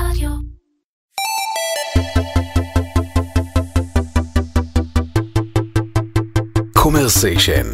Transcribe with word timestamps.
רדיו. 0.00 0.30
קומרסיישן. 6.72 7.66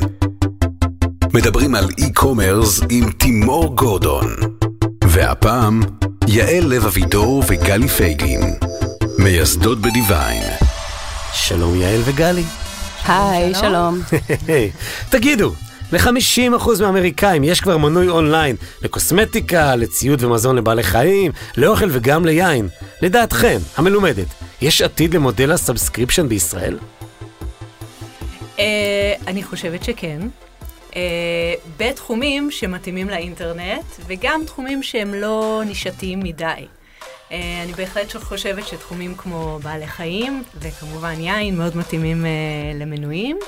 מדברים 1.34 1.74
על 1.74 1.88
e-commerce 1.98 2.80
עם 2.90 3.10
תימור 3.10 3.76
גורדון. 3.76 4.26
והפעם, 5.04 5.80
יעל 6.28 6.64
לב 6.64 6.84
אבידור 6.86 7.42
וגלי 7.48 7.88
פייגלין. 7.88 8.54
מייסדות 9.18 9.78
בדיוויין. 9.78 10.42
שלום 11.32 11.80
יעל 11.80 12.00
וגלי. 12.04 12.44
היי, 13.06 13.54
שלום. 13.54 14.00
תגידו, 15.10 15.52
ל-50% 15.92 16.82
מהאמריקאים 16.82 17.44
יש 17.44 17.60
כבר 17.60 17.76
מנוי 17.76 18.08
אונליין 18.08 18.56
לקוסמטיקה, 18.82 19.76
לציוד 19.76 20.24
ומזון 20.24 20.56
לבעלי 20.56 20.82
חיים, 20.82 21.32
לאוכל 21.56 21.86
וגם 21.90 22.24
ליין. 22.24 22.68
לדעתכם, 23.02 23.58
המלומדת, 23.76 24.26
יש 24.62 24.82
עתיד 24.82 25.14
למודל 25.14 25.52
ה 25.52 25.58
subscription 25.58 26.28
בישראל? 26.28 26.78
אה, 28.58 29.14
אני 29.26 29.42
חושבת 29.42 29.84
שכן. 29.84 30.20
אה, 30.96 31.54
בתחומים 31.76 32.50
שמתאימים 32.50 33.10
לאינטרנט, 33.10 33.84
וגם 34.06 34.42
תחומים 34.46 34.82
שהם 34.82 35.14
לא 35.14 35.62
נישתיים 35.66 36.20
מדי. 36.20 36.46
אה, 37.32 37.62
אני 37.62 37.72
בהחלט 37.72 38.16
חושבת 38.16 38.66
שתחומים 38.66 39.14
כמו 39.14 39.58
בעלי 39.62 39.86
חיים, 39.86 40.42
וכמובן 40.60 41.20
יין, 41.20 41.56
מאוד 41.56 41.76
מתאימים 41.76 42.24
למנויים. 42.80 43.38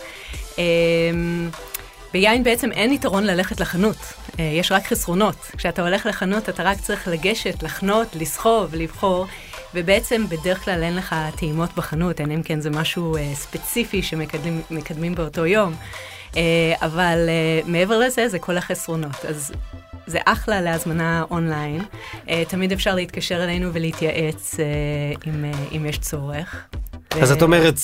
ביין 2.15 2.43
בעצם 2.43 2.73
אין 2.73 2.93
יתרון 2.93 3.25
ללכת 3.25 3.61
לחנות, 3.61 3.97
יש 4.39 4.73
רק 4.73 4.87
חסרונות. 4.87 5.37
כשאתה 5.57 5.83
הולך 5.83 6.07
לחנות 6.07 6.49
אתה 6.49 6.63
רק 6.63 6.81
צריך 6.81 7.09
לגשת, 7.09 7.63
לחנות, 7.63 8.17
לסחוב, 8.17 8.75
לבחור. 8.75 9.27
ובעצם 9.75 10.25
בדרך 10.29 10.65
כלל 10.65 10.83
אין 10.83 10.97
לך 10.97 11.15
טעימות 11.37 11.71
בחנות, 11.77 12.21
אין 12.21 12.31
אם 12.31 12.43
כן 12.43 12.61
זה 12.61 12.71
משהו 12.71 13.17
uh, 13.17 13.21
ספציפי 13.35 14.03
שמקדמים 14.03 15.15
באותו 15.15 15.47
יום. 15.47 15.75
Uh, 16.33 16.37
אבל 16.83 17.29
מעבר 17.67 17.99
לזה, 17.99 18.29
זה 18.29 18.39
כל 18.39 18.57
החסרונות. 18.57 19.25
אז 19.29 19.53
זה 20.07 20.19
אחלה 20.25 20.61
להזמנה 20.61 21.25
אונליין. 21.31 21.83
תמיד 22.49 22.73
אפשר 22.73 22.95
להתקשר 22.95 23.45
אלינו 23.45 23.71
ולהתייעץ 23.73 24.55
אם, 25.27 25.45
אם 25.77 25.87
יש 25.87 25.99
צורך. 25.99 26.67
אז 27.23 27.33
את 27.33 27.43
אומרת, 27.43 27.75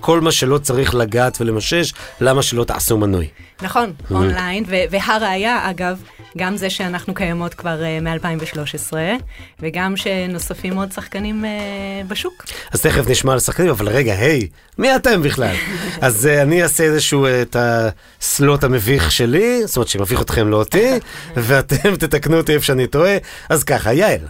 כל 0.00 0.20
מה 0.20 0.32
שלא 0.32 0.58
צריך 0.58 0.94
לגעת 0.94 1.40
ולמשש, 1.40 1.92
למה 2.20 2.42
שלא 2.42 2.64
תעשו 2.64 2.98
מנוי? 2.98 3.28
נכון, 3.62 3.92
אונליין, 4.10 4.64
והראיה, 4.90 5.70
אגב, 5.70 6.02
גם 6.38 6.56
זה 6.56 6.70
שאנחנו 6.70 7.14
קיימות 7.14 7.54
כבר 7.54 7.80
uh, 7.80 8.04
מ-2013, 8.04 8.92
וגם 9.60 9.96
שנוספים 9.96 10.76
עוד 10.76 10.92
שחקנים 10.92 11.44
uh, 11.44 12.08
בשוק. 12.08 12.44
אז 12.72 12.82
תכף 12.82 13.08
נשמע 13.08 13.32
על 13.32 13.38
שחקנים, 13.38 13.70
אבל 13.70 13.88
רגע, 13.88 14.12
היי, 14.12 14.48
מי 14.78 14.96
אתם 14.96 15.22
בכלל? 15.22 15.54
אז 16.00 16.26
uh, 16.26 16.42
אני 16.42 16.62
אעשה 16.62 16.84
איזשהו, 16.84 17.26
uh, 17.26 17.28
את 17.42 17.56
הסלוט 17.58 18.64
המביך 18.64 19.12
שלי, 19.12 19.66
זאת 19.66 19.76
אומרת 19.76 19.88
שמביך 19.88 20.20
אתכם, 20.22 20.48
לא 20.48 20.56
אותי, 20.56 20.90
ואתם 21.36 21.96
תתקנו 21.96 22.36
אותי 22.36 22.54
איפה 22.54 22.64
שאני 22.64 22.86
טועה. 22.86 23.16
אז 23.48 23.64
ככה, 23.64 23.92
יעל. 23.92 24.20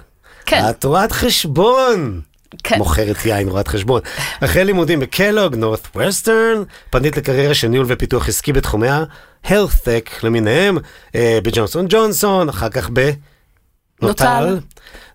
כן. 0.47 0.63
את 0.71 0.85
רואת 0.85 1.13
חשבון. 1.13 2.21
כן. 2.62 2.79
מוכרת 2.79 3.27
יין, 3.27 3.48
רואת 3.48 3.69
חשבון. 3.69 4.01
אחרי 4.41 4.65
לימודים 4.65 5.01
בקלוג, 5.01 5.55
נורת 5.55 5.89
ווסטרן, 5.95 6.62
פנית 6.91 7.17
לקריירה 7.17 7.55
של 7.55 7.69
ניהול 7.69 7.87
ופיתוח 7.89 8.29
עסקי 8.29 8.53
בתחומי 8.53 8.89
ה-health 8.89 9.84
tech 9.84 10.11
למיניהם, 10.23 10.79
אה, 11.15 11.39
בג'ונסון 11.42 11.87
ג'ונסון, 11.89 12.48
אחר 12.48 12.69
כך 12.69 12.91
ב... 12.92 13.11
נוטל. 14.03 14.59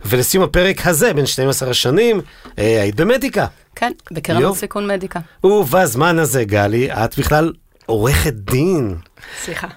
ולסיום 0.06 0.44
הפרק 0.44 0.88
הזה, 0.88 1.14
בין 1.14 1.26
12 1.26 1.70
השנים, 1.70 2.22
אה, 2.60 2.82
היית 2.82 2.96
במדיקה. 2.96 3.46
כן, 3.76 3.92
בקרן 4.12 4.42
יופ. 4.42 4.58
סיכון 4.58 4.88
מדיקה. 4.88 5.20
ובזמן 5.44 6.20
הזה, 6.20 6.44
גלי, 6.44 6.92
את 6.92 7.20
בכלל 7.20 7.54
עורכת 7.86 8.34
דין. 8.34 8.96
סליחה. 9.44 9.68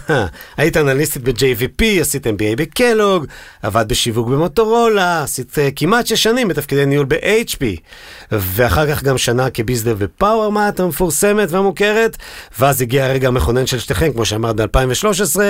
היית 0.56 0.76
אנליסטית 0.76 1.22
ב-JVP, 1.22 1.84
עשית 2.00 2.26
MBA 2.26 2.56
בקלוג, 2.56 3.26
עבדת 3.62 3.86
בשיווק 3.86 4.28
במוטורולה, 4.28 5.22
עשית 5.22 5.52
uh, 5.52 5.72
כמעט 5.76 6.06
שש 6.06 6.22
שנים 6.22 6.48
בתפקידי 6.48 6.86
ניהול 6.86 7.06
ב-HP, 7.06 7.62
ואחר 8.32 8.94
כך 8.94 9.02
גם 9.02 9.18
שנה 9.18 9.50
כ 9.50 9.63
bizdev 9.63 10.04
בפאוורמט 10.04 10.80
המפורסמת 10.80 11.50
והמוכרת, 11.50 12.16
ואז 12.58 12.82
הגיע 12.82 13.04
הרגע 13.04 13.28
המכונן 13.28 13.66
של 13.66 13.78
שתיכן, 13.78 14.12
כמו 14.12 14.24
שאמרת 14.24 14.56
ב-2013, 14.56 15.40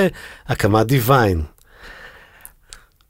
הקמת 0.49 0.87
דיוויין. 0.87 1.43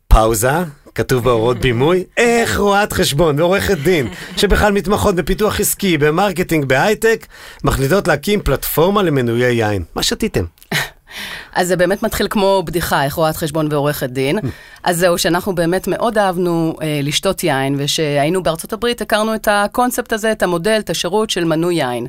פאוזה, 0.09 0.51
כתוב 0.99 1.25
בהוראות 1.25 1.59
בימוי, 1.59 2.05
איך 2.17 2.59
רואת 2.59 2.93
חשבון 2.93 3.41
ועורכת 3.41 3.79
דין, 3.79 4.09
שבכלל 4.37 4.73
מתמחות 4.73 5.15
בפיתוח 5.15 5.61
עסקי, 5.61 5.99
ב 5.99 6.05
marketing, 6.05 6.65
בהייטק, 6.65 7.27
מחליטות 7.65 8.09
להקים 8.09 8.41
פלטפורמה 8.41 9.03
למנויי 9.03 9.55
יין. 9.55 9.83
מה 9.95 10.03
שתיתם? 10.03 10.45
אז 11.53 11.69
זה 11.69 11.77
באמת 11.77 12.03
מתחיל 12.03 12.27
כמו 12.31 12.63
בדיחה, 12.67 13.05
איך 13.05 13.15
רואת 13.15 13.37
חשבון 13.37 13.73
ועורכת 13.73 14.11
דין. 14.11 14.39
אז 14.83 14.99
זהו, 14.99 15.19
שאנחנו 15.19 15.55
באמת 15.55 15.89
מאוד 15.89 16.19
אהבנו 16.19 16.77
אה, 16.83 17.01
לשתות 17.03 17.45
יין, 17.45 17.75
ושהיינו 17.79 18.43
בארצות 18.43 18.73
הברית 18.73 19.01
הכרנו 19.01 19.35
את 19.35 19.49
הקונספט 19.51 20.13
הזה, 20.13 20.33
את 20.33 20.43
המודל, 20.43 20.79
את 20.79 20.91
השירות 20.91 21.31
של 21.31 21.45
מנוי 21.45 21.75
יין. 21.75 22.07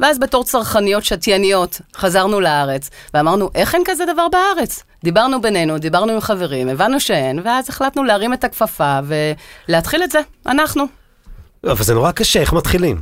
ואז 0.00 0.18
בתור 0.18 0.44
צרכניות 0.44 1.04
שתייניות 1.04 1.80
חזרנו 1.96 2.40
לארץ, 2.40 2.90
ואמרנו, 3.14 3.50
איך 3.54 3.74
אין 3.74 3.82
כזה 3.84 4.04
דבר 4.12 4.26
בארץ? 4.32 4.82
דיברנו 5.04 5.40
בינינו, 5.40 5.78
דיברנו 5.78 6.12
עם 6.12 6.20
חברים, 6.20 6.68
הבנו 6.68 7.00
שאין, 7.00 7.40
ואז 7.44 7.68
החלטנו 7.68 8.04
להרים 8.04 8.32
את 8.32 8.44
הכפפה 8.44 8.98
ולהתחיל 9.68 10.02
את 10.02 10.10
זה, 10.10 10.20
אנחנו. 10.46 10.84
אבל 11.64 11.84
זה 11.84 11.94
נורא 11.94 12.12
קשה, 12.12 12.40
איך 12.40 12.52
מתחילים? 12.52 13.00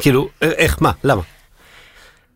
כאילו, 0.00 0.28
איך, 0.42 0.76
מה, 0.80 0.90
למה? 1.04 1.22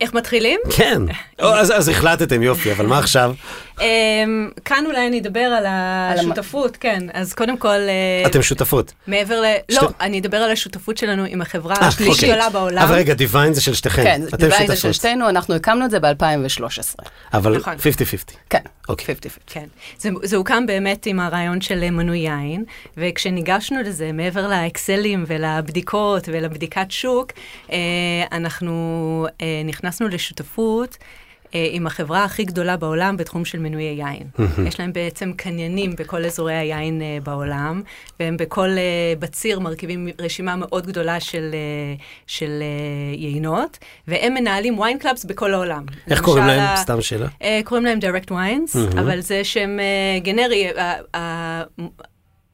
איך 0.01 0.15
מתחילים? 0.15 0.61
כן. 0.77 1.03
אז, 1.39 1.71
אז 1.71 1.89
החלטתם, 1.89 2.43
יופי, 2.43 2.73
אבל 2.73 2.87
מה 2.87 2.99
עכשיו? 2.99 3.35
אמ, 3.81 4.51
כאן 4.65 4.85
אולי 4.87 5.07
אני 5.07 5.21
אדבר 5.21 5.41
על 5.41 5.65
השותפות, 5.69 6.77
כן. 6.77 7.07
אז 7.13 7.35
קודם 7.35 7.57
כל... 7.57 7.69
אה, 7.69 8.27
אתם 8.27 8.43
שותפות. 8.43 8.93
מעבר 9.07 9.41
ל... 9.41 9.45
לא, 9.71 9.89
אני 10.01 10.21
אדבר 10.21 10.37
על 10.37 10.51
השותפות 10.51 10.97
שלנו 10.97 11.25
עם 11.29 11.41
החברה 11.41 11.75
אה, 11.75 11.87
השלישית 11.87 12.15
אוקיי. 12.15 12.29
גדולה 12.29 12.51
בעולם. 12.51 12.83
אבל 12.83 12.95
רגע, 12.95 13.15
דיוויין 13.15 13.55
זה 13.55 13.61
של 13.61 13.75
שתיכן. 13.75 14.05
כן, 14.05 14.37
דיוויין 14.37 14.67
זה 14.67 14.77
של. 14.77 14.93
שתינו, 14.93 15.29
אנחנו 15.29 15.55
הקמנו 15.55 15.85
את 15.85 15.91
זה 15.91 16.01
ב-2013. 16.01 17.05
אבל 17.33 17.57
נכון. 17.57 17.75
50-50. 17.75 17.79
כן. 18.51 18.59
אוקיי. 18.89 19.15
50-50. 19.15 19.19
כן. 19.47 19.67
זה, 19.99 20.11
זה 20.23 20.37
הוקם 20.37 20.67
באמת 20.67 21.07
עם 21.07 21.21
הרעיון 21.21 21.61
של 21.61 21.83
אה, 21.83 21.91
מנוי 21.91 22.19
יין, 22.19 22.65
וכשניגשנו 22.97 23.83
לזה, 23.83 24.13
מעבר 24.13 24.49
לאקסלים 24.49 25.25
ולבדיקות 25.27 26.29
ולבדיקת 26.33 26.91
שוק, 26.91 27.33
אה, 27.73 27.77
אנחנו 28.33 29.27
אה, 29.41 29.63
נכנסנו 29.65 30.09
לשותפות. 30.09 30.97
אה, 31.55 31.69
עם 31.71 31.87
החברה 31.87 32.25
הכי 32.25 32.45
גדולה 32.45 32.77
בעולם 32.77 33.17
בתחום 33.17 33.45
של 33.45 33.59
מנויי 33.59 33.85
יין. 34.03 34.23
יש 34.67 34.81
להם 34.81 34.93
בעצם 34.93 35.33
קניינים 35.37 35.95
בכל 35.99 36.25
אזורי 36.25 36.55
היין 36.55 37.03
אה, 37.03 37.19
בעולם, 37.23 37.83
והם 38.21 38.37
בכל, 38.37 38.69
אה, 38.69 38.77
בציר 39.19 39.61
מרכיבים 39.61 40.09
רשימה 40.21 40.57
מאוד 40.57 40.87
גדולה 40.87 41.21
של, 41.21 41.55
של 42.27 42.63
יינות, 43.17 43.79
והם 44.09 44.35
מנהלים 44.35 44.79
wine 44.79 44.99
clubs 44.99 45.25
בכל 45.25 45.55
העולם. 45.55 45.85
איך 46.11 46.21
קוראים 46.21 46.47
להם? 46.47 46.61
ה- 46.61 46.77
סתם 46.77 47.01
שאלה. 47.03 47.27
אה, 47.43 47.61
קוראים 47.65 47.85
להם 47.87 47.99
Direct 47.99 48.31
Wines, 48.31 48.79
אבל 49.01 49.21
זה 49.21 49.45
שם 49.45 49.71
גנרי, 50.23 50.69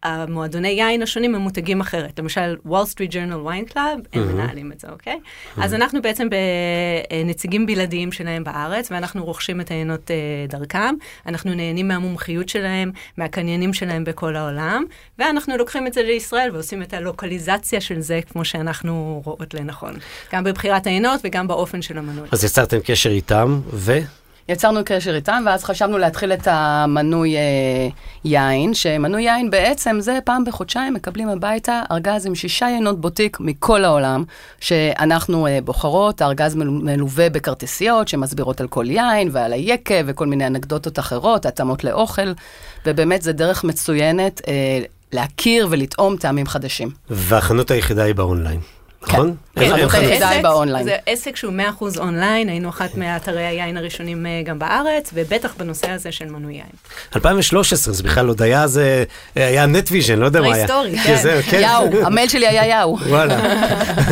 המועדוני 0.06 0.68
יין 0.68 1.02
השונים 1.02 1.34
הם 1.34 1.40
מותגים 1.40 1.80
אחרת. 1.80 2.18
למשל, 2.18 2.56
וול 2.64 2.84
סטריט 2.84 3.10
ג'ורנל 3.14 3.36
wine 3.36 3.64
club, 3.64 3.98
הם 4.12 4.28
מנהלים 4.28 4.72
את 4.72 4.80
זה, 4.80 4.88
אוקיי? 4.88 5.18
אז 5.56 5.74
אנחנו 5.74 6.02
בעצם 6.02 6.28
בנציגים 6.30 7.66
בלעדיים 7.66 8.12
שלהם 8.12 8.44
בארץ, 8.44 8.90
ואנחנו 8.90 9.24
רוכשים 9.24 9.60
את 9.60 9.70
העיינות 9.70 10.10
אה, 10.10 10.16
דרכם. 10.48 10.94
אנחנו 11.26 11.54
נהנים 11.54 11.88
מהמומחיות 11.88 12.48
שלהם, 12.48 12.90
מהקניינים 13.16 13.72
שלהם 13.72 14.04
בכל 14.04 14.36
העולם, 14.36 14.84
ואנחנו 15.18 15.56
לוקחים 15.56 15.86
את 15.86 15.92
זה 15.92 16.02
לישראל 16.02 16.50
ועושים 16.52 16.82
את 16.82 16.94
הלוקליזציה 16.94 17.80
של 17.80 18.00
זה 18.00 18.20
כמו 18.32 18.44
שאנחנו 18.44 19.22
רואות 19.24 19.54
לנכון. 19.54 19.94
גם 20.32 20.44
בבחירת 20.44 20.86
העיינות 20.86 21.20
וגם 21.24 21.48
באופן 21.48 21.82
של 21.82 21.98
המנוי. 21.98 22.28
אז 22.32 22.44
יצרתם 22.44 22.78
קשר 22.84 23.10
איתם, 23.10 23.60
ו... 23.72 23.98
יצרנו 24.48 24.80
קשר 24.84 25.14
איתם, 25.14 25.42
ואז 25.46 25.64
חשבנו 25.64 25.98
להתחיל 25.98 26.32
את 26.32 26.48
המנוי 26.50 27.36
אה, 27.36 27.40
יין, 28.24 28.74
שמנוי 28.74 29.22
יין 29.22 29.50
בעצם 29.50 29.96
זה 30.00 30.18
פעם 30.24 30.44
בחודשיים 30.44 30.94
מקבלים 30.94 31.28
הביתה 31.28 31.82
ארגז 31.90 32.26
עם 32.26 32.34
שישה 32.34 32.66
יינות 32.66 33.00
בוטיק 33.00 33.40
מכל 33.40 33.84
העולם, 33.84 34.24
שאנחנו 34.60 35.46
אה, 35.46 35.58
בוחרות, 35.64 36.22
הארגז 36.22 36.54
מל- 36.54 36.68
מלווה 36.68 37.30
בכרטיסיות 37.30 38.08
שמסבירות 38.08 38.60
על 38.60 38.68
כל 38.68 38.84
יין 38.90 39.28
ועל 39.32 39.52
היקב 39.52 40.04
וכל 40.06 40.26
מיני 40.26 40.46
אנקדוטות 40.46 40.98
אחרות, 40.98 41.46
התאמות 41.46 41.84
לאוכל, 41.84 42.32
ובאמת 42.86 43.22
זה 43.22 43.32
דרך 43.32 43.64
מצוינת 43.64 44.40
אה, 44.48 44.52
להכיר 45.12 45.66
ולטעום 45.70 46.16
טעמים 46.16 46.46
חדשים. 46.46 46.90
והחנות 47.10 47.70
היחידה 47.70 48.04
היא 48.04 48.14
באונליין. 48.14 48.60
נכון? 49.08 49.34
כן, 49.56 49.88
כן, 49.88 50.18
זה. 50.78 50.84
זה 50.84 50.96
עסק 51.06 51.36
שהוא 51.36 51.52
100% 51.80 51.98
אונליין, 51.98 52.48
היינו 52.48 52.68
אחת 52.68 52.94
מאתרי 52.94 53.46
היין 53.46 53.76
הראשונים 53.76 54.26
אה, 54.26 54.42
גם 54.44 54.58
בארץ, 54.58 55.10
ובטח 55.14 55.54
בנושא 55.58 55.90
הזה 55.90 56.12
של 56.12 56.24
מנוי 56.24 56.54
יין. 56.54 56.66
2013, 57.16 57.94
זה 57.94 58.02
בכלל 58.02 58.28
עוד 58.28 58.42
היה 58.42 58.66
זה, 58.66 59.04
היה 59.34 59.66
נטוויז'ן, 59.66 60.18
לא 60.18 60.26
יודע 60.26 60.40
מה 60.40 60.54
היה. 60.54 60.66
פרה-היסטורי, 60.66 60.98
כן, 60.98 61.16
כן. 61.22 61.40
כן. 61.50 61.60
יאהו, 61.62 62.06
המייל 62.06 62.28
שלי 62.28 62.48
היה 62.48 62.80
יאהו. 62.80 62.98
וואלה, 62.98 63.40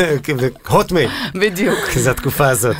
הוטמייל, 0.69 1.11
בדיוק. 1.35 1.79
כי 1.93 2.01
זו 2.01 2.11
התקופה 2.11 2.49
הזאת. 2.49 2.77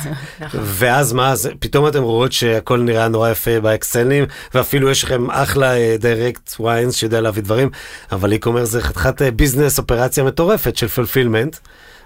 ואז 0.53 1.13
מה, 1.13 1.33
פתאום 1.59 1.87
אתם 1.87 2.03
רואות 2.03 2.31
שהכל 2.31 2.79
נראה 2.79 3.07
נורא 3.07 3.29
יפה 3.29 3.59
באקסלים, 3.59 4.25
ואפילו 4.53 4.89
יש 4.89 5.03
לכם 5.03 5.31
אחלה 5.31 5.97
Direct 5.99 6.59
Wines 6.59 6.95
שיודע 6.95 7.21
להביא 7.21 7.43
דברים, 7.43 7.69
אבל 8.11 8.33
e-commerce 8.33 8.63
זה 8.63 8.81
חתיכת 8.81 9.21
אה, 9.21 9.31
business, 9.31 9.79
אופרציה 9.79 10.23
מטורפת 10.23 10.77
של 10.77 10.87
fulfillment. 10.87 11.57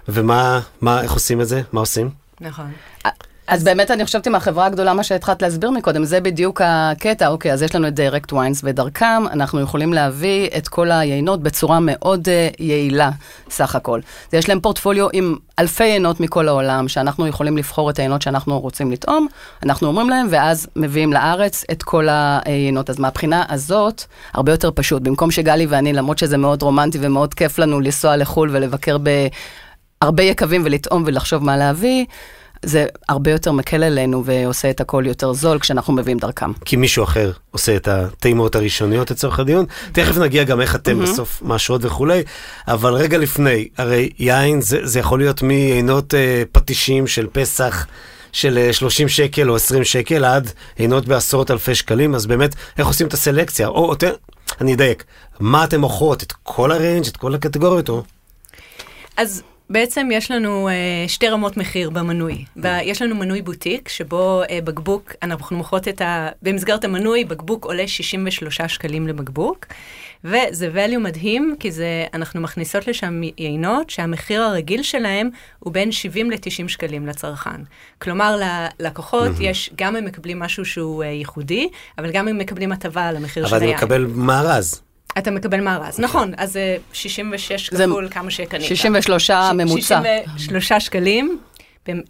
ומה, 0.08 0.60
מה, 0.80 1.02
איך 1.02 1.12
עושים 1.12 1.40
את 1.40 1.48
זה? 1.48 1.62
מה 1.72 1.80
עושים? 1.80 2.10
נכון. 2.40 2.72
אז 3.50 3.64
באמת 3.64 3.90
אני 3.90 4.04
חושבת 4.04 4.26
עם 4.26 4.34
החברה 4.34 4.66
הגדולה, 4.66 4.94
מה 4.94 5.02
שהתחלת 5.02 5.42
להסביר 5.42 5.70
מקודם, 5.70 6.04
זה 6.04 6.20
בדיוק 6.20 6.60
הקטע, 6.64 7.28
אוקיי, 7.28 7.52
אז 7.52 7.62
יש 7.62 7.74
לנו 7.74 7.88
את 7.88 7.94
Direct 7.94 8.32
Wines, 8.32 8.60
ודרכם 8.64 9.22
אנחנו 9.32 9.60
יכולים 9.60 9.92
להביא 9.92 10.48
את 10.56 10.68
כל 10.68 10.90
היינות 10.90 11.42
בצורה 11.42 11.78
מאוד 11.82 12.28
uh, 12.28 12.56
יעילה, 12.58 13.10
סך 13.50 13.74
הכל. 13.74 14.00
אז 14.28 14.34
יש 14.34 14.48
להם 14.48 14.60
פורטפוליו 14.60 15.08
עם 15.12 15.36
אלפי 15.58 15.84
יינות 15.84 16.20
מכל 16.20 16.48
העולם, 16.48 16.88
שאנחנו 16.88 17.26
יכולים 17.26 17.56
לבחור 17.56 17.90
את 17.90 17.98
היינות 17.98 18.22
שאנחנו 18.22 18.60
רוצים 18.60 18.90
לטעום, 18.90 19.26
אנחנו 19.62 19.88
אומרים 19.88 20.10
להם, 20.10 20.26
ואז 20.30 20.66
מביאים 20.76 21.12
לארץ 21.12 21.64
את 21.70 21.82
כל 21.82 22.08
היינות. 22.10 22.90
אז 22.90 22.98
מהבחינה 22.98 23.44
הזאת, 23.48 24.04
הרבה 24.32 24.52
יותר 24.52 24.70
פשוט. 24.74 25.02
במקום 25.02 25.30
שגלי 25.30 25.66
ואני, 25.66 25.92
למרות 25.92 26.18
שזה 26.18 26.36
מאוד 26.36 26.62
רומנטי 26.62 26.98
ומאוד 27.00 27.34
כיף 27.34 27.58
לנו 27.58 27.80
לנסוע 27.80 28.16
לחו"ל 28.16 28.50
ולבקר 28.52 28.96
בהרבה 30.04 30.22
יקבים 30.22 30.62
ולטעום 30.64 31.02
ולחשוב 31.06 31.44
מה 31.44 31.56
להביא, 31.56 32.04
זה 32.62 32.86
הרבה 33.08 33.30
יותר 33.30 33.52
מקל 33.52 33.82
עלינו 33.82 34.24
ועושה 34.24 34.70
את 34.70 34.80
הכל 34.80 35.04
יותר 35.06 35.32
זול 35.32 35.58
כשאנחנו 35.58 35.92
מביאים 35.92 36.18
דרכם. 36.18 36.52
כי 36.64 36.76
מישהו 36.76 37.04
אחר 37.04 37.32
עושה 37.50 37.76
את 37.76 37.88
הטעימות 37.88 38.54
הראשוניות 38.56 39.10
לצורך 39.10 39.38
הדיון. 39.38 39.66
תכף 39.92 40.16
נגיע 40.16 40.44
גם 40.44 40.60
איך 40.60 40.74
אתם 40.74 41.00
בסוף 41.00 41.42
מאשרות 41.42 41.84
וכולי, 41.84 42.22
אבל 42.68 42.94
רגע 42.94 43.18
לפני, 43.18 43.68
הרי 43.78 44.10
יין 44.18 44.60
זה, 44.60 44.78
זה 44.82 44.98
יכול 44.98 45.18
להיות 45.18 45.42
מעינות 45.42 46.14
אה, 46.14 46.42
פטישים 46.52 47.06
של 47.06 47.26
פסח. 47.32 47.86
של 48.32 48.58
אה, 48.58 48.72
30 48.72 49.08
שקל 49.08 49.50
או 49.50 49.56
20 49.56 49.84
שקל 49.84 50.24
עד 50.24 50.50
עינות 50.76 51.06
בעשרות 51.06 51.50
אלפי 51.50 51.74
שקלים, 51.74 52.14
אז 52.14 52.26
באמת, 52.26 52.54
איך 52.78 52.86
עושים 52.86 53.06
את 53.06 53.12
הסלקציה? 53.12 53.68
או 53.68 53.90
יותר, 53.90 54.14
אני 54.60 54.74
אדייק, 54.74 55.04
מה 55.40 55.64
אתם 55.64 55.80
מוכרות? 55.80 56.22
את 56.22 56.32
כל 56.42 56.72
הריינג', 56.72 57.06
את 57.06 57.16
כל 57.16 57.34
הקטגוריות? 57.34 57.88
או? 57.88 58.02
אז 59.16 59.42
בעצם 59.70 60.08
יש 60.12 60.30
לנו 60.30 60.68
uh, 60.68 61.08
שתי 61.08 61.28
רמות 61.28 61.56
מחיר 61.56 61.90
במנוי. 61.90 62.44
ב- 62.56 62.78
יש 62.82 63.02
לנו 63.02 63.14
מנוי 63.14 63.42
בוטיק, 63.42 63.88
שבו 63.88 64.42
uh, 64.42 64.64
בקבוק, 64.64 65.12
אנחנו 65.22 65.56
מוכרות 65.56 65.88
את 65.88 66.00
ה... 66.00 66.28
במסגרת 66.42 66.84
המנוי, 66.84 67.24
בקבוק 67.24 67.64
עולה 67.64 67.88
63 67.88 68.60
שקלים 68.60 69.08
לבקבוק, 69.08 69.66
וזה 70.24 70.70
value 70.74 70.98
מדהים, 70.98 71.54
כי 71.60 71.70
זה, 71.70 72.04
אנחנו 72.14 72.40
מכניסות 72.40 72.86
לשם 72.86 73.20
יינות 73.38 73.90
שהמחיר 73.90 74.42
הרגיל 74.42 74.82
שלהם 74.82 75.30
הוא 75.58 75.72
בין 75.72 75.92
70 75.92 76.30
ל-90 76.30 76.68
שקלים 76.68 77.06
לצרכן. 77.06 77.60
כלומר, 77.98 78.36
ללקוחות 78.80 79.30
יש, 79.40 79.70
גם 79.76 79.96
הם 79.96 80.04
מקבלים 80.04 80.38
משהו 80.38 80.64
שהוא 80.64 81.02
uh, 81.04 81.06
ייחודי, 81.06 81.68
אבל 81.98 82.10
גם 82.10 82.28
הם 82.28 82.38
מקבלים 82.38 82.72
הטבה 82.72 83.08
על 83.08 83.16
המחיר 83.16 83.46
של 83.46 83.54
אבל 83.54 83.58
אני 83.58 83.66
היין. 83.66 83.76
מקבל 83.76 84.06
מארז. 84.06 84.82
אתה 85.18 85.30
מקבל 85.30 85.60
מארז, 85.60 85.98
נכון, 85.98 86.32
אז 86.36 86.52
זה 86.52 86.76
66 86.92 87.70
זה 87.72 87.84
כפול 87.86 88.08
כמה 88.10 88.30
שקנית. 88.30 88.62
63 88.68 89.26
ש- 89.26 89.30
ממוצע. 89.54 90.00
63 90.36 90.72
שקלים 90.72 91.38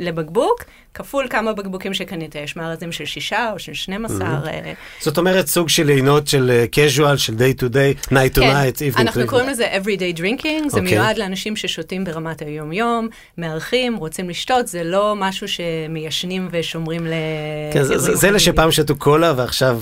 לבקבוק, 0.01 0.65
כפול 0.95 1.27
כמה 1.31 1.53
בקבוקים 1.53 1.95
שקנית. 1.95 2.35
יש 2.35 2.57
מארזים 2.57 2.93
של 2.93 3.05
שישה 3.05 3.51
או 3.53 3.59
של 3.59 3.75
12. 3.75 4.27
אה, 4.47 4.73
זאת 5.01 5.19
אומרת, 5.19 5.47
סוג 5.47 5.69
של 5.69 5.89
עינות 5.89 6.29
של 6.29 6.51
uh, 6.51 6.75
casual, 6.77 7.17
של 7.17 7.33
day 7.35 7.61
to 7.61 7.65
day, 7.73 8.09
night 8.11 8.37
to 8.37 8.41
כן, 8.41 8.55
night, 8.57 8.97
evening 8.97 9.01
אנחנו. 9.01 9.27
קוראים 9.27 9.49
לזה 9.49 9.67
everyday 9.83 10.19
drinking, 10.19 10.43
זה 10.69 10.77
אוקיי. 10.81 10.81
מיועד 10.83 11.19
לאנשים 11.19 11.57
ששותים 11.57 12.05
ברמת 12.05 12.43
היום-יום, 12.43 13.09
מארחים, 13.39 13.97
רוצים 13.97 14.31
לשתות, 14.31 14.69
זה 14.69 14.85
לא 14.85 15.15
משהו 15.17 15.47
שמיישנים 15.49 16.49
ושומרים 16.53 17.07
ל... 17.07 17.13
כן, 17.73 17.83
זה- 17.83 17.99
זה 17.99 18.15
זה 18.15 18.29
אלה 18.29 18.39
שפעם 18.39 18.71
שתו 18.73 18.97
קולה 18.97 19.33
ועכשיו 19.37 19.81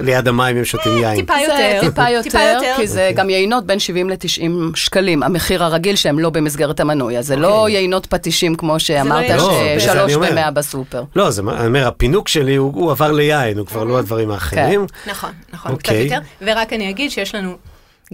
ליד 0.00 0.28
המים 0.28 0.56
הם 0.56 0.64
שותים 0.64 0.92
יין. 0.92 1.04
אה, 1.04 1.16
טיפה 1.16 1.34
זה 1.46 1.52
יותר. 1.52 1.80
טיפה 1.80 2.22
טיפה 2.22 2.42
יותר. 2.42 2.74
כי 2.76 2.86
זה 2.86 3.10
גם 3.14 3.30
יינות 3.30 3.66
בין 3.66 3.78
70 3.78 4.10
ל-90 4.10 4.76
שקלים, 4.76 5.22
המחיר 5.22 5.64
הרגיל 5.64 5.96
שהם 5.96 6.18
לא 6.18 6.30
במסגרת 6.30 6.80
המנוי, 6.80 7.18
אז 7.18 7.26
זה 7.26 7.36
לא 7.36 7.68
יינות 7.68 8.06
פטישים 8.06 8.54
כמו 8.54 8.80
שאמרת. 8.80 9.30
לא, 9.30 9.60
אני 9.60 9.80
ששלוש 9.80 10.14
אומר. 10.14 10.30
במאה 10.30 10.50
בסופר. 10.50 11.04
לא, 11.16 11.30
זה, 11.30 11.42
אני 11.42 11.66
אומר, 11.66 11.88
הפינוק 11.88 12.28
שלי 12.28 12.56
הוא, 12.56 12.90
עבר 12.90 13.12
ליין, 13.12 13.58
הוא 13.58 13.66
כבר 13.66 13.84
לא 13.84 13.98
הדברים 13.98 14.30
האחרים. 14.30 14.86
נכון, 15.06 15.30
נכון, 15.52 15.76
קצת 15.76 15.88
אוקיי. 15.88 16.02
יותר. 16.02 16.18
ורק 16.42 16.72
אני 16.72 16.90
אגיד 16.90 17.10
שיש 17.10 17.34
לנו 17.34 17.56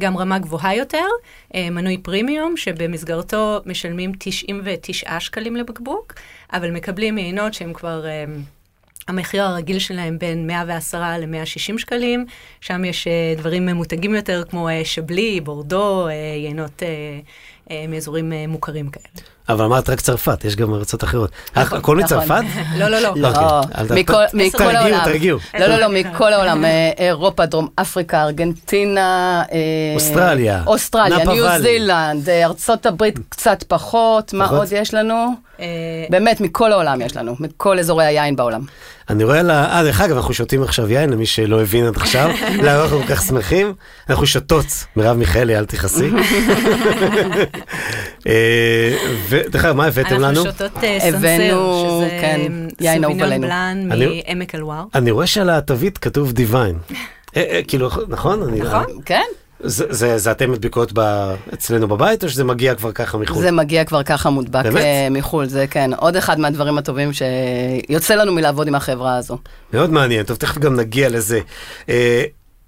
גם 0.00 0.16
רמה 0.16 0.38
גבוהה 0.38 0.74
יותר, 0.76 1.06
אה, 1.54 1.70
מנוי 1.70 1.98
פרימיום, 1.98 2.56
שבמסגרתו 2.56 3.60
משלמים 3.66 4.12
99 4.18 5.20
שקלים 5.20 5.56
לבקבוק, 5.56 6.14
אבל 6.52 6.70
מקבלים 6.70 7.18
יינות 7.18 7.54
שהם 7.54 7.72
כבר... 7.72 8.04
המחיר 9.10 9.42
הרגיל 9.42 9.78
שלהם 9.78 10.18
בין 10.18 10.46
110 10.46 11.18
ל-160 11.18 11.78
שקלים, 11.78 12.26
שם 12.60 12.84
יש 12.84 13.06
אה, 13.06 13.34
דברים 13.36 13.66
ממותגים 13.66 14.14
יותר 14.14 14.42
כמו 14.50 14.68
אה, 14.68 14.84
שבלי, 14.84 15.40
בורדו, 15.40 16.08
אה, 16.08 16.12
יינות 16.36 16.82
מאזורים 17.88 18.32
מוכרים 18.48 18.90
כאלה. 18.90 19.26
אבל 19.52 19.64
אמרת 19.64 19.90
רק 19.90 20.00
צרפת, 20.00 20.44
יש 20.44 20.56
גם 20.56 20.74
ארצות 20.74 21.04
אחרות. 21.04 21.30
נכון, 21.56 21.78
הכל. 21.78 21.96
מצרפת? 21.96 22.42
לא, 22.78 22.88
לא, 22.88 22.98
לא. 22.98 23.14
מכל 23.90 24.14
מכל 24.34 24.58
תרגיעו, 24.58 24.76
העולם. 24.76 25.04
תרגיעו. 25.04 25.38
לא, 25.58 25.66
לא, 25.66 25.76
לא, 25.76 25.88
מכל 25.88 26.32
העולם, 26.32 26.64
אה, 26.64 26.90
אירופה, 26.98 27.46
דרום 27.46 27.68
אפריקה, 27.80 28.22
ארגנטינה, 28.22 29.42
אה, 29.52 29.58
אוסטרליה, 29.94 30.62
אוסטרליה, 30.66 31.24
ניו. 31.24 31.60
זילנד, 31.60 32.28
אה, 32.28 32.44
ארצות 32.44 32.86
הברית 32.86 33.18
קצת 33.28 33.64
פחות, 33.68 34.32
מה? 34.32 34.46
עוד 34.46 34.68
יש 34.72 34.94
לנו? 34.94 35.34
אה, 35.60 35.66
באמת, 36.10 36.40
מכל 36.40 36.72
העולם 36.72 37.00
יש 37.00 37.16
לנו, 37.16 37.36
מכל 37.40 37.78
אזורי 37.78 38.04
היין 38.04 38.36
בעולם. 38.36 38.60
אני 39.10 39.24
רואה 39.24 39.42
לה... 39.42 39.76
אה, 39.76 39.82
דרך 39.84 40.00
אגב, 40.00 40.16
אנחנו 40.16 40.34
שותים 40.34 40.62
עכשיו 40.62 40.92
יין, 40.92 41.10
למי 41.10 41.26
שלא 41.26 41.62
הבין 41.62 41.86
עד 41.86 41.96
עכשיו. 41.96 42.30
למה 42.64 42.82
אנחנו 42.82 43.00
כל 43.00 43.14
כך 43.14 43.22
שמחים? 43.22 43.74
אנחנו 44.10 44.26
שותות. 44.26 44.66
מרב 44.96 45.16
מיכאלי, 45.16 45.58
אל 45.58 45.64
תכעסי. 45.64 46.10
אה, 48.26 48.96
ודרך 49.46 49.64
אגב, 49.64 49.76
מה 49.76 49.86
הבאתם 49.86 50.14
לנו? 50.14 50.26
אנחנו 50.28 50.44
שותות 50.44 50.84
אה, 50.84 50.98
סנסר, 51.00 51.18
שזה 51.18 52.08
כן, 52.20 52.40
אהוב 53.04 53.12
סוביניון. 53.12 53.40
בלאן 53.40 53.88
אני- 53.92 54.22
מעמק 54.28 54.54
אלואר. 54.54 54.84
אני 54.94 55.10
רואה 55.10 55.26
שעל 55.26 55.50
התווית 55.50 55.98
כתוב 55.98 56.32
דיוויין. 56.32 56.78
אה, 57.36 57.42
אה, 57.50 57.60
כאילו, 57.68 57.90
נכון? 58.08 58.54
נכון. 58.54 58.84
כן? 59.04 59.22
זה, 59.62 59.84
זה, 59.90 60.18
זה 60.18 60.30
אתם 60.30 60.50
מדביקות 60.52 60.90
ב... 60.94 61.00
אצלנו 61.54 61.88
בבית, 61.88 62.24
או 62.24 62.28
שזה 62.28 62.44
מגיע 62.44 62.74
כבר 62.74 62.92
ככה 62.92 63.18
מחו"ל? 63.18 63.42
זה 63.42 63.50
מגיע 63.52 63.84
כבר 63.84 64.02
ככה 64.02 64.30
מודבק 64.30 64.62
באמת? 64.62 64.76
אה, 64.76 65.08
מחו"ל, 65.10 65.46
זה 65.46 65.66
כן, 65.70 65.90
עוד 65.94 66.16
אחד 66.16 66.40
מהדברים 66.40 66.78
הטובים 66.78 67.10
שיוצא 67.12 68.14
לנו 68.14 68.32
מלעבוד 68.32 68.68
עם 68.68 68.74
החברה 68.74 69.16
הזו. 69.16 69.38
מאוד 69.72 69.90
מעניין, 69.90 70.22
טוב, 70.26 70.36
תכף 70.36 70.58
גם 70.58 70.74
נגיע 70.76 71.08
לזה. 71.08 71.40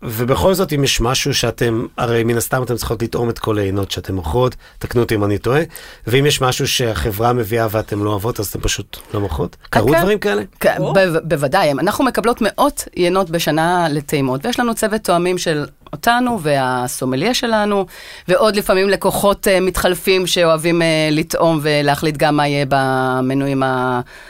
ובכל 0.02 0.54
זאת, 0.54 0.72
אם 0.72 0.84
יש 0.84 1.00
משהו 1.00 1.34
שאתם, 1.34 1.86
הרי 1.96 2.24
מן 2.24 2.36
הסתם 2.36 2.62
אתם 2.62 2.76
צריכות 2.76 3.02
לטעום 3.02 3.30
את 3.30 3.38
כל 3.38 3.58
העינות 3.58 3.90
שאתם 3.90 4.14
מוכרות, 4.14 4.56
תקנו 4.78 5.02
אותי 5.02 5.14
אם 5.14 5.24
אני 5.24 5.38
טועה, 5.38 5.60
ואם 6.06 6.26
יש 6.26 6.40
משהו 6.40 6.68
שהחברה 6.68 7.32
מביאה 7.32 7.66
ואתם 7.70 8.04
לא 8.04 8.10
אוהבות, 8.10 8.40
אז 8.40 8.46
אתם 8.46 8.60
פשוט 8.60 8.96
לא 9.14 9.20
מוכרות? 9.20 9.56
קרו 9.70 9.88
כן. 9.88 9.98
דברים 10.00 10.18
כאלה? 10.18 10.42
כן, 10.60 10.78
בוודאי, 11.24 11.72
אנחנו 11.72 12.04
מקבלות 12.04 12.38
מאות 12.40 12.88
יינות 12.96 13.30
בשנה 13.30 13.86
לטעימות, 13.90 14.46
ויש 14.46 14.60
לנו 14.60 14.74
צוות 14.74 15.00
תואמים 15.04 15.38
של 15.38 15.64
אותנו 15.92 16.40
והסומליה 16.42 17.34
שלנו, 17.34 17.86
ועוד 18.28 18.56
לפעמים 18.56 18.88
לקוחות 18.88 19.48
אה, 19.48 19.60
מתחלפים 19.60 20.26
שאוהבים 20.26 20.82
אה, 20.82 21.08
לטעום 21.10 21.58
ולהחליט 21.62 22.16
גם 22.16 22.36
מה 22.36 22.48
יהיה 22.48 22.66
במנויים 22.68 23.62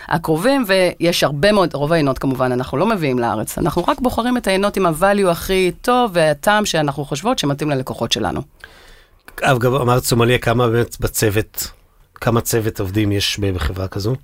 הקרובים, 0.09 0.65
ויש 0.67 1.25
הרבה 1.25 1.53
מאוד, 1.53 1.75
רוב 1.75 1.93
היינות 1.93 2.19
כמובן 2.19 2.53
אנחנו 2.53 2.79
לא 2.79 2.87
מביאים 2.87 3.19
לארץ, 3.19 3.59
אנחנו 3.59 3.85
רק 3.89 4.01
בוחרים 4.01 4.37
את 4.37 4.47
היינות 4.47 4.77
עם 4.77 4.87
הvalue 4.87 5.29
הכי 5.31 5.73
טוב 5.83 6.11
והטעם 6.15 6.67
שאנחנו 6.67 7.05
חושבות 7.05 7.39
שמתאים 7.39 7.71
ללקוחות 7.71 8.13
שלנו. 8.13 8.43
אגב, 9.43 9.75
אמרת 9.75 10.05
סומליה, 10.05 10.39
כמה 10.39 10.69
באמת 10.69 11.01
בצוות, 11.01 11.71
כמה 12.15 12.41
צוות 12.41 12.81
עובדים 12.81 13.13
יש 13.13 13.39
בחברה 13.39 13.89
כזו? 13.89 14.15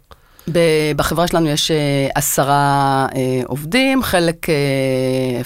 בחברה 0.97 1.27
שלנו 1.27 1.49
יש 1.49 1.71
אה, 1.71 2.09
עשרה 2.15 3.07
אה, 3.15 3.41
עובדים, 3.47 4.03
חלק 4.03 4.47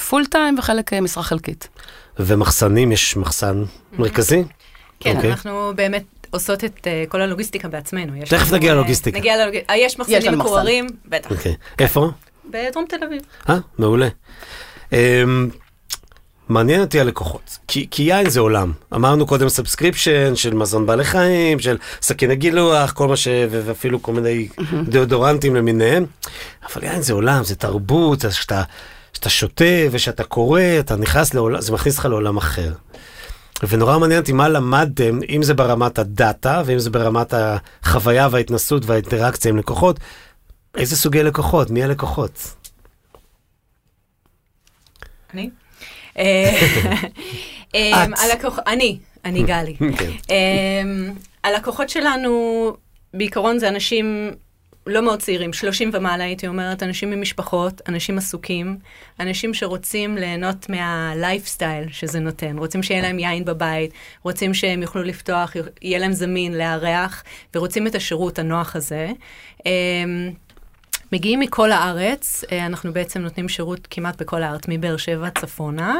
פול 0.08 0.26
טיים 0.26 0.58
וחלק 0.58 0.92
אה, 0.92 1.00
משרה 1.00 1.22
חלקית. 1.22 1.68
ומחסנים, 2.18 2.92
יש 2.92 3.16
מחסן 3.16 3.64
מרכזי? 3.98 4.44
כן, 5.00 5.16
אוקיי. 5.16 5.30
אנחנו 5.30 5.72
באמת 5.76 6.04
עושות 6.30 6.64
את 6.64 6.86
אה, 6.86 7.04
כל 7.08 7.20
הלוגיסטיקה 7.20 7.68
בעצמנו. 7.68 8.16
יש 8.16 8.28
תכף 8.28 8.52
נגיע 8.52 8.70
אה, 8.70 8.74
ללוגיסטיקה. 8.74 9.18
נגיע 9.18 9.36
ללוגיסטיקה. 9.36 9.74
יש 9.76 9.98
מחסנים. 9.98 10.38
מקוררים, 10.38 10.86
בטח. 11.06 11.30
אוקיי. 11.30 11.54
איפה? 11.78 12.10
בדרום 12.50 12.84
תל 12.88 13.04
אביב. 13.06 13.22
אה, 13.48 13.56
מעולה. 13.78 14.08
אמ, 14.92 15.48
מעניין 16.52 16.80
אותי 16.80 17.00
הלקוחות, 17.00 17.58
כי, 17.68 17.86
כי 17.90 18.02
יין 18.02 18.30
זה 18.30 18.40
עולם. 18.40 18.72
אמרנו 18.94 19.26
קודם 19.26 19.48
subscription 19.48 20.36
של 20.36 20.54
מזון 20.54 20.86
בעלי 20.86 21.04
חיים, 21.04 21.58
של 21.58 21.78
סכיני 22.02 22.36
גילוח, 22.36 22.92
כל 22.92 23.08
מה 23.08 23.16
ש... 23.16 23.28
ואפילו 23.50 24.02
כל 24.02 24.12
מיני 24.12 24.48
דאודורנטים 24.88 25.54
למיניהם. 25.54 26.06
אבל 26.66 26.84
יין 26.84 27.02
זה 27.02 27.12
עולם, 27.12 27.44
זה 27.44 27.54
תרבות, 27.54 28.24
אז 28.24 28.34
שאתה, 28.34 28.62
שאתה 29.12 29.28
שותה 29.28 29.64
ושאתה 29.90 30.24
קורא, 30.24 30.62
אתה 30.80 30.96
נכנס 30.96 31.34
לעולם, 31.34 31.60
זה 31.60 31.72
מכניס 31.72 31.94
אותך 31.96 32.06
לעולם 32.06 32.36
אחר. 32.36 32.72
ונורא 33.68 33.98
מעניין 33.98 34.20
אותי 34.20 34.32
מה 34.32 34.48
למדתם, 34.48 35.18
אם 35.28 35.42
זה 35.42 35.54
ברמת 35.54 35.98
הדאטה, 35.98 36.62
ואם 36.66 36.78
זה 36.78 36.90
ברמת 36.90 37.34
החוויה 37.36 38.28
וההתנסות 38.30 38.86
והאינטראקציה 38.86 39.50
עם 39.50 39.56
לקוחות, 39.56 40.00
איזה 40.76 40.96
סוגי 40.96 41.22
לקוחות, 41.22 41.70
מי 41.70 41.84
הלקוחות? 41.84 42.54
אני? 45.34 45.50
אני, 48.66 48.98
אני 49.24 49.42
גלי. 49.42 49.76
כן. 50.28 50.86
הלקוחות 51.44 51.88
שלנו, 51.88 52.72
בעיקרון 53.14 53.58
זה 53.58 53.68
אנשים 53.68 54.30
לא 54.86 55.02
מאוד 55.02 55.22
צעירים, 55.22 55.52
30 55.52 55.90
ומעלה 55.92 56.24
הייתי 56.24 56.46
אומרת, 56.48 56.82
אנשים 56.82 57.10
ממשפחות, 57.10 57.80
אנשים 57.88 58.18
עסוקים, 58.18 58.76
אנשים 59.20 59.54
שרוצים 59.54 60.16
ליהנות 60.16 60.68
מהלייפסטייל 60.68 61.88
שזה 61.88 62.20
נותן, 62.20 62.58
רוצים 62.58 62.82
שיהיה 62.82 63.02
להם 63.02 63.18
יין 63.18 63.44
בבית, 63.44 63.90
רוצים 64.22 64.54
שהם 64.54 64.82
יוכלו 64.82 65.02
לפתוח, 65.02 65.56
יהיה 65.82 65.98
להם 65.98 66.12
זמין 66.12 66.58
לארח, 66.58 67.24
ורוצים 67.54 67.86
את 67.86 67.94
השירות 67.94 68.38
הנוח 68.38 68.76
הזה. 68.76 69.10
מגיעים 71.12 71.40
מכל 71.40 71.72
הארץ, 71.72 72.44
אה, 72.52 72.66
אנחנו 72.66 72.92
בעצם 72.92 73.20
נותנים 73.20 73.48
שירות 73.48 73.86
כמעט 73.90 74.22
בכל 74.22 74.42
הארץ, 74.42 74.62
מבאר 74.68 74.96
שבע 74.96 75.30
צפונה, 75.30 75.98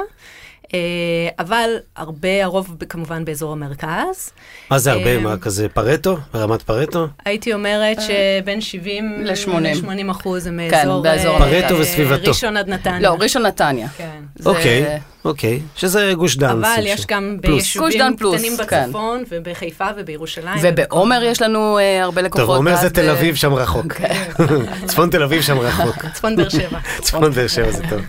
אבל 1.38 1.70
הרבה, 1.96 2.44
הרוב 2.44 2.76
כמובן 2.88 3.24
באזור 3.24 3.52
המרכז. 3.52 4.30
מה 4.70 4.78
זה 4.78 4.92
הרבה? 4.92 5.16
אמ, 5.16 5.22
מה, 5.22 5.36
כזה 5.36 5.68
פרטו? 5.68 6.16
ברמת 6.34 6.62
פרטו? 6.62 7.06
הייתי 7.24 7.52
אומרת 7.52 7.96
שבין 8.00 8.60
70 8.60 9.24
ל-80. 9.24 9.50
ל-80 9.60 10.10
אחוז 10.10 10.46
הם 10.46 10.60
כן, 10.70 10.76
מאזור 10.78 11.02
באזור 11.02 11.34
אה, 11.34 11.38
פרטו 11.38 11.74
אה, 11.74 11.80
וסביבתו. 11.80 12.28
ראשון 12.30 12.56
עד 12.56 12.68
נתניה. 12.68 13.00
לא, 13.00 13.16
ראשון 13.20 13.42
נתניה. 13.42 13.88
כן. 13.88 14.20
אוקיי, 14.46 14.98
אוקיי. 15.24 15.60
שזה 15.76 16.12
גוש 16.16 16.36
דן. 16.36 16.48
אבל 16.48 16.82
יש 16.86 17.06
גם 17.06 17.36
ביישובים 17.40 17.98
דן 17.98 18.16
פלוס, 18.16 18.36
קטנים 18.36 18.56
כן. 18.68 18.86
בצפון, 18.86 19.24
ובחיפה 19.30 19.86
ובירושלים. 19.96 20.58
ובעומר 20.62 21.22
יש 21.22 21.42
לנו 21.42 21.78
אה, 21.78 22.02
הרבה 22.02 22.22
לקוחות. 22.22 22.46
טוב, 22.46 22.56
אומר 22.56 22.76
זה 22.76 22.90
תל 22.90 23.10
אביב 23.10 23.34
שם 23.34 23.54
רחוק. 23.54 23.92
כן. 23.92 24.22
צפון 24.88 25.10
תל 25.10 25.22
אביב 25.22 25.42
שם 25.42 25.58
רחוק. 25.58 26.06
צפון 26.14 26.36
באר 26.36 26.48
שבע. 26.48 26.78
צפון 27.00 27.30
באר 27.32 27.48
שבע 27.48 27.70
זה 27.70 27.82
טוב. 27.90 28.00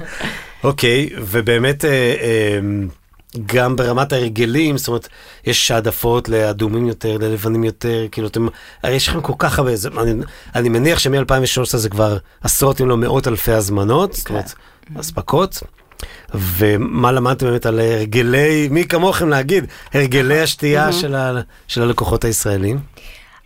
אוקיי, 0.63 1.10
ובאמת 1.17 1.86
אה, 1.86 1.89
אה, 2.22 2.60
גם 3.46 3.75
ברמת 3.75 4.13
ההרגלים, 4.13 4.77
זאת 4.77 4.88
אומרת, 4.88 5.08
יש 5.46 5.72
העדפות 5.72 6.29
לאדומים 6.29 6.88
יותר, 6.88 7.17
ללבנים 7.17 7.63
יותר, 7.63 8.05
כאילו 8.12 8.27
אתם, 8.27 8.48
הרי 8.84 8.96
יש 8.96 9.08
לכם 9.08 9.22
כל 9.22 9.34
כך 9.38 9.60
הרבה, 9.60 9.75
זה, 9.75 9.89
אני, 10.01 10.13
אני 10.55 10.70
מניח 10.70 11.00
שמ-2013 11.00 11.77
זה 11.77 11.89
כבר 11.89 12.17
עשרות 12.41 12.82
אם 12.82 12.89
לא 12.89 12.98
מאות 12.98 13.27
אלפי 13.27 13.51
הזמנות, 13.51 14.13
זאת 14.13 14.29
אומרת, 14.29 14.53
אספקות. 15.00 15.63
ומה 16.34 17.12
למדתם 17.12 17.46
באמת 17.46 17.65
על 17.65 17.79
הרגלי, 17.79 18.67
מי 18.72 18.86
כמוכם 18.86 19.29
להגיד, 19.29 19.65
הרגלי 19.93 20.41
השתייה 20.41 20.91
של, 20.91 21.15
ה, 21.15 21.41
של 21.67 21.82
הלקוחות 21.82 22.25
הישראלים? 22.25 22.79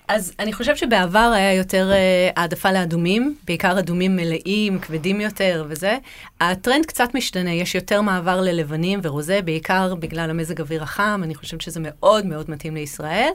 אז 0.08 0.34
אני 0.40 0.54
חושבת 0.54 0.78
שבעבר 0.78 1.32
היה 1.36 1.54
יותר 1.54 1.92
אה, 1.92 2.30
העדפה 2.36 2.72
לאדומים, 2.72 3.36
בעיקר 3.46 3.80
אדומים 3.80 4.16
מלאים, 4.16 4.80
כבדים 4.80 5.22
יותר 5.22 5.66
וזה. 5.70 5.98
הטרנד 6.42 6.86
קצת 6.86 7.16
משתנה, 7.16 7.54
יש 7.54 7.76
יותר 7.76 8.02
מעבר 8.02 8.42
ללבנים 8.42 9.00
ורוזה, 9.04 9.42
בעיקר 9.42 9.96
בגלל 9.96 10.30
המזג 10.30 10.62
אוויר 10.62 10.84
החם, 10.84 11.22
אני 11.24 11.36
חושבת 11.36 11.62
שזה 11.62 11.80
מאוד 11.84 12.26
מאוד 12.26 12.52
מתאים 12.52 12.76
לישראל. 12.76 13.30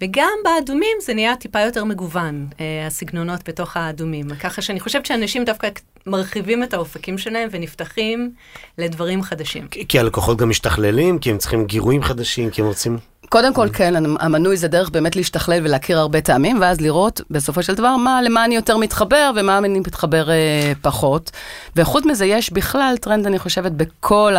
וגם 0.00 0.32
באדומים 0.44 0.96
זה 1.06 1.14
נהיה 1.14 1.36
טיפה 1.36 1.60
יותר 1.60 1.84
מגוון, 1.84 2.48
אה, 2.60 2.86
הסגנונות 2.86 3.48
בתוך 3.48 3.76
האדומים. 3.76 4.34
ככה 4.34 4.62
שאני 4.62 4.80
חושבת 4.80 5.06
שאנשים 5.06 5.44
דווקא 5.44 5.68
מרחיבים 6.08 6.62
את 6.62 6.74
האופקים 6.74 7.18
שלהם 7.18 7.48
ונפתחים 7.52 8.30
לדברים 8.78 9.22
חדשים. 9.22 9.68
כי- 9.68 9.88
כי 9.88 9.98
הלקוחות 9.98 10.38
גם 10.38 10.48
משתכללים, 10.48 11.18
כי 11.18 11.30
הם 11.30 11.38
צריכים 11.38 11.64
גירויים 11.66 12.02
חדשים, 12.02 12.50
כי 12.50 12.60
הם 12.60 12.66
רוצים... 12.66 12.98
קודם 13.30 13.54
כל, 13.54 13.68
כן, 13.72 13.94
המנוי 14.20 14.56
זה 14.56 14.68
דרך 14.68 14.90
באמת 14.90 15.16
להשתכלל 15.16 15.60
ולהכיר 15.64 15.98
הרבה 15.98 16.20
טעמים, 16.20 16.60
ואז 16.60 16.80
לראות 16.80 17.20
בסופו 17.30 17.62
של 17.62 17.74
דבר 17.74 17.96
מה, 17.96 18.22
למה 18.22 18.44
אני 18.44 18.54
יותר 18.56 18.76
מתחבר 18.76 19.30
ומה 19.36 19.58
אני 19.58 19.80
מתחבר 19.80 20.30
אה, 20.30 20.34
פחות. 20.82 21.30
וחוץ 21.76 22.04
מזה, 22.04 22.24
יש 22.26 22.52
בכלל 22.52 22.94
טרנד, 23.00 23.26
אני 23.26 23.38
חושבת, 23.38 23.72
בכל 23.72 24.34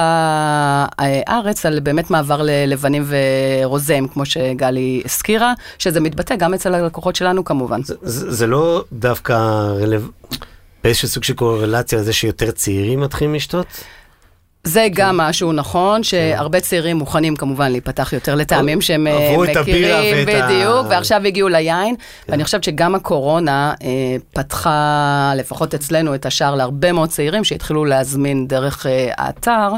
הארץ, 0.98 1.66
על 1.66 1.80
באמת 1.80 2.12
מעבר 2.12 2.42
ללבנים 2.44 3.06
ורוזם, 3.08 4.08
כמו 4.08 4.26
שגלי 4.26 5.02
הזכירה, 5.06 5.54
שזה 5.80 6.00
מתבטא 6.00 6.36
גם 6.36 6.54
אצל 6.54 6.74
הלקוחות 6.76 7.16
שלנו 7.16 7.44
כמובן. 7.44 7.84
זה, 7.84 7.96
זה, 8.02 8.32
זה 8.32 8.48
לא 8.48 8.84
דווקא 8.94 9.34
רלו... 9.82 9.98
באיזשהו 10.90 11.08
סוג 11.08 11.24
של 11.24 11.34
קורלציה 11.34 12.00
לזה 12.00 12.14
שיותר 12.14 12.52
צעירים 12.52 13.00
מתחילים 13.00 13.36
לשתות? 13.36 13.68
זה 14.64 14.88
גם 14.94 15.18
משהו 15.18 15.52
נכון, 15.54 16.04
שהרבה 16.04 16.60
צעירים 16.60 16.98
מוכנים 16.98 17.36
כמובן 17.36 17.72
להיפתח 17.72 18.14
יותר 18.14 18.36
לטעמים 18.36 18.82
שהם 18.82 19.08
אה, 19.08 19.14
מכירים, 19.14 19.40
ואת 19.40 19.56
ה- 20.44 20.48
בדיוק, 20.48 20.86
ועכשיו 20.90 21.22
הגיעו 21.26 21.50
ליין, 21.50 21.96
ואני 22.30 22.44
חושבת 22.44 22.64
שגם 22.64 22.96
הקורונה 22.96 23.74
אה, 23.84 23.88
פתחה, 24.34 25.34
לפחות 25.38 25.74
אצלנו, 25.74 26.16
את 26.16 26.26
השער 26.26 26.56
להרבה 26.56 26.92
מאוד 26.92 27.10
צעירים 27.10 27.44
שהתחילו 27.44 27.86
להזמין 27.86 28.48
דרך 28.48 28.86
אה, 28.86 29.10
האתר, 29.18 29.70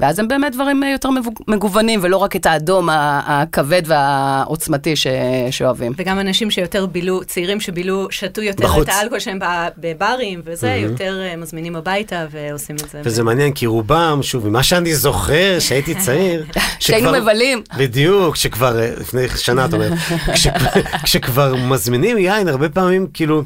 ואז 0.00 0.18
הם 0.18 0.28
באמת 0.28 0.52
דברים 0.52 0.82
אה, 0.84 0.88
יותר 0.90 1.08
מגוונים, 1.48 2.00
ולא 2.02 2.16
רק 2.16 2.36
את 2.36 2.46
האדום 2.46 2.88
הכבד 2.92 3.82
והעוצמתי 3.84 4.96
ש- 4.96 5.06
שאוהבים. 5.50 5.92
וגם 5.96 6.18
אנשים 6.20 6.50
שיותר 6.50 6.86
בילו, 6.86 7.24
צעירים 7.24 7.60
שבילו, 7.60 8.06
שתו 8.10 8.42
יותר 8.42 8.64
בחוץ. 8.64 8.88
את 8.88 8.94
האלכוהול 8.94 9.20
שלהם 9.20 9.38
ב- 9.38 9.44
בברים 9.78 10.40
וזה, 10.44 10.70
יותר 10.74 11.20
אה, 11.22 11.36
מזמינים 11.36 11.76
הביתה 11.76 12.26
ועושים 12.30 12.76
את 12.76 12.90
זה. 12.90 13.00
וזה 13.04 13.22
מעניין, 13.22 13.52
כי 13.52 13.66
רובם, 13.66 14.20
שוב, 14.22 14.48
ממה 14.48 14.62
שאני 14.62 14.94
זוכר, 14.94 15.58
שהייתי 15.58 15.94
צעיר, 15.94 16.44
שהיינו 16.78 17.12
מבלים. 17.12 17.62
בדיוק, 17.76 18.36
שכבר, 18.36 18.80
אה, 18.80 18.90
לפני 19.00 19.28
שנה, 19.36 19.64
אתה 19.64 19.76
אומר, 19.76 19.90
כשכבר, 20.34 20.70
כשכבר 21.02 21.54
מזמינים 21.54 22.18
יין, 22.18 22.48
הרבה 22.48 22.68
פעמים, 22.68 23.06
כאילו, 23.14 23.42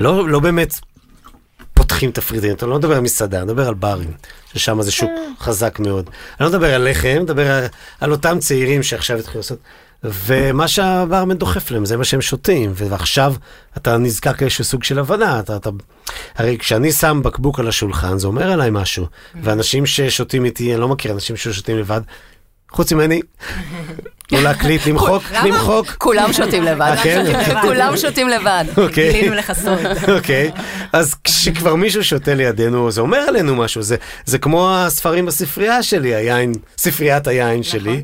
לא, 0.00 0.28
לא 0.28 0.40
באמת 0.40 0.74
פותחים 1.74 2.10
תפריטים, 2.10 2.52
אתה 2.52 2.66
לא 2.66 2.78
מדבר 2.78 2.94
על 2.94 3.00
מסעדה, 3.00 3.36
אני 3.38 3.46
מדבר 3.46 3.68
על 3.68 3.74
ברים, 3.74 4.10
ששם 4.54 4.82
זה 4.82 4.92
שוק 4.92 5.10
חזק 5.40 5.78
מאוד. 5.78 6.10
אני 6.40 6.44
לא 6.44 6.48
מדבר 6.52 6.74
על 6.74 6.90
לחם, 6.90 7.08
אני 7.08 7.18
מדבר 7.18 7.50
על, 7.50 7.64
על 8.00 8.12
אותם 8.12 8.38
צעירים 8.38 8.82
שעכשיו 8.82 9.18
התחילו 9.18 9.38
לעשות, 9.38 9.58
ומה 10.12 10.68
שהברמן 10.68 11.36
דוחף 11.36 11.70
להם, 11.70 11.84
זה 11.84 11.96
מה 11.96 12.04
שהם 12.04 12.20
שותים, 12.20 12.72
ועכשיו 12.74 13.34
אתה 13.76 13.96
נזקק 13.96 14.42
לאיזשהו 14.42 14.64
סוג 14.64 14.84
של 14.84 14.98
הבנה, 14.98 15.40
אתה, 15.40 15.56
אתה... 15.56 15.70
הרי 16.36 16.58
כשאני 16.58 16.92
שם 16.92 17.20
בקבוק 17.24 17.60
על 17.60 17.68
השולחן, 17.68 18.18
זה 18.18 18.26
אומר 18.26 18.52
עליי 18.52 18.70
משהו, 18.72 19.06
ואנשים 19.42 19.86
ששותים 19.86 20.44
איתי, 20.44 20.72
אני 20.72 20.80
לא 20.80 20.88
מכיר 20.88 21.12
אנשים 21.12 21.36
ששותים 21.36 21.78
לבד, 21.78 22.00
חוץ 22.76 22.92
ממני, 22.92 23.20
לא 24.32 24.42
להקליט, 24.42 24.86
למחוק? 24.86 25.22
למחוק. 25.44 25.86
כולם 25.86 26.32
שותים 26.32 26.62
לבד. 26.62 26.80
אה, 26.80 26.96
כן? 26.96 27.24
כולם 27.62 27.96
שותים 27.96 28.28
לבד. 28.28 28.64
אוקיי. 28.76 29.12
גילינו 29.12 29.34
לך 29.34 29.52
סוד. 29.52 29.78
אוקיי, 30.16 30.50
אז 30.92 31.14
כשכבר 31.24 31.74
מישהו 31.74 32.04
שותה 32.04 32.34
לידינו, 32.34 32.90
זה 32.90 33.00
אומר 33.00 33.18
עלינו 33.18 33.56
משהו, 33.56 33.82
זה, 33.82 33.96
זה 34.24 34.38
כמו 34.38 34.74
הספרים 34.74 35.26
בספרייה 35.26 35.82
שלי, 35.82 36.14
היין, 36.14 36.52
ספריית 36.78 37.26
היין 37.26 37.62
שלי, 37.62 38.02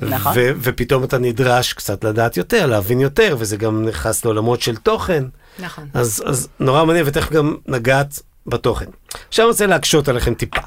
נכון. 0.00 0.32
ופתאום 0.60 1.04
אתה 1.04 1.18
נדרש 1.18 1.72
קצת 1.72 2.04
לדעת 2.04 2.36
יותר, 2.36 2.66
להבין 2.66 3.00
יותר, 3.00 3.36
וזה 3.38 3.56
גם 3.56 3.84
נכנס 3.84 4.24
לעולמות 4.24 4.62
של 4.62 4.76
תוכן, 4.76 5.24
נכון. 5.58 5.84
אז, 5.94 6.22
אז 6.26 6.48
נורא 6.60 6.84
מעניין, 6.84 7.04
ותכף 7.08 7.32
גם 7.32 7.56
נגעת 7.66 8.20
בתוכן. 8.46 8.86
עכשיו 9.28 9.44
אני 9.44 9.50
רוצה 9.50 9.66
להקשות 9.66 10.08
עליכם 10.08 10.34
טיפה. 10.34 10.60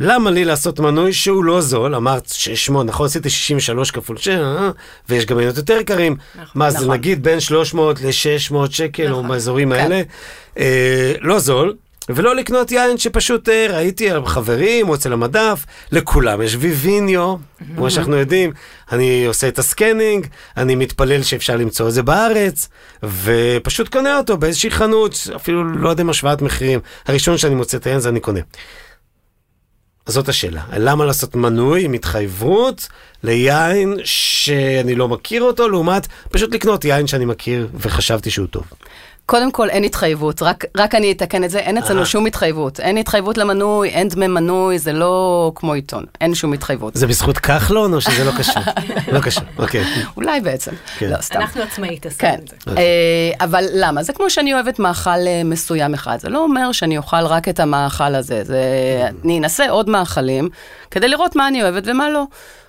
למה 0.00 0.30
לי 0.30 0.44
לעשות 0.44 0.80
מנוי 0.80 1.12
שהוא 1.12 1.44
לא 1.44 1.60
זול? 1.60 1.94
אמרת 1.94 2.28
600, 2.28 2.86
נכון? 2.86 3.06
עשיתי 3.06 3.30
63 3.30 3.90
כפול 3.90 4.16
6, 4.16 4.28
אה? 4.28 4.70
ויש 5.08 5.26
גם 5.26 5.36
מניות 5.36 5.56
יותר 5.56 5.78
יקרים. 5.80 6.16
נכון. 6.34 6.46
מה, 6.54 6.70
זה 6.70 6.78
נכון. 6.78 6.92
נגיד 6.92 7.22
בין 7.22 7.40
300 7.40 8.00
ל-600 8.00 8.70
שקל, 8.70 9.06
או 9.06 9.10
נכון. 9.10 9.28
באזורים 9.28 9.72
כן. 9.72 9.78
האלה. 9.78 10.02
אה, 10.58 11.12
לא 11.20 11.38
זול. 11.38 11.74
ולא 12.08 12.36
לקנות 12.36 12.72
יין 12.72 12.98
שפשוט 12.98 13.48
אה, 13.48 13.66
ראיתי 13.70 14.10
על 14.10 14.26
חברים 14.26 14.88
או 14.88 14.94
אצל 14.94 15.12
המדף, 15.12 15.64
לכולם 15.92 16.42
יש 16.42 16.56
ויוינו, 16.60 17.36
כמו 17.76 17.90
שאנחנו 17.90 18.16
יודעים, 18.16 18.52
אני 18.92 19.24
עושה 19.26 19.48
את 19.48 19.58
ה 19.58 19.65
scanning, 19.65 20.26
אני 20.56 20.74
מתפלל 20.74 21.22
שאפשר 21.22 21.56
למצוא 21.56 21.88
את 21.88 21.92
זה 21.92 22.02
בארץ, 22.02 22.68
ופשוט 23.02 23.88
קונה 23.88 24.18
אותו 24.18 24.36
באיזושהי 24.36 24.70
חנות, 24.70 25.14
אפילו 25.36 25.64
לא 25.64 25.88
יודע 25.88 26.02
אם 26.02 26.10
השוואת 26.10 26.42
מחירים, 26.42 26.80
הראשון 27.06 27.38
שאני 27.38 27.54
מוצא 27.54 27.76
את 27.76 27.86
היין 27.86 28.00
זה 28.00 28.08
אני 28.08 28.20
קונה. 28.20 28.40
זאת 30.06 30.28
השאלה, 30.28 30.62
למה 30.76 31.04
לעשות 31.04 31.34
מנוי 31.34 31.84
עם 31.84 31.92
התחייבות 31.92 32.88
ליין 33.22 33.96
שאני 34.04 34.94
לא 34.94 35.08
מכיר 35.08 35.42
אותו, 35.42 35.68
לעומת 35.68 36.06
פשוט 36.30 36.54
לקנות 36.54 36.84
יין 36.84 37.06
שאני 37.06 37.24
מכיר 37.24 37.68
וחשבתי 37.74 38.30
שהוא 38.30 38.46
טוב. 38.46 38.64
קודם 39.26 39.52
כל, 39.52 39.70
אין 39.70 39.84
התחייבות, 39.84 40.42
רק, 40.42 40.64
רק 40.76 40.94
אני 40.94 41.12
אתקן 41.12 41.44
את 41.44 41.50
זה, 41.50 41.58
אין 41.58 41.78
אצלנו 41.78 42.00
אה. 42.00 42.06
שום 42.06 42.26
התחייבות. 42.26 42.80
אין 42.80 42.96
התחייבות 42.96 43.38
למנוי, 43.38 43.88
אין 43.88 44.08
דמי 44.08 44.26
מנוי, 44.26 44.78
זה 44.78 44.92
לא 44.92 45.52
כמו 45.54 45.72
עיתון, 45.72 46.04
אין 46.20 46.34
שום 46.34 46.52
התחייבות. 46.52 46.94
זה 46.94 47.06
בזכות 47.06 47.38
כחלון 47.38 47.94
או 47.94 48.00
שזה 48.00 48.24
לא 48.24 48.30
קשור? 48.38 48.62
לא 49.12 49.20
קשור, 49.20 49.44
אוקיי. 49.58 49.84
אולי 50.16 50.40
בעצם, 50.40 50.72
כן. 50.98 51.10
לא, 51.10 51.16
סתם. 51.20 51.40
אנחנו 51.40 51.62
עצמאית 51.62 52.06
עשינו 52.06 52.32
כן, 52.32 52.38
את 52.44 52.48
זה. 52.48 52.72
אה, 52.76 53.44
אבל 53.44 53.64
למה? 53.72 54.02
זה 54.02 54.12
כמו 54.12 54.30
שאני 54.30 54.54
אוהבת 54.54 54.78
מאכל 54.78 55.10
אה, 55.10 55.42
מסוים 55.44 55.94
אחד, 55.94 56.20
זה 56.20 56.28
לא 56.28 56.38
אומר 56.38 56.72
שאני 56.72 56.98
אוכל 56.98 57.26
רק 57.26 57.48
את 57.48 57.60
המאכל 57.60 58.14
הזה, 58.14 58.44
זה... 58.44 58.60
אני 59.24 59.38
אנסה 59.38 59.70
עוד 59.70 59.90
מאכלים 59.90 60.48
כדי 60.90 61.08
לראות 61.08 61.36
מה 61.36 61.48
אני 61.48 61.62
אוהבת 61.62 61.82
ומה 61.86 62.10
לא. 62.10 62.24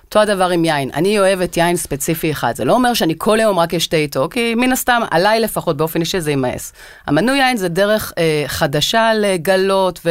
אותו 0.08 0.20
הדבר 0.20 0.48
עם 0.48 0.64
יין, 0.64 0.90
אני 0.94 1.18
אוהבת 1.18 1.56
יין 1.56 1.76
ספציפי 1.76 2.30
אחד, 2.30 2.56
זה 2.56 2.64
לא 2.64 2.72
אומר 2.72 2.94
שאני 2.94 3.14
כל 3.18 3.40
היום 3.40 3.58
רק 3.58 3.74
אשתה 3.74 3.96
איתו, 3.96 4.28
כי 4.30 4.54
מן 4.54 4.72
הסתם, 4.72 5.02
עליי 5.10 5.40
לפחות 5.40 5.76
באופן 5.76 6.00
אישי 6.00 6.20
זה 6.20 6.30
יימאס. 6.30 6.72
המנוי 7.06 7.38
יין 7.38 7.56
זה 7.56 7.68
דרך 7.68 8.12
אה, 8.18 8.44
חדשה 8.46 9.10
לגלות 9.14 10.06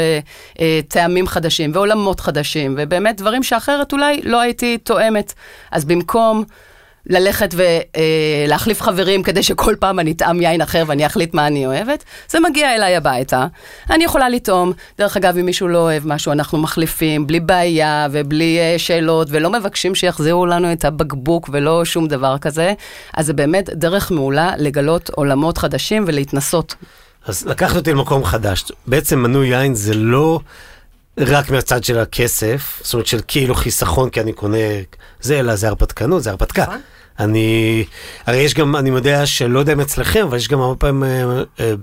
וטעמים 0.59 1.27
חדשים 1.27 1.71
ועולמות 1.73 2.19
חדשים, 2.19 2.75
ובאמת 2.77 3.17
דברים 3.17 3.43
שאחרת 3.43 3.93
אולי 3.93 4.21
לא 4.23 4.39
הייתי 4.39 4.77
תואמת. 4.77 5.33
אז 5.71 5.85
במקום... 5.85 6.43
ללכת 7.09 7.55
ולהחליף 8.47 8.81
חברים 8.81 9.23
כדי 9.23 9.43
שכל 9.43 9.75
פעם 9.79 9.99
אני 9.99 10.11
אטעם 10.11 10.41
יין 10.41 10.61
אחר 10.61 10.83
ואני 10.87 11.05
אחליט 11.05 11.33
מה 11.33 11.47
אני 11.47 11.65
אוהבת, 11.65 12.03
זה 12.29 12.39
מגיע 12.39 12.75
אליי 12.75 12.95
הביתה. 12.95 13.47
אני 13.89 14.03
יכולה 14.03 14.29
לטעום, 14.29 14.71
דרך 14.97 15.17
אגב, 15.17 15.37
אם 15.37 15.45
מישהו 15.45 15.67
לא 15.67 15.77
אוהב 15.77 16.07
משהו, 16.07 16.31
אנחנו 16.31 16.57
מחליפים 16.57 17.27
בלי 17.27 17.39
בעיה 17.39 18.07
ובלי 18.11 18.59
אה, 18.59 18.79
שאלות, 18.79 19.27
ולא 19.31 19.49
מבקשים 19.49 19.95
שיחזירו 19.95 20.45
לנו 20.45 20.71
את 20.71 20.85
הבקבוק 20.85 21.49
ולא 21.53 21.85
שום 21.85 22.07
דבר 22.07 22.37
כזה. 22.37 22.73
אז 23.13 23.25
זה 23.25 23.33
באמת 23.33 23.69
דרך 23.69 24.11
מעולה 24.11 24.51
לגלות 24.57 25.09
עולמות 25.09 25.57
חדשים 25.57 26.03
ולהתנסות. 26.07 26.75
אז 27.25 27.45
לקחת 27.45 27.75
אותי 27.75 27.91
למקום 27.91 28.23
חדש. 28.23 28.63
בעצם 28.87 29.19
מנוי 29.19 29.47
יין 29.47 29.75
זה 29.75 29.93
לא 29.93 30.39
רק 31.19 31.49
מהצד 31.49 31.83
של 31.83 31.99
הכסף, 31.99 32.81
זאת 32.83 32.93
אומרת 32.93 33.07
של 33.07 33.19
כאילו 33.27 33.55
חיסכון 33.55 34.09
כי 34.09 34.21
אני 34.21 34.33
קונה 34.33 34.57
זה, 35.21 35.39
אלא 35.39 35.55
זה 35.55 35.67
הרפתקנות, 35.67 36.23
זה 36.23 36.29
הרפתקה. 36.29 36.65
אני, 37.19 37.85
הרי 38.25 38.37
יש 38.37 38.53
גם, 38.53 38.75
אני 38.75 38.89
יודע 38.89 39.25
שלא 39.25 39.59
יודע 39.59 39.73
אם 39.73 39.79
אצלכם, 39.79 40.25
אבל 40.27 40.37
יש 40.37 40.47
גם 40.47 40.61
הרבה 40.61 40.75
פעמים, 40.75 41.03
אה, 41.03 41.43
אה, 41.59 41.73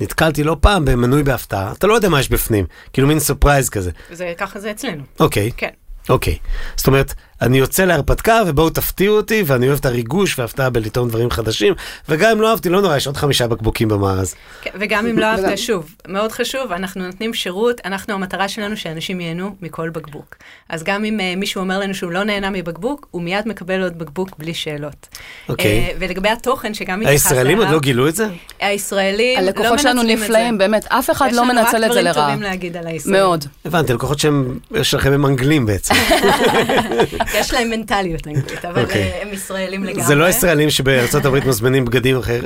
נתקלתי 0.00 0.44
לא 0.44 0.56
פעם 0.60 0.84
במנוי 0.84 1.22
בהפתעה, 1.22 1.72
אתה 1.72 1.86
לא 1.86 1.94
יודע 1.94 2.08
מה 2.08 2.20
יש 2.20 2.28
בפנים, 2.28 2.66
כאילו 2.92 3.08
מין 3.08 3.20
surprise 3.20 3.68
כזה. 3.68 3.90
זה, 4.12 4.32
ככה 4.38 4.60
זה 4.60 4.70
אצלנו. 4.70 5.02
אוקיי, 5.20 5.50
כן. 5.56 5.70
אוקיי. 6.08 6.38
זאת 6.76 6.86
אומרת, 6.86 7.14
אני 7.44 7.58
יוצא 7.58 7.84
להרפתקה 7.84 8.42
ובואו 8.46 8.70
תפתיעו 8.70 9.16
אותי, 9.16 9.42
ואני 9.46 9.68
אוהב 9.68 9.78
את 9.78 9.86
הריגוש 9.86 10.38
וההפתעה 10.38 10.70
בלטעון 10.70 11.08
דברים 11.08 11.30
חדשים, 11.30 11.74
וגם 12.08 12.30
אם 12.30 12.40
לא 12.40 12.50
אהבתי, 12.50 12.68
לא 12.68 12.82
נורא, 12.82 12.96
יש 12.96 13.06
עוד 13.06 13.16
חמישה 13.16 13.48
בקבוקים 13.48 13.88
במארז. 13.88 14.34
כן, 14.62 14.70
וגם 14.74 15.06
אם 15.06 15.18
לא 15.18 15.26
אהבת, 15.26 15.58
שוב, 15.58 15.94
מאוד 16.08 16.32
חשוב, 16.32 16.72
אנחנו 16.72 17.06
נותנים 17.06 17.34
שירות, 17.34 17.80
אנחנו, 17.84 18.14
המטרה 18.14 18.48
שלנו 18.48 18.76
שאנשים 18.76 19.20
ייהנו 19.20 19.56
מכל 19.60 19.90
בקבוק. 19.90 20.36
אז 20.68 20.82
גם 20.84 21.04
אם 21.04 21.20
uh, 21.20 21.38
מישהו 21.38 21.60
אומר 21.60 21.78
לנו 21.78 21.94
שהוא 21.94 22.12
לא 22.12 22.24
נהנה 22.24 22.50
מבקבוק, 22.50 23.06
הוא 23.10 23.22
מיד 23.22 23.48
מקבל 23.48 23.82
עוד 23.82 23.98
בקבוק 23.98 24.30
בלי 24.38 24.54
שאלות. 24.54 25.08
אוקיי. 25.48 25.88
Uh, 25.90 25.94
ולגבי 25.98 26.28
התוכן, 26.28 26.74
שגם 26.74 27.00
התייחסת 27.00 27.26
הישראלים 27.26 27.56
עוד 27.56 27.66
אליו, 27.66 27.74
לא 27.74 27.80
גילו 27.80 28.08
את 28.08 28.16
זה? 28.16 28.26
הישראלים 28.60 29.40
לא 29.40 29.46
הלקוחות 29.46 29.78
שלנו 29.78 30.00
מנצלים 30.00 30.14
את 30.14 30.18
זה. 30.18 30.24
נפלאים, 30.24 30.58
באמת, 30.58 30.86
אף 30.88 31.10
אחד 31.10 31.32
לא 31.32 31.44
מנצל 31.44 31.60
את 31.60 31.70
זה 31.70 31.76
יש 31.76 31.82
לנו 31.82 31.90
רק 31.90 31.92
דברים 31.92 32.04
לרעה. 32.04 32.30
טובים 32.30 32.42
להגיד 32.42 32.76
על 32.76 32.86
הישראלים. 32.86 33.22
מאוד. 33.22 33.44
הבנתי, 33.64 33.92
לקוחות 33.92 34.18
שהם, 34.18 34.58
יש 34.70 34.94
לכם 34.94 35.12
הם 35.12 35.26
אנגלים 35.26 35.66
בעצם. 35.66 35.94
יש 37.34 37.52
להם 37.52 37.70
מנטליות 37.70 38.26
אנגלית, 38.26 38.64
אבל 38.64 38.82
אוקיי. 38.82 39.02
אה, 39.02 39.22
הם 39.22 39.32
ישראלים 39.32 39.84
לגמרי. 39.84 40.04
זה 40.04 40.14
לא 40.14 40.28
ישראלים 40.28 40.70
שבארצות 40.70 41.24
הברית 41.24 41.44
מזמינים 41.44 41.84
בגדים 41.84 42.16
אחר, 42.16 42.40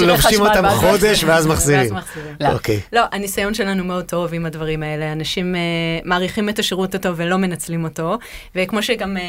לובשים 0.00 0.40
אותם 0.40 0.68
חודש 0.68 1.24
ואז 1.24 1.46
מחזירים. 1.46 1.94
ואז 1.94 2.04
מחזירים. 2.04 2.34
לא. 2.40 2.48
אוקיי. 2.48 2.80
לא, 2.92 3.02
הניסיון 3.12 3.54
שלנו 3.54 3.84
מאוד 3.84 4.04
טוב 4.04 4.34
עם 4.34 4.46
הדברים 4.46 4.82
האלה. 4.82 5.12
אנשים 5.12 5.54
אה, 5.54 5.60
מעריכים 6.04 6.48
את 6.48 6.58
השירות 6.58 6.94
הטוב 6.94 7.14
ולא 7.16 7.36
מנצלים 7.36 7.84
אותו. 7.84 8.18
וכמו 8.54 8.82
שגם 8.82 9.16
אה, 9.16 9.22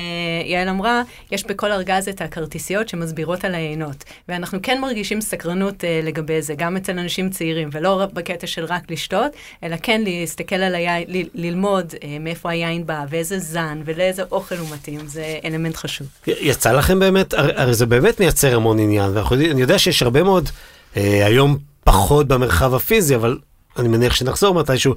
יעל 0.45 0.69
אמרה, 0.69 1.01
יש 1.31 1.45
בכל 1.45 1.71
ארגז 1.71 2.07
את 2.09 2.21
הכרטיסיות 2.21 2.89
שמסבירות 2.89 3.45
על 3.45 3.55
היינות. 3.55 4.03
ואנחנו 4.29 4.59
כן 4.63 4.81
מרגישים 4.81 5.21
סקרנות 5.21 5.83
אה, 5.83 5.99
לגבי 6.03 6.41
זה, 6.41 6.53
גם 6.57 6.77
אצל 6.77 6.99
אנשים 6.99 7.29
צעירים, 7.29 7.69
ולא 7.71 8.05
בקטע 8.13 8.47
של 8.47 8.65
רק 8.65 8.91
לשתות, 8.91 9.31
אלא 9.63 9.75
כן 9.83 10.01
להסתכל 10.05 10.55
על 10.55 10.75
היין, 10.75 11.03
ללמוד 11.33 11.93
אה, 12.03 12.17
מאיפה 12.19 12.49
היין 12.49 12.85
בא, 12.85 13.05
ואיזה 13.09 13.39
זן, 13.39 13.81
ולאיזה 13.85 14.23
אוכל 14.31 14.55
הוא 14.55 14.67
מתאים. 14.73 15.07
זה 15.07 15.37
אלמנט 15.45 15.75
חשוב. 15.75 16.07
יצא 16.27 16.71
לכם 16.71 16.99
באמת, 16.99 17.33
הרי 17.33 17.73
זה 17.73 17.85
באמת 17.85 18.19
מייצר 18.19 18.55
המון 18.55 18.79
עניין, 18.79 19.11
ואנחנו 19.13 19.35
יודעים- 19.35 19.51
אני 19.51 19.61
יודע 19.61 19.79
שיש 19.79 20.01
הרבה 20.03 20.23
מאוד, 20.23 20.49
אה, 20.97 21.25
היום 21.25 21.57
פחות 21.83 22.27
במרחב 22.27 22.73
הפיזי, 22.73 23.15
אבל 23.15 23.37
אני 23.77 23.87
מניח 23.87 24.15
שנחזור 24.15 24.55
מתישהו, 24.55 24.93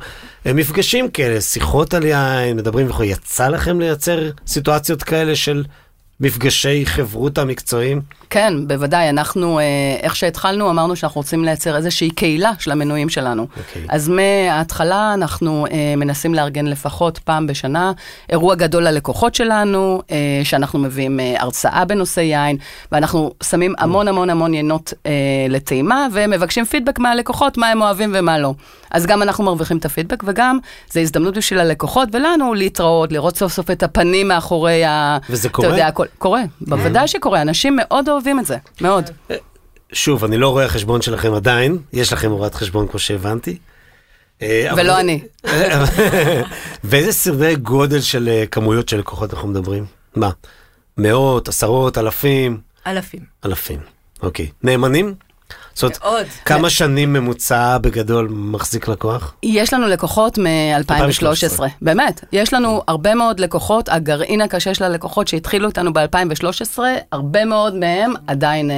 אה, 0.47 0.53
מפגשים 0.53 1.11
כאלה, 1.11 1.41
שיחות 1.41 1.95
על 1.95 2.05
יין, 2.07 2.57
מדברים 2.57 2.91
וכו', 2.91 3.05
יצא 3.05 3.49
לכם 3.49 3.81
לייצר 3.81 4.19
סיטואציות 4.47 5.03
כאלה 5.03 5.37
של 5.37 5.65
מפגשי 6.21 6.87
חברותא 6.87 7.45
מקצועיים? 7.45 8.01
כן, 8.31 8.69
בוודאי. 8.69 9.09
אנחנו, 9.09 9.59
אה, 9.59 9.65
איך 10.03 10.17
שהתחלנו, 10.17 10.71
אמרנו 10.71 10.97
שאנחנו 10.97 11.19
רוצים 11.19 11.45
לייצר 11.45 11.77
איזושהי 11.77 12.11
קהילה 12.11 12.53
של 12.59 12.71
המנויים 12.71 13.09
שלנו. 13.09 13.43
אוקיי. 13.57 13.83
אז 13.89 14.09
מההתחלה 14.09 15.15
אנחנו 15.15 15.67
אה, 15.71 15.95
מנסים 15.97 16.35
לארגן 16.35 16.67
לפחות 16.67 17.19
פעם 17.19 17.47
בשנה 17.47 17.93
אירוע 18.31 18.55
גדול 18.55 18.83
ללקוחות 18.89 19.35
שלנו, 19.35 20.03
אה, 20.11 20.17
שאנחנו 20.45 20.79
מביאים 20.79 21.21
אה, 21.21 21.35
הרצאה 21.39 21.85
בנושא 21.85 22.21
יין, 22.21 22.57
ואנחנו 22.93 23.33
שמים 23.43 23.75
המון 23.79 24.09
המון 24.09 24.31
המון 24.31 24.55
יינות 24.55 24.93
אה, 25.07 25.13
לטעימה, 25.49 26.07
ומבקשים 26.13 26.65
פידבק 26.65 26.99
מהלקוחות, 26.99 27.59
מה 27.59 27.69
הם 27.69 27.83
אוהבים 27.83 28.13
ומה 28.15 28.39
לא. 28.39 28.55
אז 28.91 29.07
גם 29.07 29.23
אנחנו 29.23 29.45
מרוויחים 29.45 29.77
את 29.77 29.85
הפידבק, 29.85 30.23
וגם 30.27 30.59
זו 30.93 31.01
הזדמנות 31.01 31.37
בשביל 31.37 31.61
הלקוחות 31.61 32.09
ולנו 32.13 32.55
להתראות, 32.55 33.13
לראות 33.13 33.37
סוף 33.37 33.53
סוף 33.53 33.71
את 33.71 33.83
הפנים 33.83 34.29
מאחורי 34.29 34.85
ה... 34.85 35.19
וזה 35.31 35.49
אתה 35.49 35.57
קורה? 35.57 35.69
יודע, 35.69 35.87
הכל- 35.87 36.04
קורה, 36.19 36.43
בוודאי 36.61 37.09
שקורה, 37.09 37.43
אנשים 37.43 37.77
מאוד 37.77 38.09
אוהבים 38.09 38.39
את 38.41 38.47
זה, 38.47 38.57
מאוד. 38.81 39.11
שוב, 39.93 40.25
אני 40.25 40.37
לא 40.37 40.49
רואה 40.49 40.69
חשבון 40.69 41.03
שלכם 41.03 41.35
עדיין, 41.35 41.79
יש 41.93 42.13
לכם 42.13 42.31
הוראת 42.31 42.55
חשבון 42.55 42.89
כמו 42.89 42.99
שהבנתי. 42.99 43.59
אה, 44.43 44.71
ולא 44.77 45.01
אני. 45.01 45.21
ואיזה 46.85 47.13
סרטי 47.13 47.57
גודל 47.57 48.01
של 48.01 48.29
אה, 48.29 48.45
כמויות 48.51 48.89
של 48.89 48.99
לקוחות 48.99 49.35
אנחנו 49.35 49.49
מדברים? 49.49 49.87
מה? 50.17 50.31
מאות, 50.99 51.49
עשרות, 51.49 51.99
אלפים? 51.99 52.61
אלפים. 52.87 53.21
אלפים, 53.45 53.81
אוקיי. 54.23 54.49
נאמנים? 54.63 55.15
זאת 55.75 55.99
אומרת. 56.05 56.27
כמה 56.45 56.71
שנים 56.71 57.13
ממוצע 57.13 57.79
בגדול 57.79 58.29
מחזיק 58.31 58.89
לקוח? 58.89 59.35
יש 59.43 59.73
לנו 59.75 59.89
לקוחות 59.89 60.39
מ-2013, 60.39 61.63
באמת. 61.83 62.25
יש 62.33 62.53
לנו 62.53 62.83
הרבה 62.89 63.15
מאוד 63.15 63.41
לקוחות, 63.41 63.89
הגרעין 63.89 64.41
הקשה 64.41 64.75
של 64.75 64.85
הלקוחות 64.85 65.29
שהתחילו 65.29 65.69
איתנו 65.69 65.93
ב-2013, 65.93 66.79
הרבה 67.13 67.45
מאוד 67.45 67.75
מהם 67.75 68.13
עדיין 68.27 68.71
אה, 68.71 68.77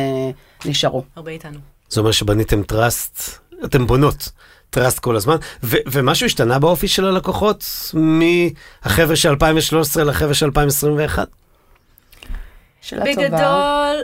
נשארו. 0.65 1.03
הרבה 1.17 1.31
איתנו. 1.31 1.59
זה 1.89 2.01
אומר 2.01 2.13
שבניתם 2.13 2.63
trust, 2.63 3.39
אתם 3.65 3.87
בונות 3.87 4.29
trust 4.71 4.99
כל 4.99 5.17
הזמן, 5.17 5.37
ו- 5.63 5.77
ומשהו 5.87 6.27
השתנה 6.27 6.59
באופי 6.59 6.89
של 6.89 7.07
הלקוחות 7.07 7.65
מהחבר'ה 7.95 9.17
של 9.17 9.29
2013 9.29 10.05
לחבר'ה 10.05 10.35
של 10.35 10.47
2021? 10.47 11.29
שאלה 12.81 13.05
טובה. 13.15 13.29
בגדול, 13.29 13.97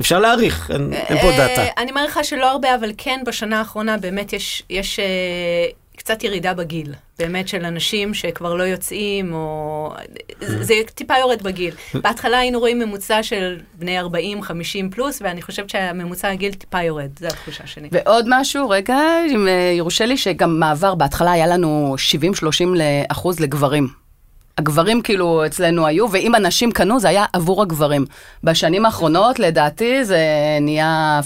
אפשר 0.00 0.18
להעריך, 0.18 0.70
אין, 0.70 0.92
אין 0.92 1.18
פה 1.18 1.30
אה, 1.30 1.36
דאטה. 1.36 1.62
אני 1.78 1.92
מעריכה 1.92 2.24
שלא 2.24 2.50
הרבה, 2.50 2.74
אבל 2.74 2.92
כן 2.98 3.20
בשנה 3.26 3.58
האחרונה 3.58 3.96
באמת 3.96 4.32
יש, 4.32 4.62
יש 4.70 4.98
אה, 4.98 5.04
קצת 5.96 6.24
ירידה 6.24 6.54
בגיל. 6.54 6.94
באמת 7.18 7.48
של 7.48 7.64
אנשים 7.64 8.14
שכבר 8.14 8.54
לא 8.54 8.62
יוצאים, 8.62 9.32
או... 9.32 9.94
זה, 10.40 10.64
זה 10.64 10.74
טיפה 10.94 11.14
יורד 11.18 11.42
בגיל. 11.42 11.74
בהתחלה 11.94 12.38
היינו 12.38 12.58
רואים 12.58 12.78
ממוצע 12.78 13.22
של 13.22 13.58
בני 13.74 13.98
40, 13.98 14.42
50 14.42 14.90
פלוס, 14.90 15.22
ואני 15.22 15.42
חושבת 15.42 15.70
שהממוצע 15.70 16.28
הגיל 16.28 16.52
טיפה 16.52 16.82
יורד, 16.82 17.08
זו 17.18 17.26
התחושה 17.26 17.66
שלי. 17.66 17.88
ועוד 17.92 18.24
משהו, 18.28 18.68
רגע, 18.68 18.98
אם 19.30 19.48
אה, 19.48 19.72
יורשה 19.76 20.06
לי, 20.06 20.16
שגם 20.16 20.60
מעבר, 20.60 20.94
בהתחלה 20.94 21.32
היה 21.32 21.46
לנו 21.46 21.96
70-30 22.42 22.48
אחוז 23.08 23.40
לגברים. 23.40 24.05
הגברים 24.58 25.02
כאילו 25.02 25.46
אצלנו 25.46 25.86
היו, 25.86 26.12
ואם 26.12 26.34
הנשים 26.34 26.72
קנו 26.72 27.00
זה 27.00 27.08
היה 27.08 27.24
עבור 27.32 27.62
הגברים. 27.62 28.04
בשנים 28.44 28.86
האחרונות, 28.86 29.38
לדעתי, 29.38 30.04
זה 30.04 30.18
נהיה 30.60 31.20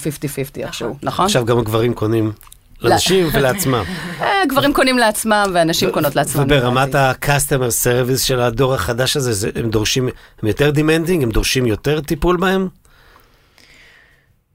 50-50 0.56 0.60
איכשהו, 0.62 0.96
נכון? 1.02 1.24
עכשיו 1.24 1.44
גם 1.44 1.58
הגברים 1.58 1.94
קונים 1.94 2.32
לנשים 2.80 3.28
ולעצמם. 3.32 3.84
אה, 4.20 4.46
גברים 4.48 4.72
קונים 4.72 4.98
לעצמם 4.98 5.50
ואנשים 5.54 5.90
קונות 5.90 6.16
לעצמם. 6.16 6.42
וברמת 6.42 6.88
לדעתי. 6.88 7.26
ה-customer 7.26 7.84
service 7.84 8.18
של 8.18 8.40
הדור 8.40 8.74
החדש 8.74 9.16
הזה, 9.16 9.32
זה, 9.32 9.50
הם 9.54 9.70
דורשים, 9.70 10.08
הם 10.42 10.48
יותר 10.48 10.70
demanding, 10.74 11.22
הם 11.22 11.30
דורשים 11.30 11.66
יותר 11.66 12.00
טיפול 12.00 12.36
בהם? 12.36 12.68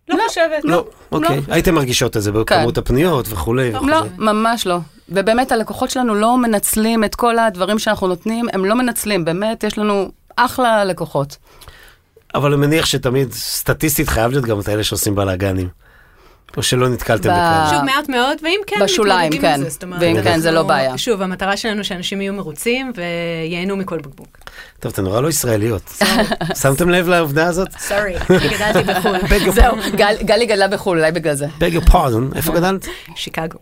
לא 0.09 0.17
חושבת. 0.27 0.63
לא, 0.63 0.85
אוקיי. 1.11 1.41
הייתם 1.47 1.75
מרגישות 1.75 2.17
את 2.17 2.21
זה 2.21 2.31
בכמות 2.31 2.77
הפניות 2.77 3.25
וכולי. 3.29 3.71
לא. 3.71 4.01
ממש 4.17 4.67
לא. 4.67 4.79
ובאמת 5.09 5.51
הלקוחות 5.51 5.89
שלנו 5.89 6.15
לא 6.15 6.37
מנצלים 6.37 7.03
את 7.03 7.15
כל 7.15 7.39
הדברים 7.39 7.79
שאנחנו 7.79 8.07
נותנים, 8.07 8.45
הם 8.53 8.65
לא 8.65 8.75
מנצלים, 8.75 9.25
באמת, 9.25 9.63
יש 9.63 9.77
לנו 9.77 10.11
אחלה 10.35 10.85
לקוחות. 10.85 11.37
אבל 12.35 12.53
אני 12.53 12.61
מניח 12.61 12.85
שתמיד, 12.85 13.33
סטטיסטית 13.33 14.09
חייב 14.09 14.31
להיות 14.31 14.45
גם 14.45 14.59
את 14.59 14.67
האלה 14.67 14.83
שעושים 14.83 15.15
בלאגנים. 15.15 15.67
או 16.57 16.63
שלא 16.63 16.89
נתקלתם 16.89 17.29
ב- 17.29 17.31
בכאלה? 17.31 17.67
שוב, 17.73 17.81
מעט 17.81 18.09
מאוד, 18.09 18.37
ואם 18.43 18.59
כן, 18.67 18.75
בשוליים, 18.83 19.41
כן. 19.41 19.59
זה. 19.63 19.69
זאת 19.69 19.83
אומרת, 19.83 20.01
ואם 20.01 20.21
כן, 20.23 20.39
זה 20.39 20.51
לא 20.51 20.63
בעיה. 20.63 20.97
שוב, 20.97 21.21
המטרה 21.21 21.57
שלנו 21.57 21.83
שאנשים 21.83 22.21
יהיו 22.21 22.33
מרוצים 22.33 22.91
וייהנו 22.95 23.75
מכל 23.77 23.97
בקבוק. 23.97 24.27
טוב, 24.79 24.91
אתן 24.91 25.03
נורא 25.03 25.21
לא 25.21 25.27
ישראליות. 25.29 26.01
שמתם 26.61 26.89
לב 26.89 27.07
לעובדה 27.07 27.47
הזאת? 27.47 27.67
sorry, 27.79 28.15
אני 28.29 28.49
גדלתי 28.49 28.83
בחו"ל. 28.83 29.51
זהו, 29.51 29.75
גל- 29.95 30.17
גלי 30.21 30.45
גדלה 30.45 30.67
בחו"ל, 30.67 30.97
אולי 30.99 31.11
בגלל 31.11 31.35
זה. 31.35 31.45
beg 31.59 31.83
your 31.83 31.89
pardon, 31.89 32.35
איפה 32.35 32.53
גדלת? 32.53 32.85
שיקגו. 33.15 33.57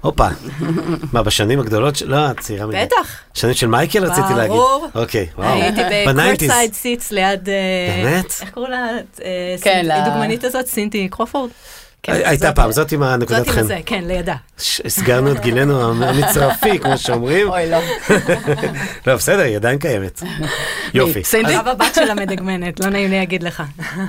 הופה. 0.00 0.28
מה, 1.12 1.22
בשנים 1.22 1.60
הגדולות 1.60 1.96
של... 1.96 2.08
לא, 2.10 2.30
את 2.30 2.40
צעירה 2.40 2.66
מדי. 2.66 2.76
בטח. 2.84 3.16
שנים 3.34 3.54
של 3.54 3.66
מייקל 3.66 4.04
רציתי 4.04 4.34
להגיד. 4.36 4.56
ברור. 4.56 4.88
אוקיי, 4.94 5.26
וואו. 5.38 5.48
הייתי. 5.62 5.80
ב 6.46 6.49
courtside 6.49 6.74
seats 6.74 7.10
ליד... 7.12 7.48
אה, 7.48 8.02
באמת? 8.04 8.34
איך 8.40 8.50
קראו 8.50 8.66
לה? 8.66 8.86
אה, 9.24 9.54
כן, 9.62 9.82
ל- 9.84 9.90
הדוגמנית 9.92 10.44
הזאת, 10.44 10.66
סינטי 10.66 11.08
קרופורד. 11.08 11.50
כן, 12.02 12.12
הייתה 12.24 12.52
פעם, 12.52 12.72
זאת 12.72 12.92
עם 12.92 13.02
הנקודת 13.02 13.38
זאת 13.38 13.46
עם 13.48 13.52
חן. 13.54 13.60
הזה, 13.60 13.78
כן, 13.86 14.04
לידה. 14.06 14.34
הסגרנו 14.84 15.32
את 15.32 15.40
גילנו 15.40 15.90
המצרפי, 16.04 16.78
כמו 16.78 16.98
שאומרים. 16.98 17.48
אוי, 17.50 17.70
לא. 17.70 17.78
לא, 19.06 19.16
בסדר, 19.16 19.42
היא 19.42 19.56
עדיין 19.56 19.78
קיימת. 19.78 20.22
יופי. 20.94 21.24
סינדי? 21.24 21.54
הבת 21.54 21.94
שלה 21.94 22.14
מדגמנת, 22.14 22.80
לא 22.80 22.90
נעים 22.90 23.10
לי 23.10 23.18
להגיד 23.18 23.42
לך. 23.42 23.62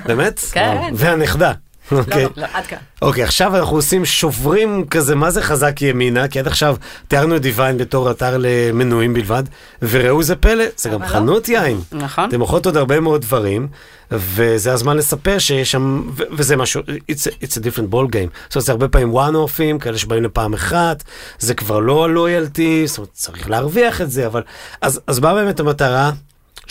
באמת? 0.06 0.40
כן. 0.52 0.78
והנכדה. 0.94 1.52
אוקיי. 1.92 2.24
לא, 2.24 2.30
לא, 2.36 2.48
עד 2.54 2.66
כאן. 2.66 2.78
אוקיי, 3.02 3.24
עכשיו 3.24 3.56
אנחנו 3.56 3.76
עושים 3.76 4.06
שוברים 4.06 4.86
כזה, 4.90 5.16
מה 5.16 5.32
זה 5.32 5.42
חזק 5.42 5.82
ימינה? 5.82 6.28
כי 6.28 6.40
עד 6.40 6.48
עכשיו 6.48 6.76
תיארנו 7.08 7.36
את 7.36 7.42
דיוויין 7.42 7.78
בתור 7.78 8.12
אתר 8.12 8.36
למנויים 8.40 9.14
בלבד, 9.14 9.44
וראו 9.82 10.24
זה 10.24 10.36
פלא, 10.36 10.64
זה 10.78 10.90
גם 10.90 11.02
לא. 11.02 11.08
חנות 11.08 11.50
יין. 11.50 11.80
נכון. 11.92 12.30
אתם 12.30 12.40
מוכרות 12.40 12.66
עוד 12.66 12.78
הרבה 12.78 13.00
מאוד 13.00 13.22
דברים, 13.22 13.68
וזה 14.12 14.74
הזמן 14.74 14.98
לספר 14.98 15.40
שיש 15.40 15.72
שם, 15.72 16.04
וזה 16.32 16.56
משהו, 16.56 16.82
it's 17.12 17.28
it's 17.44 17.58
a 17.58 17.60
different 17.60 17.94
ball 17.94 18.08
game. 18.08 18.30
זאת 18.48 18.56
אומרת, 18.56 18.66
זה 18.66 18.72
הרבה 18.72 18.88
פעמים 18.88 19.14
one-offים, 19.14 19.80
כאלה 19.80 19.98
שבאים 19.98 20.24
לפעם 20.24 20.54
אחת, 20.54 21.04
זה 21.40 21.54
כבר 21.54 21.80
לא 21.80 22.04
הלויאלטי, 22.04 22.88
זאת 22.88 22.98
אומרת, 22.98 23.10
צריך 23.14 23.50
להרוויח 23.50 24.02
את 24.02 24.12
זה, 24.12 24.28
אבל... 24.28 24.42
אז, 24.82 25.00
אז 25.08 25.20
מה 25.20 25.34
באמת 25.34 25.60
המטרה? 25.60 26.12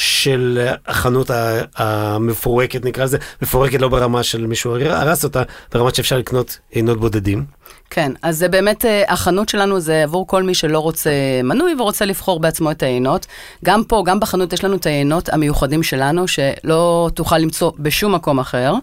של 0.00 0.68
החנות 0.86 1.30
המפורקת 1.76 2.84
נקרא 2.84 3.04
לזה, 3.04 3.18
מפורקת 3.42 3.80
לא 3.80 3.88
ברמה 3.88 4.22
של 4.22 4.46
מישהו 4.46 4.76
הרס 4.76 5.24
אותה, 5.24 5.42
ברמה 5.74 5.94
שאפשר 5.94 6.18
לקנות 6.18 6.58
עינות 6.70 7.00
בודדים. 7.00 7.44
כן, 7.90 8.12
אז 8.22 8.38
זה 8.38 8.48
באמת, 8.48 8.84
אה, 8.84 9.12
החנות 9.12 9.48
שלנו 9.48 9.80
זה 9.80 10.02
עבור 10.02 10.26
כל 10.26 10.42
מי 10.42 10.54
שלא 10.54 10.78
רוצה 10.78 11.10
מנוי 11.44 11.74
ורוצה 11.78 12.04
לבחור 12.04 12.40
בעצמו 12.40 12.70
את 12.70 12.82
היינות. 12.82 13.26
גם 13.64 13.84
פה, 13.84 14.02
גם 14.06 14.20
בחנות 14.20 14.52
יש 14.52 14.64
לנו 14.64 14.76
את 14.76 14.86
היינות 14.86 15.28
המיוחדים 15.28 15.82
שלנו, 15.82 16.28
שלא 16.28 17.10
תוכל 17.14 17.38
למצוא 17.38 17.72
בשום 17.78 18.14
מקום 18.14 18.38
אחר. 18.38 18.74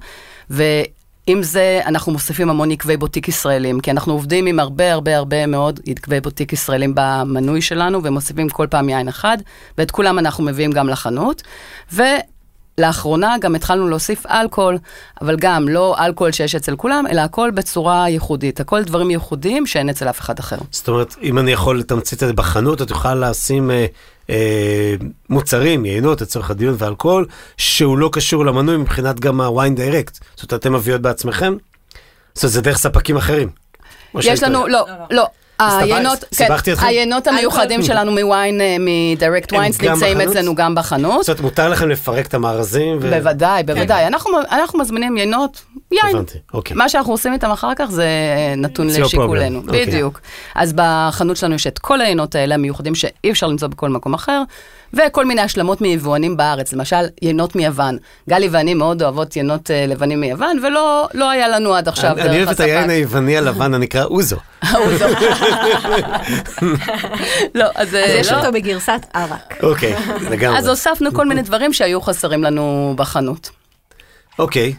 ועם 1.27 1.43
זה 1.43 1.81
אנחנו 1.85 2.11
מוסיפים 2.11 2.49
המון 2.49 2.71
עקבי 2.71 2.97
בוטיק 2.97 3.27
ישראלים, 3.27 3.79
כי 3.79 3.91
אנחנו 3.91 4.13
עובדים 4.13 4.45
עם 4.45 4.59
הרבה 4.59 4.93
הרבה 4.93 5.17
הרבה 5.17 5.45
מאוד 5.45 5.79
עקבי 5.85 6.21
בוטיק 6.21 6.53
ישראלים 6.53 6.93
במנוי 6.95 7.61
שלנו, 7.61 8.03
ומוסיפים 8.03 8.49
כל 8.49 8.67
פעם 8.69 8.89
יין 8.89 9.07
אחד, 9.07 9.37
ואת 9.77 9.91
כולם 9.91 10.19
אנחנו 10.19 10.43
מביאים 10.43 10.71
גם 10.71 10.89
לחנות. 10.89 11.43
ו... 11.93 12.03
לאחרונה 12.79 13.35
גם 13.41 13.55
התחלנו 13.55 13.87
להוסיף 13.87 14.25
אלכוהול, 14.25 14.77
אבל 15.21 15.35
גם 15.39 15.67
לא 15.67 15.95
אלכוהול 16.05 16.31
שיש 16.31 16.55
אצל 16.55 16.75
כולם, 16.75 17.05
אלא 17.09 17.21
הכל 17.21 17.51
בצורה 17.51 18.09
ייחודית. 18.09 18.59
הכל 18.59 18.83
דברים 18.83 19.11
ייחודיים 19.11 19.65
שאין 19.65 19.89
אצל 19.89 20.09
אף 20.09 20.19
אחד 20.19 20.39
אחר. 20.39 20.57
זאת 20.71 20.87
אומרת, 20.87 21.15
אם 21.21 21.39
אני 21.39 21.51
יכול 21.51 21.79
לתמצת 21.79 22.13
את 22.13 22.27
זה 22.27 22.33
בחנות, 22.33 22.81
את 22.81 22.91
יכולה 22.91 23.15
לשים 23.15 23.71
אה, 24.29 24.95
מוצרים, 25.29 25.85
יינות 25.85 26.21
לצורך 26.21 26.51
הדיון 26.51 26.75
ואלכוהול, 26.77 27.25
שהוא 27.57 27.97
לא 27.97 28.09
קשור 28.13 28.45
למנוי 28.45 28.77
מבחינת 28.77 29.19
גם 29.19 29.41
הוויין 29.41 29.75
דירקט. 29.75 30.19
זאת 30.35 30.51
אומרת, 30.51 30.61
אתם 30.61 30.73
מביאות 30.73 31.01
בעצמכם? 31.01 31.57
זאת 32.33 32.43
אומרת, 32.43 32.53
זה 32.53 32.61
דרך 32.61 32.77
ספקים 32.77 33.17
אחרים. 33.17 33.49
יש 34.19 34.43
לנו, 34.43 34.59
טועה? 34.59 34.69
לא, 34.69 34.85
לא. 35.11 35.27
היינות, 35.59 36.25
כן, 37.23 37.35
המיוחדים 37.35 37.83
שלנו 37.83 38.11
מוויין, 38.11 38.61
אה, 38.61 38.75
מדירקט 38.79 39.53
הם 39.53 39.59
ויינס, 39.59 39.77
גם 39.77 39.93
נמצאים? 39.93 40.21
אצלנו 40.21 40.55
גם 40.55 40.75
בחנות. 40.75 41.25
זאת 41.25 41.29
אומרת, 41.29 41.41
מותר 41.41 41.69
לכם 41.69 41.89
לפרק 41.89 42.27
את 42.27 42.33
המארזים? 42.33 42.99
בוודאי, 42.99 43.63
בוודאי. 43.63 44.07
אנחנו 44.07 44.79
מזמינים 44.79 45.17
יינות, 45.17 45.63
יין. 45.91 46.17
אוקיי. 46.53 46.77
מה 46.77 46.89
שאנחנו 46.89 47.13
עושים 47.13 47.33
איתם 47.33 47.51
אחר 47.51 47.71
כך 47.75 47.85
זה 47.91 48.07
נתון 48.57 48.89
It's 48.89 48.93
your 48.97 49.01
לשיקולנו. 49.01 49.59
אוקיי. 49.59 49.85
בדיוק. 49.85 50.19
אז 50.55 50.73
בחנות 50.75 51.37
שלנו 51.37 51.55
יש 51.55 51.67
את 51.67 51.79
כל 51.79 52.01
היינות 52.01 52.35
האלה 52.35 52.55
המיוחדים 52.55 52.95
שאי 52.95 53.31
אפשר 53.31 53.47
למצוא 53.47 53.67
בכל 53.67 53.89
מקום 53.89 54.13
אחר, 54.13 54.43
וכל 54.93 55.25
מיני 55.25 55.41
השלמות 55.41 55.81
מיבואנים 55.81 56.37
בארץ, 56.37 56.73
למשל 56.73 57.05
יינות 57.21 57.55
מיוון. 57.55 57.97
גלי 58.29 58.49
ואני 58.51 58.73
מאוד 58.73 59.01
אוהבות 59.01 59.35
יינות 59.35 59.71
אה, 59.71 59.85
לבנים 59.87 60.19
מיוון, 60.19 60.59
ולא 60.63 61.07
לא 61.13 61.29
היה 61.29 61.47
לנו 61.47 61.75
עד 61.75 61.87
עכשיו 61.87 62.17
אני 62.19 62.37
אוהב 62.37 62.49
את 62.49 62.59
היין. 62.59 62.89
היווני 62.89 63.37
הלבן 63.37 63.73
הנקרא 63.73 64.03
אוזו. 64.03 64.37
לא, 67.55 67.65
אז 67.75 67.95
אה, 67.95 68.15
יש 68.19 68.31
לא. 68.31 68.37
אותו 68.37 68.51
בגרסת 68.51 69.05
ערק. 69.13 69.53
אוקיי, 69.63 69.95
לגמרי. 70.29 70.57
אז 70.57 70.67
הוספנו 70.67 71.13
כל 71.13 71.27
מיני 71.27 71.41
דברים 71.41 71.73
שהיו 71.73 72.01
חסרים 72.01 72.43
לנו 72.43 72.93
בחנות. 72.97 73.49
אוקיי, 74.39 74.73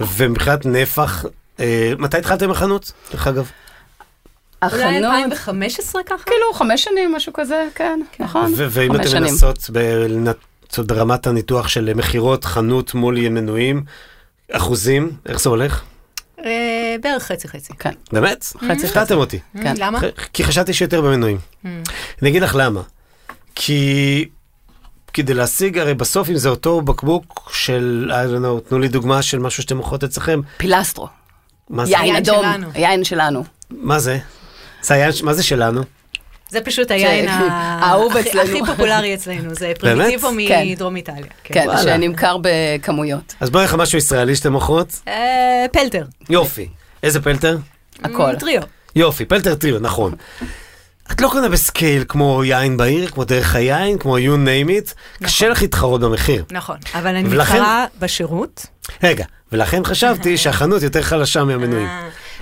ומבחינת 0.00 0.66
נפח, 0.66 1.24
אה, 1.60 1.92
מתי 1.98 2.16
התחלתם 2.16 2.50
החנות, 2.50 2.92
דרך 3.12 3.26
אגב? 3.26 3.50
אולי 4.62 4.74
החנות, 4.74 5.12
2015 5.32 6.02
ככה? 6.02 6.24
כאילו 6.24 6.52
חמש 6.54 6.84
שנים, 6.84 7.12
משהו 7.12 7.32
כזה, 7.32 7.66
כן, 7.74 8.00
נכון? 8.20 8.52
ו- 8.56 8.66
ואם 8.70 8.96
אתם. 8.96 9.20
מנסות 9.22 9.70
ברמת 10.86 11.26
הניתוח 11.26 11.68
של 11.68 11.94
מכירות 11.94 12.44
חנות 12.44 12.94
מול 12.94 13.28
מנויים, 13.28 13.82
אחוזים, 14.52 15.10
איך 15.26 15.40
זה 15.40 15.48
הולך? 15.48 15.82
אה, 16.44 16.96
בערך 17.02 17.22
חצי 17.22 17.48
חצי. 17.48 17.72
כן, 17.78 17.92
באמת? 18.12 18.44
חצי 18.68 18.86
הפתעתם 18.86 19.16
אותי. 19.16 19.38
כן. 19.62 19.74
למה? 19.78 20.00
ח- 20.00 20.04
כי 20.32 20.44
חשבתי 20.44 20.72
שיותר 20.72 21.00
במנויים. 21.00 21.38
אני 21.64 21.80
אגיד 22.30 22.42
לך 22.42 22.54
למה. 22.58 22.80
כי 23.54 24.24
כדי 25.12 25.34
להשיג, 25.34 25.78
הרי 25.78 25.94
בסוף 25.94 26.28
אם 26.30 26.36
זה 26.36 26.48
אותו 26.48 26.80
בקבוק 26.80 27.50
של, 27.54 28.12
I 28.12 28.28
don't 28.36 28.44
know, 28.44 28.68
תנו 28.68 28.78
לי 28.78 28.88
דוגמה 28.88 29.22
של 29.22 29.38
משהו 29.38 29.62
שאתם 29.62 29.76
מוכרות 29.76 30.04
אצלכם, 30.04 30.40
פילסטרו, 30.56 31.08
מה 31.70 31.84
זה? 31.86 31.90
יין 31.92 32.16
אדום. 32.16 32.44
יין 32.74 33.04
שלנו. 33.04 33.44
מה 33.70 33.98
זה? 33.98 34.18
זה 34.84 35.12
ש- 35.12 35.22
מה 35.22 35.32
זה 35.34 35.42
שלנו? 35.42 35.82
זה 36.50 36.60
פשוט 36.60 36.90
היין 36.90 37.28
ה- 37.28 37.32
האהוב 37.84 38.16
הכי- 38.16 38.30
אצלנו. 38.30 38.42
הכי 38.50 38.60
פופולרי 38.66 39.14
אצלנו, 39.14 39.54
זה? 39.54 39.72
פרימיטיבו 39.80 40.28
כן. 40.48 40.62
מדרום 40.66 40.96
איטליה. 40.96 41.24
כן, 41.44 41.62
וואלה. 41.66 41.82
שנמכר 41.82 42.36
בכמויות. 42.42 43.34
אז 43.40 43.50
בואי 43.50 43.64
לך 43.64 43.74
משהו 43.74 43.98
ישראלי 43.98 44.36
שאתם 44.36 44.52
מוכרות? 44.52 45.00
אה, 45.08 45.66
פלטר. 45.72 46.04
יופי. 46.30 46.68
איזה 47.02 47.20
פלטר? 47.20 47.56
הכל. 48.02 48.34
טריו. 48.34 48.62
יופי, 48.96 49.24
פלטר 49.24 49.54
טריו, 49.54 49.78
נכון. 49.80 50.14
את 51.12 51.20
לא 51.20 51.28
קונה 51.28 51.48
ב 51.48 51.57
scale 51.57 52.04
כמו 52.08 52.44
יין 52.44 52.76
בעיר, 52.76 53.08
כמו 53.10 53.24
דרך 53.24 53.54
היין, 53.54 53.98
כמו 53.98 54.18
you 54.18 54.20
name 54.46 54.90
it, 54.90 54.94
קשה 55.24 55.48
לך 55.48 55.62
להתחרות 55.62 56.00
במחיר. 56.00 56.44
נכון, 56.50 56.76
אבל 56.94 57.16
אני 57.16 57.28
ולכן- 57.28 57.52
מתחרה 57.56 57.86
בשירות. 57.98 58.66
רגע, 59.02 59.24
ולכן 59.52 59.84
חשבתי 59.84 60.36
שהחנות 60.38 60.82
יותר 60.82 61.02
חלשה 61.02 61.44
מהמנויים. 61.44 61.88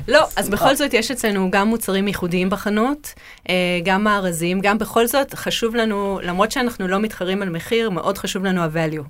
לא, 0.09 0.27
אז 0.37 0.49
בכל 0.49 0.75
זאת 0.75 0.95
יש 0.95 1.11
אצלנו 1.11 1.51
גם 1.51 1.69
מוצרים 1.69 2.09
ייחודיים 2.09 2.51
בחנות, 2.51 3.15
אה, 3.49 3.55
גם 3.85 4.05
מארזים, 4.05 4.61
גם 4.61 4.79
בכל 4.79 5.07
זאת 5.07 5.35
חשוב 5.35 5.75
לנו, 5.75 6.21
למרות 6.23 6.53
שאנחנו 6.53 6.89
לא 6.89 6.99
מתחרים 6.99 7.43
על 7.43 7.51
מחיר, 7.51 7.91
מאוד 7.91 8.19
חשוב 8.19 8.45
לנו 8.45 8.63
ה-value. 8.63 9.05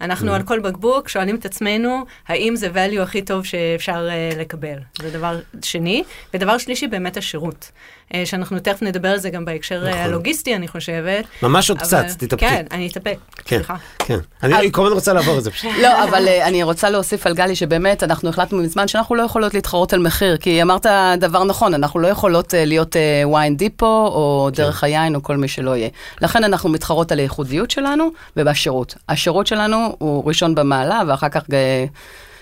אנחנו 0.00 0.32
Mm. 0.32 0.36
על 0.36 0.42
כל 0.42 0.60
בקבוק 0.60 1.08
שואלים 1.08 1.36
את 1.36 1.44
עצמנו, 1.44 2.04
האם 2.28 2.56
זה 2.56 2.68
value 2.74 3.00
הכי 3.00 3.22
טוב 3.22 3.44
שאפשר 3.44 4.08
uh, 4.08 4.38
לקבל. 4.38 4.78
זה 5.02 5.10
דבר 5.10 5.40
שני. 5.62 6.04
ודבר 6.34 6.58
שלישי, 6.58 6.86
באמת 6.86 7.16
השירות. 7.16 7.70
Uh, 8.12 8.16
שאנחנו 8.24 8.58
תכף 8.58 8.82
נדבר 8.82 9.08
על 9.08 9.18
זה 9.18 9.30
גם 9.30 9.44
בהקשר 9.44 9.78
נכון. 9.78 9.88
נכון. 9.88 10.00
הלוגיסטי, 10.00 10.56
אני 10.56 10.68
חושבת. 10.68 11.24
ממש 11.42 11.70
עוד 11.70 11.78
אבל- 11.78 11.86
קצת, 11.86 12.18
תתאפקי. 12.18 12.46
כן, 12.48 12.64
אני 12.70 12.88
אתאפק. 12.88 13.16
כן, 13.44 13.56
סליחה. 13.56 13.76
כן. 13.98 14.18
אני 14.42 14.72
כל 14.72 14.82
הזמן 14.82 14.94
רוצה 14.94 15.12
לעבור 15.12 15.38
את 15.38 15.44
זה 15.44 15.50
פשוט. 15.50 15.70
לא, 15.82 16.04
אבל 16.04 16.28
אה, 16.28 16.46
אני 16.48 16.62
רוצה 16.62 16.90
להוסיף 16.90 17.26
על 17.26 17.34
גלי 17.34 17.56
שבאמת 17.56 18.02
אנחנו 18.02 18.28
החלטנו 18.28 18.58
מזמן 18.58 18.88
שאנחנו 18.88 19.14
לא 19.14 19.22
יכולות 19.22 19.54
להתחרות 19.54 19.92
על 19.92 20.00
מחיר, 20.00 20.36
כי 20.36 20.62
אמרת 20.62 20.86
דבר 21.18 21.44
נכון, 21.44 21.74
אנחנו 21.74 22.00
לא 22.00 22.08
יכולות 22.08 22.54
אה, 22.54 22.64
להיות 22.64 22.96
ויין 23.32 23.56
דיפו 23.56 23.86
או 23.86 24.48
כן. 24.52 24.62
דרך 24.62 24.84
היין 24.84 25.14
או 25.14 25.22
כל 25.22 25.36
מי 25.36 25.48
שלא 25.48 25.76
יהיה. 25.76 25.88
לכן 26.20 26.44
אנחנו 26.44 26.68
מתחרות 26.68 27.12
על 27.12 27.18
הייחודיות 27.18 27.70
שלנו 27.70 28.08
ובשירות. 28.36 28.94
השירות 29.08 29.46
שלנו 29.46 29.96
הוא 29.98 30.22
ראשון 30.26 30.54
במעלה 30.54 31.02
ואחר 31.08 31.28
כך 31.28 31.42
אה, 31.52 31.84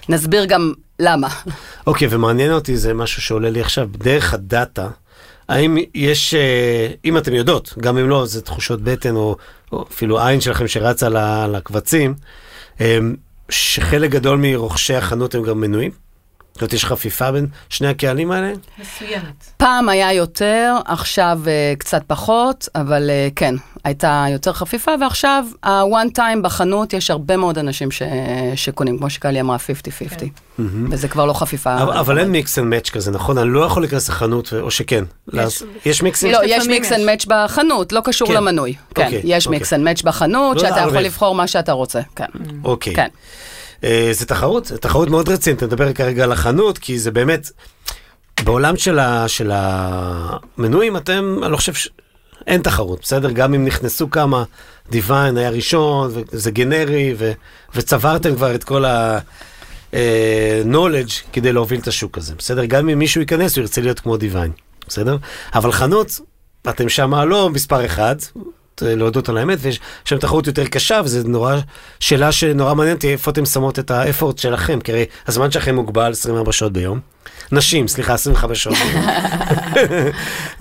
נסביר 0.08 0.44
גם 0.44 0.72
למה. 0.98 1.28
אוקיי, 1.86 2.08
ומעניין 2.10 2.52
אותי, 2.52 2.76
זה 2.76 2.94
משהו 2.94 3.22
שעולה 3.22 3.50
לי 3.50 3.60
עכשיו, 3.60 3.88
דרך 3.98 4.34
הדאטה, 4.34 4.88
האם 5.52 5.76
יש, 5.94 6.34
אה, 6.34 6.88
אם 7.04 7.18
אתם 7.18 7.34
יודעות, 7.34 7.74
גם 7.80 7.98
אם 7.98 8.08
לא, 8.08 8.26
זה 8.26 8.42
תחושות 8.42 8.80
בטן, 8.80 9.16
או, 9.16 9.36
או 9.72 9.84
אפילו 9.90 10.20
עין 10.20 10.40
שלכם 10.40 10.68
שרצה 10.68 11.08
לקבצים, 11.48 12.14
אה, 12.80 12.98
שחלק 13.48 14.10
גדול 14.10 14.38
מרוכשי 14.42 14.94
החנות 14.94 15.34
הם 15.34 15.42
גם 15.42 15.60
מנויים? 15.60 15.90
זאת 16.52 16.60
אומרת, 16.60 16.72
יש 16.72 16.84
חפיפה 16.84 17.32
בין 17.32 17.46
שני 17.68 17.88
הקהלים 17.88 18.30
האלה? 18.30 18.52
מסוימת. 18.78 19.44
פעם 19.56 19.88
היה 19.88 20.12
יותר, 20.12 20.74
עכשיו 20.84 21.40
uh, 21.44 21.78
קצת 21.78 22.02
פחות, 22.06 22.68
אבל 22.74 23.10
uh, 23.10 23.32
כן, 23.36 23.54
הייתה 23.84 24.24
יותר 24.32 24.52
חפיפה, 24.52 24.90
ועכשיו 25.00 25.44
ה-one 25.62 26.18
time 26.18 26.40
בחנות, 26.42 26.92
יש 26.92 27.10
הרבה 27.10 27.36
מאוד 27.36 27.58
אנשים 27.58 27.90
ש... 27.90 28.02
שקונים, 28.54 28.98
כמו 28.98 29.10
שקלי 29.10 29.40
אמרה, 29.40 29.56
50-50, 29.56 29.60
כן. 30.18 30.26
וזה 30.90 31.08
כבר 31.08 31.26
לא 31.26 31.32
חפיפה. 31.32 31.82
אבל, 31.82 31.92
אבל 31.92 32.18
אין 32.18 32.28
mix 32.28 32.58
and 32.58 32.66
match 32.66 32.90
כזה, 32.90 33.10
נכון? 33.10 33.38
אני 33.38 33.50
לא 33.50 33.60
יכול 33.60 33.82
להיכנס 33.82 34.08
לחנות, 34.08 34.52
או 34.60 34.70
שכן. 34.70 35.04
יש, 35.32 35.62
יש 35.86 36.02
mix 36.02 36.24
and 36.24 36.32
לא, 36.32 36.38
לפעמים 36.38 36.60
יש 36.60 36.68
mix. 36.68 36.92
and 36.92 37.06
match 37.06 37.24
בחנות, 37.28 37.92
לא 37.92 38.00
קשור 38.04 38.28
כן. 38.28 38.34
למנוי. 38.34 38.74
כן, 38.94 39.04
אוקיי, 39.04 39.20
יש 39.24 39.46
אוקיי. 39.46 39.58
mix 39.58 39.72
and 39.72 39.84
match 39.84 40.02
בחנות, 40.02 40.56
לא 40.56 40.62
שאתה 40.62 40.80
יכול. 40.80 40.98
לבחור 40.98 41.34
מה 41.34 41.46
שאתה 41.46 41.72
רוצה, 41.72 42.00
כן. 42.16 42.24
אוקיי. 42.64 42.94
כן. 42.94 43.08
אה, 43.84 44.08
זה 44.12 44.26
תחרות, 44.26 44.66
זה 44.66 44.78
תחרות 44.78 45.10
מאוד 45.10 45.28
רצינית, 45.28 45.62
נדבר 45.62 45.92
כרגע 45.92 46.24
על 46.24 46.32
החנות, 46.32 46.78
כי 46.78 46.98
זה 46.98 47.10
באמת, 47.10 47.50
בעולם 48.44 48.76
של, 48.76 48.98
ה, 48.98 49.28
של 49.28 49.50
המנויים 49.54 50.96
אתם, 50.96 51.38
אני 51.42 51.52
לא 51.52 51.56
חושב 51.56 51.74
ש... 51.74 51.88
אין 52.46 52.62
תחרות, 52.62 53.00
בסדר? 53.02 53.30
גם 53.30 53.54
אם 53.54 53.64
נכנסו 53.64 54.10
כמה, 54.10 54.44
דיוויין 54.90 55.36
היה 55.36 55.50
ראשון, 55.50 56.12
וזה 56.32 56.50
גנרי, 56.50 57.14
ו, 57.18 57.32
וצברתם 57.74 58.34
כבר 58.34 58.54
את 58.54 58.64
כל 58.64 58.84
ה-knowledge 58.84 59.92
כדי 61.32 61.52
להוביל 61.52 61.80
את 61.80 61.88
השוק 61.88 62.18
הזה, 62.18 62.34
בסדר? 62.38 62.64
גם 62.64 62.88
אם 62.88 62.98
מישהו 62.98 63.20
ייכנס, 63.20 63.56
הוא 63.56 63.62
ירצה 63.62 63.80
להיות 63.80 64.00
כמו 64.00 64.16
דיוויין, 64.16 64.52
בסדר? 64.88 65.16
אבל 65.54 65.72
חנות, 65.72 66.20
אתם 66.68 66.88
שמה 66.88 67.24
לא 67.24 67.50
מספר 67.50 67.86
אחד, 67.86 68.16
להודות 68.82 69.28
על 69.28 69.38
האמת, 69.38 69.58
ויש 69.60 69.80
שם 70.04 70.18
תחרות 70.18 70.46
יותר 70.46 70.64
קשה, 70.66 71.00
וזו 71.04 71.28
נורא, 71.28 71.56
שאלה 72.00 72.32
שנורא 72.32 72.74
מעניינת 72.74 73.04
איפה 73.04 73.30
אתם 73.30 73.44
שמות 73.46 73.78
את 73.78 73.90
האפורט 73.90 74.38
שלכם, 74.38 74.80
כי 74.80 74.92
הרי 74.92 75.04
הזמן 75.26 75.50
שלכם 75.50 75.74
מוגבל 75.74 76.10
24 76.10 76.52
שעות 76.52 76.72
ביום. 76.72 77.00
נשים, 77.52 77.88
סליחה, 77.88 78.14
25 78.14 78.62
שעות 78.62 78.76
ביום. 78.78 79.04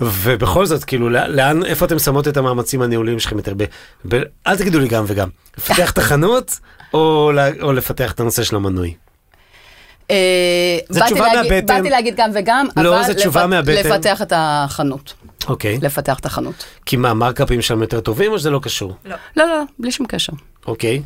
ובכל 0.00 0.66
זאת, 0.66 0.84
כאילו, 0.84 1.08
לא- 1.10 1.26
לאן, 1.26 1.64
איפה 1.64 1.84
אתם 1.86 1.98
שמות 1.98 2.28
את 2.28 2.36
המאמצים 2.36 2.82
הניהוליים 2.82 3.18
שלכם 3.20 3.36
יותר? 3.36 3.52
ב, 3.56 3.64
ב, 4.08 4.22
אל 4.46 4.56
תגידו 4.56 4.78
לי 4.78 4.88
גם 4.88 5.04
וגם. 5.06 5.28
לפתח 5.58 5.90
את 5.90 5.98
החנות, 5.98 6.58
או, 6.94 7.30
או 7.62 7.72
לפתח 7.72 8.12
את 8.12 8.20
הנושא 8.20 8.42
של 8.42 8.56
המנוי? 8.56 8.94
אה, 10.10 10.16
זו 10.88 11.00
תשובה 11.06 11.34
להגיד- 11.34 11.52
מהבטן. 11.52 11.66
באתי 11.76 11.90
להגיד 11.90 12.14
גם 12.16 12.30
וגם, 12.34 12.66
לא, 12.76 12.98
אבל 13.00 13.06
זו 13.06 13.14
תשובה 13.14 13.42
לפ- 13.44 13.50
מהבטן. 13.50 13.72
לפתח 13.92 14.22
את 14.22 14.32
החנות. 14.36 15.12
אוקיי. 15.48 15.78
לפתח 15.82 16.18
את 16.18 16.26
החנות. 16.26 16.64
כי 16.86 16.96
מה, 16.96 17.14
מרקאפים 17.14 17.62
שם 17.62 17.82
יותר 17.82 18.00
טובים, 18.00 18.32
או 18.32 18.38
שזה 18.38 18.50
לא 18.50 18.60
קשור? 18.62 18.94
לא. 19.04 19.16
לא, 19.36 19.44
לא, 19.44 19.62
בלי 19.78 19.92
שום 19.92 20.06
קשר. 20.06 20.32
אוקיי. 20.66 21.02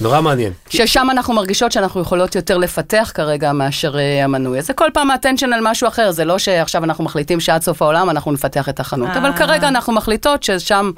נורא 0.00 0.20
מעניין. 0.20 0.52
ששם 0.68 1.06
אנחנו 1.10 1.34
מרגישות 1.34 1.72
שאנחנו 1.72 2.00
יכולות 2.00 2.34
יותר 2.34 2.58
לפתח 2.58 3.12
כרגע 3.14 3.52
מאשר 3.52 3.98
אה, 3.98 4.24
המנוי. 4.24 4.62
זה 4.62 4.72
כל 4.72 4.88
פעם 4.94 5.10
האטנשן 5.10 5.52
על 5.52 5.60
משהו 5.62 5.88
אחר, 5.88 6.10
זה 6.10 6.24
לא 6.24 6.38
שעכשיו 6.38 6.84
אנחנו 6.84 7.04
מחליטים 7.04 7.40
שעד 7.40 7.62
סוף 7.62 7.82
העולם 7.82 8.10
אנחנו 8.10 8.32
נפתח 8.32 8.68
את 8.68 8.80
החנות, 8.80 9.08
אה. 9.08 9.18
אבל 9.18 9.36
כרגע 9.36 9.68
אנחנו 9.68 9.92
מחליטות 9.92 10.42
ששם 10.42 10.90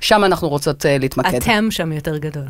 שם 0.00 0.24
אנחנו 0.24 0.48
רוצות 0.48 0.86
אה, 0.86 0.98
להתמקד. 0.98 1.34
אתם 1.34 1.70
שם 1.70 1.92
יותר 1.92 2.16
גדול. 2.16 2.44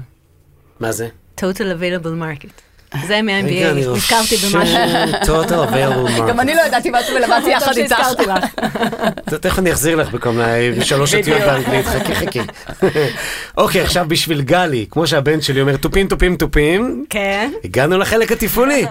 מה 0.80 0.92
זה? 0.92 1.08
total 1.40 1.42
available 1.80 2.22
market. 2.22 2.65
זה 3.06 3.18
אני 3.18 3.72
נזכרתי 3.74 4.36
במשהו. 4.36 4.76
available 5.64 6.08
market. 6.08 6.28
גם 6.28 6.40
אני 6.40 6.54
לא 6.54 6.60
ידעתי 6.60 6.90
מה 6.90 6.98
ולמדתי 7.16 7.50
יחד 7.50 7.66
טוב 7.66 7.78
איתך. 7.78 7.96
תכף 9.40 9.58
אני 9.58 9.72
אחזיר 9.72 9.96
לך 9.96 10.10
בכל 10.10 10.30
מיני 10.30 10.84
שלוש 10.84 11.14
אותיות 11.14 11.40
באנגלית, 11.40 11.86
חכי 11.86 12.14
חכי. 12.14 12.40
אוקיי, 13.56 13.80
עכשיו 13.80 14.04
בשביל 14.08 14.42
גלי, 14.42 14.86
כמו 14.90 15.06
שהבן 15.06 15.40
שלי 15.40 15.60
אומר, 15.60 15.76
תופים 15.76 16.08
תופים 16.08 16.36
תופים, 16.36 17.04
כן. 17.10 17.50
הגענו 17.64 17.98
לחלק 17.98 18.32
התפעולי. 18.32 18.84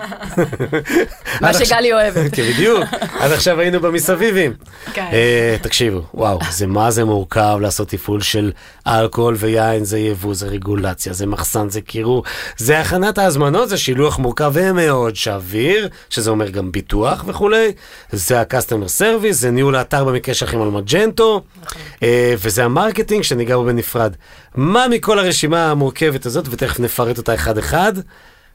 מה 1.42 1.54
שגלי 1.54 1.94
אוהבת. 1.94 2.36
כן, 2.36 2.44
בדיוק. 2.44 2.84
עד 3.20 3.32
עכשיו 3.32 3.60
היינו 3.60 3.80
במסביבים. 3.80 4.54
כן. 4.94 5.10
אה, 5.14 5.56
תקשיבו, 5.62 6.02
וואו, 6.14 6.40
זה 6.50 6.68
מה 6.68 6.92
זה 6.92 7.06
מורכב 7.06 7.58
לעשות 7.62 7.90
תפעול 7.90 8.22
של 8.22 8.52
אלכוהול 8.88 9.36
ויין, 9.40 9.86
זה 9.86 10.00
יבוא, 10.00 10.34
זה 10.34 10.48
רגולציה, 10.48 11.14
זה 11.14 11.26
מחסן, 11.26 11.70
זה 11.70 11.82
קירור, 11.82 12.24
זה 12.58 12.80
הכנת 12.80 13.18
ההזמנות, 13.18 13.70
זה 13.70 13.78
שילוח 13.86 14.20
מורכב 14.20 14.52
ומאוד 14.54 15.16
שביר, 15.16 15.90
שזה 16.10 16.30
אומר 16.30 16.50
גם 16.50 16.72
ביטוח 16.72 17.24
וכולי, 17.28 17.72
זה 18.12 18.42
ה-customer 18.42 19.02
service, 19.02 19.32
זה 19.32 19.52
ניהול 19.52 19.76
האתר 19.76 20.04
במקרה 20.04 20.36
שלכם 20.36 20.62
על 20.62 20.70
מג'נטו, 20.70 21.44
אה, 22.04 22.34
וזה 22.38 22.66
ה 22.66 22.71
marketing 22.71 23.24
שניגע 23.24 23.56
בו 23.56 23.64
בנפרד. 23.64 24.16
מה 24.56 24.86
מכל 24.88 25.20
הרשימה 25.20 25.72
המורכבת 25.72 26.26
הזאת, 26.26 26.46
ותכף 26.50 26.80
נפרט 26.80 27.18
אותה 27.18 27.34
אחד-אחד, 27.34 27.94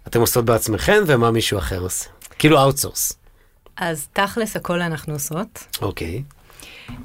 אתם 0.06 0.20
עושות 0.20 0.44
בעצמכם, 0.44 1.02
ומה 1.06 1.30
מישהו 1.30 1.58
אחר 1.58 1.78
עושה? 1.80 2.08
כאילו 2.38 2.62
outsource. 2.62 3.12
אז 3.76 4.08
תכלס 4.12 4.56
הכל 4.56 4.80
אנחנו 4.80 5.12
עושות. 5.12 5.64
אוקיי. 5.82 6.22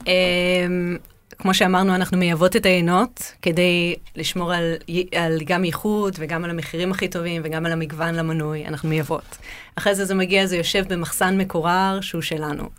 אמ, 0.08 0.98
כמו 1.38 1.54
שאמרנו, 1.54 1.96
אנחנו 1.96 2.18
מייבאות 2.18 2.56
את 2.56 2.66
היינות 2.66 3.34
כדי 3.42 3.96
לשמור 4.16 4.54
על, 4.54 4.76
על 5.16 5.38
גם 5.46 5.66
ייחוד 5.66 6.16
וגם 6.20 6.44
על 6.44 6.50
המחירים 6.50 6.92
הכי 6.92 7.08
טובים 7.08 7.42
וגם 7.46 7.66
על 7.66 7.72
המגוון 7.72 8.16
למנוי, 8.16 8.66
אנחנו 8.66 8.90
מייבאות. 8.90 9.38
אחרי 9.76 9.96
זה 9.96 10.06
זה 10.06 10.16
מגיע, 10.16 10.46
זה 10.46 10.58
יושב 10.58 10.94
במחסן 10.94 11.38
מקורר 11.38 12.00
שהוא 12.02 12.22
שלנו. 12.22 12.70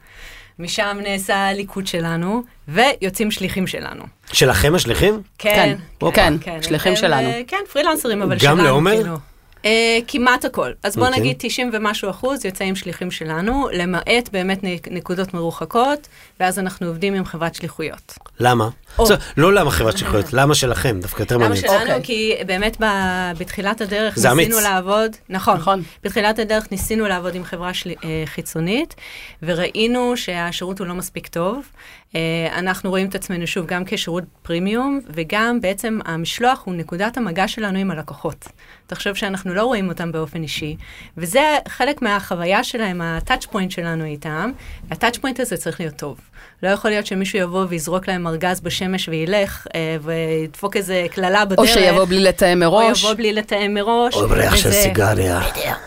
משם 0.58 0.98
נעשה 1.02 1.48
הליקוט 1.48 1.86
שלנו, 1.86 2.42
ויוצאים 2.68 3.30
שליחים 3.30 3.66
שלנו. 3.66 4.04
שלכם 4.32 4.74
השליחים? 4.74 5.22
כן, 5.38 5.76
כן, 6.14 6.34
כן, 6.40 6.62
שליחים 6.62 6.92
הם, 6.92 6.96
שלנו. 6.96 7.28
אה, 7.28 7.40
כן, 7.46 7.60
פרילנסרים, 7.72 8.22
אבל 8.22 8.34
גם 8.34 8.40
שלנו. 8.40 8.64
לעומר? 8.64 8.96
כאילו. 8.96 9.16
אה, 9.66 9.98
כמעט 10.08 10.44
הכל. 10.44 10.70
אז 10.82 10.96
בוא 10.96 11.06
אוקיי. 11.06 11.20
נגיד 11.20 11.36
90 11.38 11.70
ומשהו 11.72 12.10
אחוז 12.10 12.44
יוצאים 12.44 12.76
שליחים 12.76 13.10
שלנו, 13.10 13.68
למעט 13.72 14.28
באמת 14.32 14.64
נק- 14.64 14.88
נקודות 14.90 15.34
מרוחקות, 15.34 16.08
ואז 16.40 16.58
אנחנו 16.58 16.86
עובדים 16.86 17.14
עם 17.14 17.24
חברת 17.24 17.54
שליחויות. 17.54 18.14
למה? 18.40 18.68
או. 18.98 19.06
זאת, 19.06 19.18
לא 19.36 19.52
למה 19.54 19.70
חברת 19.70 19.98
שליחויות, 19.98 20.32
למה 20.32 20.54
שלכם? 20.54 21.00
דווקא 21.00 21.22
יותר 21.22 21.34
למה 21.36 21.44
מעניין. 21.48 21.62
שלנו? 21.66 21.80
אוקיי. 21.80 22.02
כי 22.02 22.32
באמת 22.46 22.76
ב- 22.82 22.86
בתחילת 23.38 23.80
הדרך 23.80 24.16
זה 24.16 24.28
ניסינו 24.34 24.54
אמיץ. 24.56 24.64
לעבוד, 24.66 25.16
נכון, 25.28 25.56
נכון. 25.56 25.82
בתחילת 26.04 26.38
הדרך 26.38 26.66
ניסינו 26.70 27.08
לעבוד 27.08 27.34
עם 27.34 27.44
חברה 27.44 27.74
של, 27.74 27.90
אה, 28.04 28.22
חיצונית, 28.26 28.94
וראינו 29.42 30.16
שהשירות 30.16 30.78
הוא 30.78 30.86
לא 30.86 30.94
מספיק 30.94 31.26
טוב. 31.26 31.58
אה, 32.16 32.58
אנחנו 32.58 32.90
רואים 32.90 33.08
את 33.08 33.14
עצמנו 33.14 33.46
שוב 33.46 33.66
גם 33.66 33.82
כשירות 33.86 34.24
פרימיום, 34.42 35.00
וגם 35.08 35.60
בעצם 35.60 35.98
המשלוח 36.04 36.62
הוא 36.64 36.74
נקודת 36.74 37.16
המגע 37.16 37.48
שלנו 37.48 37.78
עם 37.78 37.90
הלקוחות. 37.90 38.48
תחשוב 38.86 39.14
שאנחנו 39.14 39.54
לא 39.54 39.64
רואים 39.64 39.88
אותם 39.88 40.12
באופן 40.12 40.42
אישי, 40.42 40.76
וזה 41.16 41.58
חלק 41.68 42.02
מהחוויה 42.02 42.64
שלהם, 42.64 43.00
ה 43.00 43.08
touch 43.08 43.46
point 43.46 43.70
שלנו 43.70 44.04
איתם, 44.04 44.50
וה 44.88 44.97
touch 44.97 45.18
point 45.18 45.40
הזה 45.40 45.56
צריך 45.56 45.80
להיות 45.80 45.96
טוב. 45.96 46.20
לא 46.62 46.68
יכול 46.68 46.90
להיות 46.90 47.06
שמישהו 47.06 47.38
יבוא 47.38 47.64
ויזרוק 47.68 48.08
להם 48.08 48.26
ארגז 48.26 48.60
בשמש 48.60 49.08
וילך, 49.08 49.66
אה, 49.74 49.96
וידפוק 50.02 50.76
איזה 50.76 51.06
קללה 51.10 51.44
בדרך. 51.44 51.58
או 51.58 51.66
שיבוא 51.66 52.04
בלי 52.04 52.20
לתאם 52.20 52.62
או 52.62 52.70
מראש. 52.70 53.02
יבוא 53.02 53.14
בלי 53.14 53.32
לתאם 53.32 53.74
מראש. 53.74 54.14
או 54.14 54.28
בריח 54.28 54.56
של 54.56 54.72
סיגריה. 54.72 55.40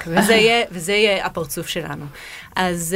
וזה 0.08 0.34
יהיה, 0.34 0.66
וזה 0.72 0.94
יהיה 0.94 1.26
הפרצוף 1.26 1.68
שלנו. 1.68 2.06
אז 2.56 2.96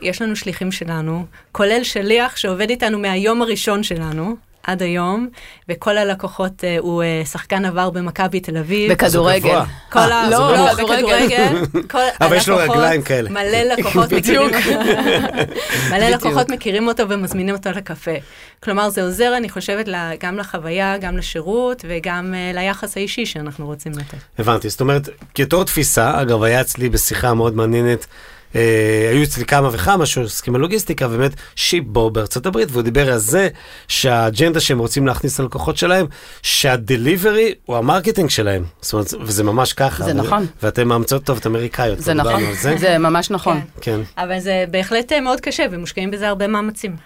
uh, 0.00 0.06
יש 0.06 0.22
לנו 0.22 0.36
שליחים 0.36 0.72
שלנו, 0.72 1.24
כולל 1.52 1.84
שליח 1.84 2.36
שעובד 2.36 2.70
איתנו 2.70 2.98
מהיום 2.98 3.42
הראשון 3.42 3.82
שלנו. 3.82 4.36
עד 4.62 4.82
היום, 4.82 5.28
וכל 5.68 5.98
הלקוחות 5.98 6.52
uh, 6.60 6.80
הוא 6.80 7.02
uh, 7.02 7.26
שחקן 7.26 7.64
עבר 7.64 7.90
במכבי 7.90 8.40
תל 8.40 8.56
אביב. 8.56 8.92
בכדורגל. 8.92 9.58
כל 9.92 9.98
ה... 9.98 10.30
לא, 10.30 10.52
לא, 10.52 10.56
לא, 10.56 10.72
בכדורגל. 10.72 11.64
כל 11.90 11.98
אבל 12.20 12.36
יש 12.36 12.48
לו 12.48 12.56
רגליים 12.56 13.02
כאלה. 13.02 13.30
מלא 13.30 13.62
לקוחות 13.62 14.12
מכירים 14.12 14.50
מלא 15.90 16.08
לקוחות 16.08 16.48
מכירים 16.48 16.88
אותו 16.88 17.08
ומזמינים 17.08 17.54
אותו 17.54 17.70
לקפה. 17.70 18.14
כלומר, 18.62 18.88
זה 18.88 19.02
עוזר, 19.02 19.36
אני 19.36 19.48
חושבת, 19.48 19.88
גם 20.20 20.38
לחוויה, 20.38 20.98
גם 20.98 21.16
לשירות 21.16 21.84
וגם 21.88 22.34
uh, 22.34 22.56
ליחס 22.56 22.96
האישי 22.96 23.26
שאנחנו 23.26 23.66
רוצים 23.66 23.92
לתת. 23.92 24.18
הבנתי, 24.38 24.68
זאת 24.68 24.80
אומרת, 24.80 25.08
כתור 25.34 25.64
תפיסה, 25.64 26.22
אגב, 26.22 26.42
היה 26.42 26.60
אצלי 26.60 26.88
בשיחה 26.88 27.34
מאוד 27.34 27.56
מעניינת, 27.56 28.06
אה, 28.06 28.06
היו 28.54 29.22
אצלי 29.22 29.44
כמה 29.44 29.68
וכמה 29.72 30.06
שעוסקים 30.06 30.52
בלוגיסטיקה, 30.54 31.08
באמת 31.08 31.32
שיפבו 31.56 32.10
בארצות 32.10 32.46
הברית, 32.46 32.68
והוא 32.72 32.82
דיבר 32.82 33.12
על 33.12 33.18
זה 33.18 33.48
שהאג'נדה 33.88 34.60
שהם 34.60 34.78
רוצים 34.78 35.06
להכניס 35.06 35.40
ללקוחות 35.40 35.76
שלהם, 35.76 36.06
שה 36.42 36.72
delivery 36.72 37.54
הוא 37.66 37.76
ה 37.76 37.81
marketing 37.81 38.30
שלהם. 38.30 38.64
זאת 38.80 38.92
אומרת, 38.92 39.14
וזה 39.20 39.44
ממש 39.44 39.72
ככה. 39.72 40.04
זה 40.04 40.10
ו- 40.10 40.14
נכון. 40.14 40.46
ואתם 40.62 40.88
מאמצות 40.88 41.24
טוב 41.24 41.38
את 41.38 41.46
אמריקאיות. 41.46 42.00
זה 42.00 42.14
נכון, 42.14 42.42
זה. 42.52 42.76
זה 42.78 42.98
ממש 42.98 43.30
נכון. 43.30 43.60
כן. 43.80 44.00
אבל 44.18 44.38
זה 44.38 44.64
בהחלט 44.70 45.12
אה, 45.12 45.20
מאוד 45.20 45.40
קשה, 45.40 45.66
ומושקעים 45.70 46.10
בזה 46.10 46.28
הרבה 46.28 46.46
מאמצים. 46.46 46.96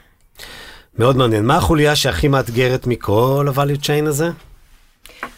מאוד 0.98 1.16
מעניין. 1.16 1.44
מה 1.46 1.56
החוליה 1.56 1.96
שהכי 1.96 2.28
מאתגרת 2.28 2.86
מכל 2.86 3.46
ה-value 3.48 3.80
chain 3.82 4.08
הזה? 4.08 4.30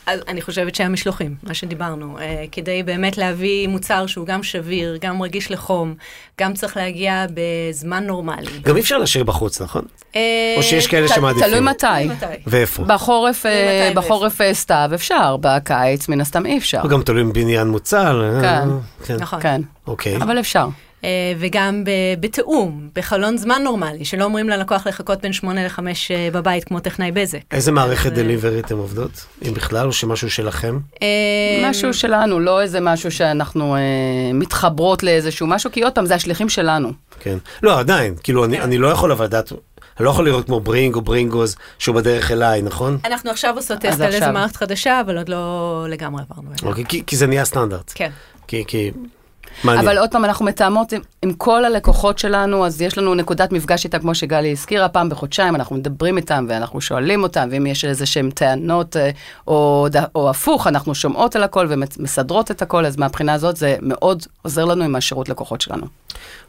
אז 0.07 0.21
אני 0.29 0.43
חושבת 0.43 0.75
שהמשלוחים, 0.75 1.35
מה 1.43 1.55
שדיברנו, 1.55 2.19
אה, 2.19 2.45
כדי 2.53 2.83
באמת 2.83 3.19
להביא 3.19 3.69
מוצר 3.69 4.07
שהוא 4.07 4.27
גם 4.27 4.43
שביר, 4.43 4.99
גם 5.01 5.23
רגיש 5.23 5.51
לחום, 5.51 5.95
גם 6.41 6.55
צריך 6.55 6.77
להגיע 6.77 7.27
בזמן 7.35 8.07
נורמלי. 8.07 8.51
גם 8.63 8.77
אי 8.77 8.81
אפשר 8.81 8.99
להשאיר 8.99 9.25
בחוץ, 9.25 9.61
נכון? 9.63 9.83
אה, 10.17 10.21
או 10.57 10.63
שיש 10.63 10.87
כאלה 10.87 11.09
ת- 11.09 11.15
שמעדיפים. 11.15 11.49
תלוי 11.49 11.61
מתי. 11.61 11.87
מתי. 12.09 12.27
ואיפה? 12.47 12.85
בחורף, 12.85 13.47
אה, 13.47 13.93
בחורף 13.95 14.41
אה, 14.41 14.55
סתיו 14.55 14.91
אפשר, 14.95 15.37
בקיץ 15.41 16.09
מן 16.09 16.21
הסתם 16.21 16.47
אי 16.47 16.59
אפשר. 16.59 16.83
גם 16.91 17.03
תלוי 17.03 17.25
בבניין 17.25 17.69
מוצל. 17.69 18.23
אה, 18.25 18.41
כן. 18.41 18.69
כן. 19.07 19.17
נכון. 19.21 19.41
כן, 19.41 19.61
אוקיי. 19.87 20.17
אבל 20.17 20.41
אפשר. 20.41 20.69
אה, 21.07 21.11
וגם 21.39 21.85
בתיאום, 22.21 22.89
בחלון 22.95 23.37
זמן 23.37 23.63
נורמלי, 23.65 24.05
שלא 24.05 24.25
אומרים 24.25 24.49
ללקוח 24.49 24.87
לחכות 24.87 25.21
בין 25.23 25.33
שמונה 25.33 25.65
לחמש 25.67 26.11
אה, 26.11 26.29
בבית 26.33 26.65
כמו 26.65 26.81
טכנאי 26.81 27.13
בזק. 27.13 27.39
איזה 27.51 27.73
מערכת 27.73 28.13
דליברי 28.13 28.61
אתם 28.61 28.77
עובדות? 28.79 29.11
אם 29.49 29.55
בכלל, 29.55 29.87
או 29.87 29.93
שמשהו 29.93 30.31
שלכם? 30.31 30.79
אה, 31.03 31.09
משהו 31.71 31.95
שלנו, 31.95 32.41
לא 32.41 32.61
איזה 32.63 32.81
משהו 32.81 33.11
שאנחנו 33.11 33.77
אה, 33.77 33.81
מתחברות 34.35 35.03
לאיזשהו 35.03 35.47
משהו, 35.47 35.73
כי 35.73 35.83
עוד 35.83 35.93
פעם, 35.93 36.07
זה 36.07 36.15
השליחים 36.15 36.49
שלנו. 36.49 36.93
כן. 37.21 37.37
לא, 37.63 37.79
עדיין. 37.79 38.15
כאילו, 38.23 38.45
אני- 38.45 38.79
לא 38.79 38.89
יכול 38.89 39.13
אבל 39.13 39.25
לדעת, 39.25 39.53
אני 39.53 40.05
לא 40.05 40.11
יכול 40.11 40.25
לראות 40.25 40.47
כמו 40.47 40.61
ברינג 40.61 40.95
או 40.95 41.01
ברינגוז 41.01 41.57
שהוא 41.79 41.95
בדרך 41.97 42.31
אליי, 42.31 42.63
נכון? 42.63 42.99
אנחנו 43.05 43.31
עכשיו 43.31 43.55
עושות 43.57 43.79
טסט 43.79 44.01
על 44.01 44.13
איזה. 44.13 44.31
מערכת 44.33 44.57
חדשה, 44.57 45.01
אבל 45.01 45.19
עוד 45.19 45.29
לא 45.29 45.87
לגמרי 45.89 46.23
עברנו 46.31 46.49
אליה. 46.49 46.71
אוקיי, 46.71 46.85
כי- 46.89 47.03
כי 47.07 47.17
זה 47.17 47.27
נהיה 47.27 47.45
סטנדרט. 47.45 47.93
כן. 47.95 48.11
כי, 48.49 48.65
כי... 48.67 48.91
מעניין. 49.65 49.89
אבל 49.89 49.99
עוד 49.99 50.11
פעם, 50.11 50.25
אנחנו 50.25 50.45
מתאמות 50.45 50.93
עם, 50.93 51.01
עם 51.23 51.33
כל 51.33 51.65
הלקוחות 51.65 52.19
שלנו, 52.19 52.67
אז 52.67 52.83
יש 52.83 52.99
לנו 52.99 53.15
נקודת 53.15 53.53
מפגש 53.53 53.85
איתם, 53.85 53.99
כמו 53.99 54.15
שגלי 54.15 54.53
הזכירה, 54.53 54.89
פעם 54.89 55.09
בחודשיים 55.09 55.55
אנחנו 55.55 55.77
מדברים 55.77 56.17
איתם 56.17 56.47
ואנחנו 56.49 56.81
שואלים 56.81 57.23
אותם, 57.23 57.49
ואם 57.53 57.67
יש 57.67 57.85
איזה 57.85 58.07
שהם 58.07 58.31
טענות 58.31 58.97
אה, 58.97 59.11
או, 59.47 59.87
או 60.15 60.31
הפוך, 60.31 60.67
אנחנו 60.67 60.95
שומעות 60.95 61.37
על 61.37 61.43
הכל 61.43 61.67
ומסדרות 61.71 62.51
את 62.51 62.63
הכל, 62.63 62.87
אז 62.87 62.97
מהבחינה 62.97 63.35
הזאת 63.35 63.57
זה 63.57 63.77
מאוד 63.83 64.23
עוזר 64.43 64.65
לנו 64.65 64.85
עם 64.85 64.97
השירות 64.97 65.29
לקוחות 65.29 65.61
שלנו. 65.61 65.87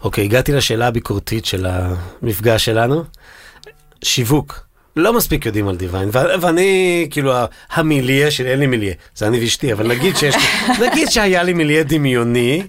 אוקיי, 0.04 0.24
הגעתי 0.24 0.52
לשאלה 0.52 0.88
הביקורתית 0.88 1.46
של 1.46 1.66
המפגש 1.66 2.66
שלנו. 2.66 3.04
שיווק. 4.04 4.67
לא 4.98 5.14
מספיק 5.14 5.46
יודעים 5.46 5.68
על 5.68 5.76
דיוויין, 5.76 6.10
ו- 6.10 6.42
ואני, 6.42 7.08
כאילו, 7.10 7.34
המילייה 7.72 8.32
שלי, 8.32 8.52
אין 8.52 8.60
לי 8.60 8.68
מילייה, 8.68 8.94
זה 9.16 9.28
אני 9.28 9.40
ואשתי, 9.40 9.74
אבל 9.74 9.88
נגיד 9.88 10.18
שיש 10.18 10.36
לי, 10.36 10.42
נגיד 10.88 11.10
שהיה 11.10 11.44
לי 11.44 11.54
מילייה 11.54 11.84
דמיוני, 11.84 12.64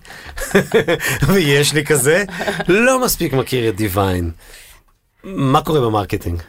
ויש 1.28 1.72
לי 1.72 1.84
כזה, 1.84 2.24
לא 2.68 3.04
מספיק 3.04 3.32
מכיר 3.32 3.68
את 3.68 3.76
דיוויין. 3.76 4.30
מה 5.24 5.60
קורה 5.60 5.80
ב 5.80 5.86
marketing? 5.86 6.42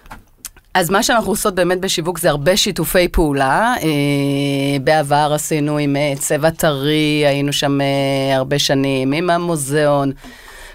אז 0.74 0.90
מה 0.90 1.04
שאנחנו 1.04 1.32
עושות 1.32 1.56
באמת 1.56 1.80
בשיווק 1.80 2.20
זה 2.20 2.30
הרבה 2.30 2.58
שיתופי 2.58 3.08
פעולה. 3.08 3.74
אה, 3.82 4.80
בעבר 4.84 5.32
עשינו 5.36 5.78
עם 5.78 5.96
אה, 5.96 6.14
צבע 6.20 6.50
טרי, 6.50 7.24
היינו 7.26 7.54
שם 7.54 7.82
אה, 7.82 8.36
הרבה 8.36 8.60
שנים, 8.60 9.14
עם 9.14 9.30
המוזיאון, 9.30 10.12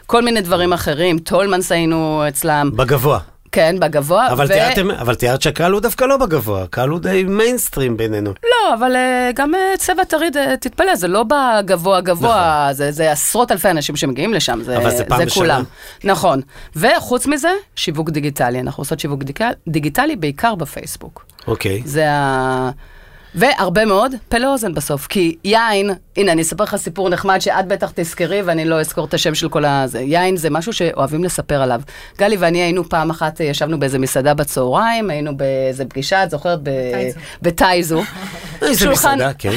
כל 0.07 0.23
מיני 0.23 0.41
דברים 0.41 0.73
אחרים. 0.73 1.19
טולמנס 1.19 1.73
היינו 1.73 2.25
אצלם, 2.29 2.71
בגבוה. 2.77 3.34
כן, 3.55 3.77
בגבוה. 3.81 4.33
אבל, 4.33 4.45
ו- 4.45 4.49
תיארתם, 4.49 4.91
אבל 4.91 5.15
תיארת 5.15 5.43
שהקהל 5.43 5.73
הוא 5.73 5.81
דווקא 5.81 6.05
לא 6.05 6.17
בגבוה, 6.17 6.63
הקהל 6.63 6.89
הוא 6.89 7.01
די 7.01 7.25
מיינסטרים 7.29 7.97
בינינו. 7.97 8.31
לא, 8.45 8.75
אבל 8.75 8.97
אה, 8.97 9.31
גם 9.35 9.55
אה, 9.55 9.61
צבע 9.79 10.05
טרי, 10.05 10.31
ד- 10.31 10.55
תתפלא, 10.55 10.97
זה 10.97 11.09
לא 11.09 11.25
בגבוה 11.29 12.01
גבוה, 12.01 12.69
זה, 12.73 12.91
זה 12.93 13.13
עשרות 13.13 13.53
אלפי 13.53 13.71
אנשים 13.71 13.97
שמגיעים 13.97 14.35
לשם, 14.35 14.61
זה, 14.63 14.73
נכון. 14.75 14.87
אבל 14.87 14.97
זה 14.97 15.05
פעם 15.05 15.19
בשנה. 15.27 15.35
כולם. 15.35 15.65
נכון. 16.05 16.41
וחוץ 16.77 17.27
מזה, 17.27 17.49
שיווק 17.77 18.11
דיגיטלי. 18.11 18.61
אנחנו 18.61 18.81
עושות 18.81 19.01
שיווק 19.01 19.23
דיג- 19.23 19.53
דיגיטלי 19.69 20.17
בעיקר 20.17 20.55
בפייסבוק. 20.55 21.25
אוקיי. 21.47 21.83
זה 21.85 22.11
ה... 22.11 22.71
והרבה 23.35 23.85
מאוד 23.85 24.15
פלא 24.29 24.53
אוזן 24.53 24.75
בסוף, 24.75 25.07
כי 25.07 25.37
יין, 25.45 25.91
הנה 26.17 26.33
אני 26.33 26.43
אספר 26.43 26.65
לך 26.65 26.77
סיפור 26.77 27.09
נחמד 27.09 27.39
שאת 27.41 27.67
בטח 27.67 27.93
תזכרי 27.95 28.43
ואני 28.43 28.65
לא 28.65 28.81
אזכור 28.81 29.05
את 29.05 29.15
השם 29.15 29.35
של 29.35 29.49
כל 29.49 29.65
הזה. 29.65 30.01
יין 30.01 30.37
זה 30.37 30.51
משהו 30.51 30.73
שאוהבים 30.73 31.25
לספר 31.25 31.63
עליו. 31.63 31.81
גלי 32.19 32.37
ואני 32.37 32.59
היינו 32.59 32.89
פעם 32.89 33.11
אחת, 33.11 33.41
אה, 33.41 33.47
ישבנו 33.47 33.81
באיזה 33.81 33.99
מסעדה 33.99 34.35
בצהריים, 34.35 35.11
היינו 35.11 35.37
באיזה 35.37 35.85
פגישה, 35.85 36.25
את 36.25 36.31
זוכרת? 36.31 36.59
בטייזו. 37.43 38.03
איזה 38.63 38.91
מסעדה, 38.91 39.33
כן. 39.33 39.53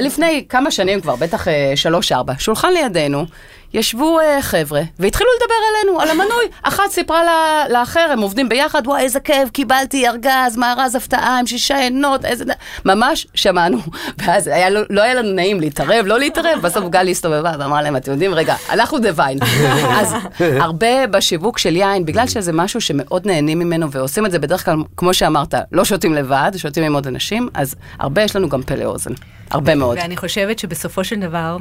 לפני 0.00 0.44
כמה 0.48 0.70
שנים 0.70 1.00
כבר, 1.00 1.16
בטח 1.16 1.48
אה, 1.48 1.72
שלוש-ארבע, 1.74 2.32
שולחן 2.38 2.72
לידינו, 2.72 3.26
ישבו 3.74 4.20
אה, 4.20 4.42
חבר'ה, 4.42 4.82
והתחילו 4.98 5.30
לדבר 5.40 5.54
עלינו, 5.70 6.00
על 6.00 6.10
המנוי. 6.10 6.44
אחת 6.62 6.90
סיפרה 6.90 7.24
לה, 7.24 7.64
לאחר, 7.70 8.08
הם 8.12 8.20
עובדים 8.20 8.48
ביחד, 8.48 8.86
וואי, 8.86 9.02
איזה 9.02 9.20
כיף, 9.20 9.50
קיבלתי 9.50 10.08
ארגז, 10.08 10.56
מארז 10.56 10.94
הפתעה 10.94 11.38
עם 11.38 11.46
שישה 11.46 11.78
עינות, 11.78 12.24
איזה... 12.24 12.44
ממש 12.84 13.26
שמענו. 13.34 13.78
ואז 14.26 14.46
היה, 14.46 14.70
לו- 14.70 14.80
לא 14.90 15.02
היה 15.02 15.14
לנו 15.14 15.32
נעים 15.32 15.60
להתערב, 15.60 16.06
לא 16.06 16.18
להתערב, 16.18 16.58
בסוף 16.62 16.88
גלי 16.88 17.10
הסתובבה 17.10 17.52
ואמרה 17.58 17.82
להם, 17.82 17.96
אתם 17.96 18.12
יודעים, 18.12 18.34
רגע, 18.34 18.54
אנחנו 18.70 18.98
דיוויין. 18.98 19.38
אז 20.00 20.14
הרבה 20.40 21.06
בשיווק 21.06 21.58
של 21.58 21.76
יין, 21.76 22.04
בגלל 22.04 22.26
שזה 22.26 22.52
משהו 22.52 22.80
שמאוד 22.80 23.26
נהנים 23.26 23.58
ממנו, 23.58 23.90
ועושים 23.90 24.26
את 24.26 24.30
זה 24.30 24.38
בדרך 24.38 24.64
כלל, 24.64 24.76
כמו 24.96 25.14
שאמרת, 25.14 25.54
לא 25.72 25.84
שותים 25.84 26.14
לבד, 26.14 26.52
שותים 26.56 26.84
עם 26.84 26.94
עוד 26.94 27.06
אנשים, 27.06 27.48
אז 27.54 27.74
הרבה 27.98 28.22
יש 28.22 28.36
לנו 28.36 28.48
גם 28.48 28.62
פלא 28.62 28.84
אוזן. 28.84 29.12
הרבה 29.50 29.74
מאוד. 29.74 29.96
ואני 30.00 30.16
חושבת 30.16 30.58
שבסופו 30.58 31.04
של 31.04 31.20
דבר, 31.20 31.56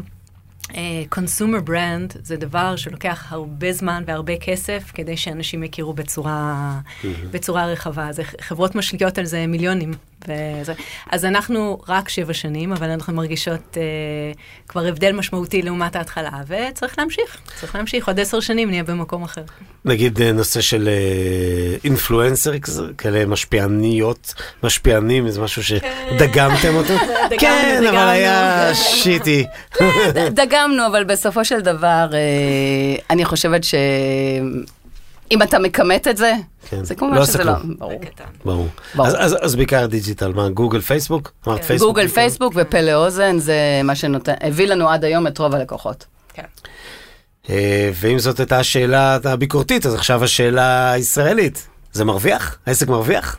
consumer 1.09 1.59
brand 1.59 2.13
זה 2.23 2.35
דבר 2.35 2.75
שלוקח 2.75 3.25
הרבה 3.29 3.73
זמן 3.73 4.03
והרבה 4.07 4.37
כסף 4.37 4.91
כדי 4.93 5.17
שאנשים 5.17 5.63
יכירו 5.63 5.93
בצורה, 5.93 6.79
בצורה 7.31 7.65
רחבה. 7.65 8.09
אז 8.09 8.21
חברות 8.41 8.75
משקיעות 8.75 9.17
על 9.17 9.25
זה 9.25 9.47
מיליונים. 9.47 9.91
וזה. 10.27 10.73
אז 11.11 11.25
אנחנו 11.25 11.81
רק 11.87 12.09
שבע 12.09 12.33
שנים, 12.33 12.71
אבל 12.71 12.89
אנחנו 12.89 13.13
מרגישות 13.13 13.77
אה, 13.77 13.83
כבר 14.67 14.85
הבדל 14.85 15.11
משמעותי 15.11 15.61
לעומת 15.61 15.95
ההתחלה, 15.95 16.29
וצריך 16.47 16.99
להמשיך. 16.99 17.37
צריך 17.59 17.75
להמשיך, 17.75 18.07
עוד 18.07 18.19
עשר 18.19 18.39
שנים 18.39 18.69
נהיה 18.69 18.83
במקום 18.83 19.23
אחר. 19.23 19.41
נגיד 19.85 20.21
אה, 20.21 20.31
נושא 20.31 20.61
של 20.61 20.89
influencer, 21.83 22.51
כאלה 22.97 23.25
משפיעניות, 23.25 24.33
משפיענים, 24.63 25.29
זה 25.29 25.41
משהו 25.41 25.63
שדגמתם 25.63 26.75
אותו? 26.75 26.93
כן, 27.39 27.83
אבל. 27.89 27.97
היה 27.97 28.75
shitty. 28.75 29.45
דגמנו, 30.31 30.87
אבל 30.87 31.03
בסופו 31.03 31.45
של 31.45 31.61
דבר, 31.61 32.09
אה, 32.13 32.95
אני 33.09 33.25
חושבת 33.25 33.63
ש... 33.63 33.75
אם 35.31 35.41
אתה 35.43 35.59
מכמת 35.59 36.07
את 36.07 36.17
זה, 36.17 36.33
כן. 36.69 36.83
זה 36.83 36.95
כמובן 36.95 37.15
לא 37.17 37.25
שזה 37.25 37.43
לא... 37.43 37.53
ברור. 37.77 37.93
ברור. 38.45 38.67
ברור. 38.95 39.07
אז- 39.07 39.15
אז 39.19 39.35
אז 39.41 39.55
בעיקר 39.55 39.85
digital, 39.85 40.33
מה, 40.33 40.49
גוגל, 40.49 40.81
פייסבוק? 40.81 41.31
אמרת 41.47 41.59
כן. 41.61 41.65
פייסבוק? 41.65 41.89
גוגל, 41.89 42.07
פייסבוק 42.07 42.53
ופה 42.55 42.93
לאוזן, 42.93 43.37
זה 43.39 43.53
מה 43.83 43.95
שנותן, 43.95 44.33
הביא 44.41 44.67
לנו 44.67 44.89
עד 44.89 45.03
היום 45.05 45.27
את 45.27 45.37
רוב 45.37 45.55
הלקוחות. 45.55 46.05
כן. 46.33 46.43
אה, 47.49 47.91
ואם 47.93 48.19
זאת 48.19 48.39
הייתה 48.39 48.59
השאלה 48.59 49.17
הביקורתית, 49.23 49.85
אז 49.85 49.93
עכשיו 49.95 50.23
השאלה 50.23 50.91
הישראלית. 50.91 51.67
זה 51.91 52.05
מרוויח? 52.05 52.57
העסק 52.65 52.87
מרוויח? 52.87 53.37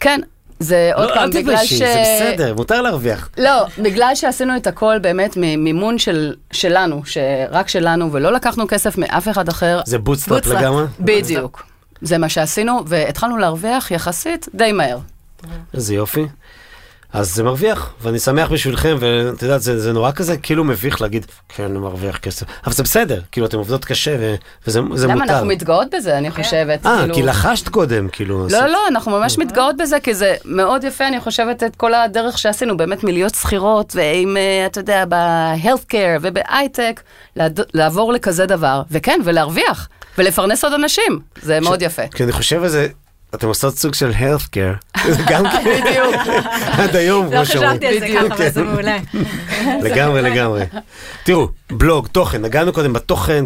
כן, 0.00 0.20
זה 0.60 0.90
עוד 0.94 1.08
לא, 1.08 1.14
פעם, 1.14 1.22
אל 1.22 1.28
בגלל 1.28 1.42
תתביישי, 1.42 1.76
ש... 1.76 1.78
זה 1.78 2.32
בסדר, 2.32 2.54
מותר 2.54 2.82
להרוויח. 2.82 3.28
לא, 3.38 3.66
בגלל 3.78 4.14
שעשינו 4.14 4.56
את 4.56 4.66
הכל 4.66 4.98
באמת 4.98 5.34
ממימון 5.36 5.98
של, 5.98 6.34
שלנו, 6.52 7.02
שרק 7.04 7.68
שלנו, 7.68 8.12
ולא 8.12 8.32
לקחנו 8.32 8.68
כסף 8.68 8.98
מאף 8.98 9.28
אחד 9.28 9.48
אחר. 9.48 9.80
זה 9.86 9.98
bootstrap. 9.98 10.46
לגמרי? 10.46 10.84
בדיוק. 11.00 11.62
זה 12.02 12.18
מה 12.18 12.28
שעשינו, 12.28 12.82
והתחלנו 12.86 13.36
להרוויח 13.36 13.90
יחסית 13.90 14.48
די 14.54 14.72
מהר. 14.72 14.98
איזה 15.74 15.94
יופי. 15.94 16.26
אז 17.12 17.34
זה 17.34 17.42
מרוויח, 17.42 17.92
ואני 18.02 18.18
שמח 18.18 18.48
בשבילכם, 18.52 18.96
ואת 19.00 19.42
יודעת, 19.42 19.62
זה, 19.62 19.80
זה 19.80 19.92
נורא 19.92 20.10
כזה 20.12 20.36
כאילו 20.36 20.64
מביך 20.64 21.02
להגיד, 21.02 21.26
כן, 21.48 21.62
אני 21.64 21.78
מרוויח 21.78 22.16
כסף. 22.18 22.46
אבל 22.66 22.72
זה 22.72 22.82
בסדר, 22.82 23.20
כאילו, 23.32 23.46
אתם 23.46 23.58
עובדות 23.58 23.84
קשה, 23.84 24.16
ו, 24.20 24.34
וזה 24.66 24.80
זה 24.94 25.06
למה 25.06 25.14
מותר. 25.14 25.32
אנחנו 25.32 25.46
מתגאות 25.46 25.86
בזה, 25.96 26.18
אני 26.18 26.30
חושבת. 26.30 26.86
אה, 26.86 26.98
כאילו- 27.00 27.14
כי 27.14 27.22
לחשת 27.22 27.68
קודם, 27.68 28.08
כאילו. 28.08 28.38
לא, 28.40 28.46
עשית- 28.46 28.72
לא, 28.72 28.78
אנחנו 28.88 29.10
ממש 29.12 29.38
מתגאות 29.38 29.76
בזה, 29.76 30.00
כי 30.00 30.14
זה 30.14 30.34
מאוד 30.44 30.84
יפה, 30.84 31.08
אני 31.08 31.20
חושבת, 31.20 31.62
את 31.62 31.76
כל 31.76 31.94
הדרך 31.94 32.38
שעשינו, 32.38 32.76
באמת 32.76 33.04
מלהיות 33.04 33.34
שכירות, 33.34 33.92
ועם, 33.96 34.36
אה, 34.36 34.66
אתה 34.66 34.80
יודע, 34.80 35.04
ב-healthcare 35.08 36.18
ובהייטק, 36.22 37.00
לעד- 37.36 37.60
לעבור 37.74 38.12
לכזה 38.12 38.46
דבר, 38.46 38.82
וכן, 38.90 39.20
ולהרוויח, 39.24 39.88
ולפרנס 40.18 40.64
עוד 40.64 40.72
אנשים, 40.72 41.20
זה 41.42 41.60
מאוד 41.60 41.82
יפה. 41.82 42.02
כי 42.14 42.24
אני 42.24 42.32
חושב 42.32 42.62
על 42.62 42.68
זה, 42.68 42.88
אתם 43.34 43.46
עושות 43.48 43.78
סוג 43.78 43.94
של 43.94 44.10
health 44.10 44.46
care. 44.54 45.02
זה 45.12 45.22
גם 45.30 45.44
כן. 45.50 45.80
עד 46.72 46.96
היום, 46.96 47.26
לא 47.26 47.30
כמו 47.30 47.46
שאומרים. 47.46 47.70
חשבתי 47.70 47.86
על 47.86 47.98
זה 47.98 48.08
ככה, 48.08 48.34
אבל 48.34 48.50
זה 48.50 48.62
מעולה. 48.62 48.98
לגמרי, 49.82 50.22
לגמרי. 50.22 50.64
תראו, 51.24 51.48
בלוג, 51.72 52.06
תוכן, 52.06 52.42
נגענו 52.42 52.72
קודם 52.72 52.92
בתוכן, 52.92 53.44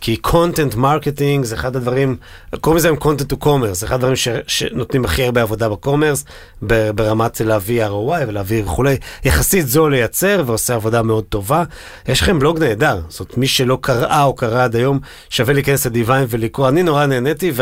כי, 0.00 0.16
content 0.26 0.74
marketing 0.74 1.42
זה 1.42 1.54
אחד 1.54 1.76
הדברים, 1.76 2.16
קוראים 2.60 2.76
לזה 2.76 2.88
היום 2.88 2.98
content 2.98 3.32
to 3.32 3.44
commerce, 3.44 3.72
זה 3.72 3.86
אחד 3.86 3.94
הדברים 3.94 4.16
ש, 4.16 4.28
שנותנים 4.46 5.04
הכי 5.04 5.24
הרבה 5.24 5.42
עבודה 5.42 5.68
בקומרס, 5.68 6.24
ברמת 6.62 7.40
להביא 7.40 7.86
ROI 7.86 8.24
ולהביא 8.28 8.62
וכולי. 8.64 8.96
יחסית 9.24 9.68
זול 9.68 9.90
לייצר 9.90 10.42
ועושה 10.46 10.74
עבודה 10.74 11.02
מאוד 11.02 11.24
טובה. 11.24 11.64
יש 12.08 12.20
לכם 12.20 12.38
בלוג 12.38 12.58
נהדר, 12.58 13.00
זאת 13.08 13.36
מי 13.36 13.46
שלא 13.46 13.78
קראה 13.80 14.22
או 14.22 14.34
קרא 14.34 14.64
עד 14.64 14.76
היום, 14.76 14.98
שווה 15.30 15.54
להיכנס 15.54 15.86
לדיוויין 15.86 16.26
ולקרוא. 16.28 16.68
אני 16.68 16.82
נורא 16.82 17.06
נהניתי. 17.06 17.52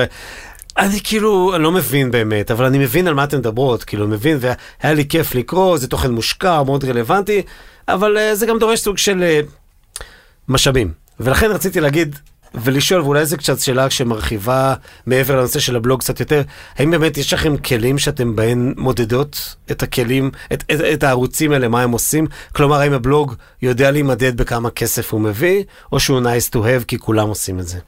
אני 0.79 1.01
כאילו 1.05 1.55
אני 1.55 1.63
לא 1.63 1.73
מבין 1.73 2.11
באמת, 2.11 2.51
אבל 2.51 2.65
אני 2.65 2.79
מבין 2.79 3.09
על 3.09 3.15
מה 3.15 3.25
אתן 3.25 3.39
מדברות, 3.39 3.85
כאילו, 3.85 4.09
מבין, 4.09 4.39
והיה 4.41 4.95
לי 4.95 5.09
כיף 5.09 5.35
לקרוא, 5.35 5.79
זה 5.79 5.89
תוכן 5.89 6.11
מושקע, 6.11 6.63
מאוד 6.63 6.85
רלוונטי, 6.85 7.43
אבל 7.89 8.17
uh, 8.17 8.35
זה 8.35 8.47
גם 8.47 8.59
דורש 8.59 8.81
סוג 8.81 8.99
של 8.99 9.25
uh, 9.47 10.03
משאבים. 10.49 10.93
ולכן 11.21 11.51
רציתי 11.51 11.81
להגיד 11.81 12.17
ולשאול, 12.55 13.01
ואולי 13.01 13.27
זו 13.27 13.37
קצת 13.37 13.61
שאלה 13.61 13.91
שמרחיבה 13.91 14.75
מעבר 15.07 15.37
לנושא 15.37 15.61
של 15.61 15.77
הבלוג 15.77 16.01
קצת 16.01 16.21
יותר, 16.21 16.43
האם 16.77 16.91
באמת 16.91 17.17
יש 17.17 17.33
לכם 17.33 17.57
כלים 17.57 17.99
שאתם 17.99 18.37
בהן 18.37 18.75
מודדות 18.77 19.57
את 19.71 19.83
הכלים, 19.83 20.31
את, 20.53 20.65
את, 20.73 20.81
את 20.81 21.03
הערוצים 21.03 21.53
האלה, 21.53 21.69
מה 21.69 21.83
הם 21.83 21.91
עושים? 21.91 22.27
כלומר, 22.53 22.77
האם 22.77 22.93
הבלוג 22.93 23.35
יודע 23.63 23.91
להימדד 23.91 24.37
בכמה 24.37 24.71
כסף 24.71 25.13
הוא 25.13 25.21
מביא, 25.21 25.65
או 25.93 26.01
שהוא 26.01 26.21
nice 26.21 26.55
to 26.55 26.57
have 26.57 26.85
כי 26.87 26.99
כולם 26.99 27.29
עושים 27.29 27.61
את 27.61 27.69
זה? 27.69 27.79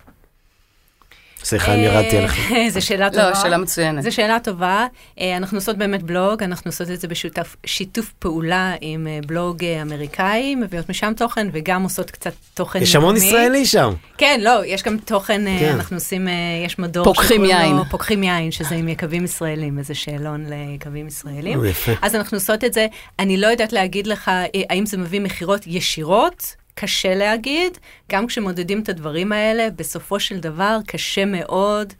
סליחה, 1.45 1.75
אם 1.75 1.81
ירדתי 1.81 2.17
עליך. 2.17 2.53
זו 2.75 2.87
שאלה 2.87 3.11
טובה. 3.11 3.31
לא, 3.31 3.35
שאלה 3.35 3.59
מצוינת. 3.59 4.03
זו 4.03 4.13
שאלה 4.13 4.41
טובה. 4.41 4.87
אה, 5.21 5.37
אנחנו 5.37 5.59
עושות 5.59 5.79
באמת 5.79 6.03
בלוג, 6.03 6.43
אנחנו 6.43 6.69
עושות 6.69 6.91
את 6.91 7.01
זה 7.01 7.09
בשיתוף 7.09 8.13
פעולה 8.19 8.75
עם 8.81 9.07
אה, 9.07 9.19
בלוג 9.27 9.65
אה, 9.65 9.83
אמריקאי, 9.83 10.55
מביאות 10.55 10.89
משם 10.89 11.13
תוכן, 11.17 11.49
וגם 11.53 11.83
עושות 11.83 12.11
קצת 12.11 12.33
תוכן 12.55 12.83
יש 12.83 12.97
המון 12.97 13.17
ישראלי 13.17 13.67
שם. 13.67 13.93
כן, 14.19 14.41
לא, 14.43 14.65
יש 14.67 14.83
גם 14.83 14.97
תוכן, 14.99 15.43
כן. 15.61 15.73
אנחנו 15.75 15.97
עושים, 15.97 16.29
יש 16.67 16.79
מדור 16.79 17.05
פוקחים 17.05 17.45
יין. 17.45 17.77
פוקחים 17.91 18.23
יין, 18.23 18.51
שזה 18.51 18.75
עם 18.75 18.89
יקבים 18.89 19.25
ישראלים, 19.25 19.79
איזה 19.79 19.95
שאלון 19.95 20.47
ליקבים 20.49 21.07
ישראלים. 21.07 21.61
אז 22.03 22.15
אנחנו 22.15 22.37
עושות 22.37 22.65
את 22.65 22.73
זה. 22.73 22.87
אני 23.19 23.37
לא 23.37 23.47
יודעת 23.47 23.73
להגיד 23.73 24.07
לך 24.07 24.31
האם 24.71 24.87
זה 24.87 24.97
מביא 24.97 25.21
מכירות 25.21 25.67
ישירות. 25.67 26.60
קשה 26.81 27.15
להגיד, 27.15 27.79
גם 28.11 28.27
כשמודדים 28.27 28.83
את 28.83 28.89
הדברים 28.89 29.33
האלה, 29.33 29.69
בסופו 29.77 30.21
של 30.21 30.39
דבר 30.39 30.79
קשה 30.87 31.25
מאוד 31.25 31.93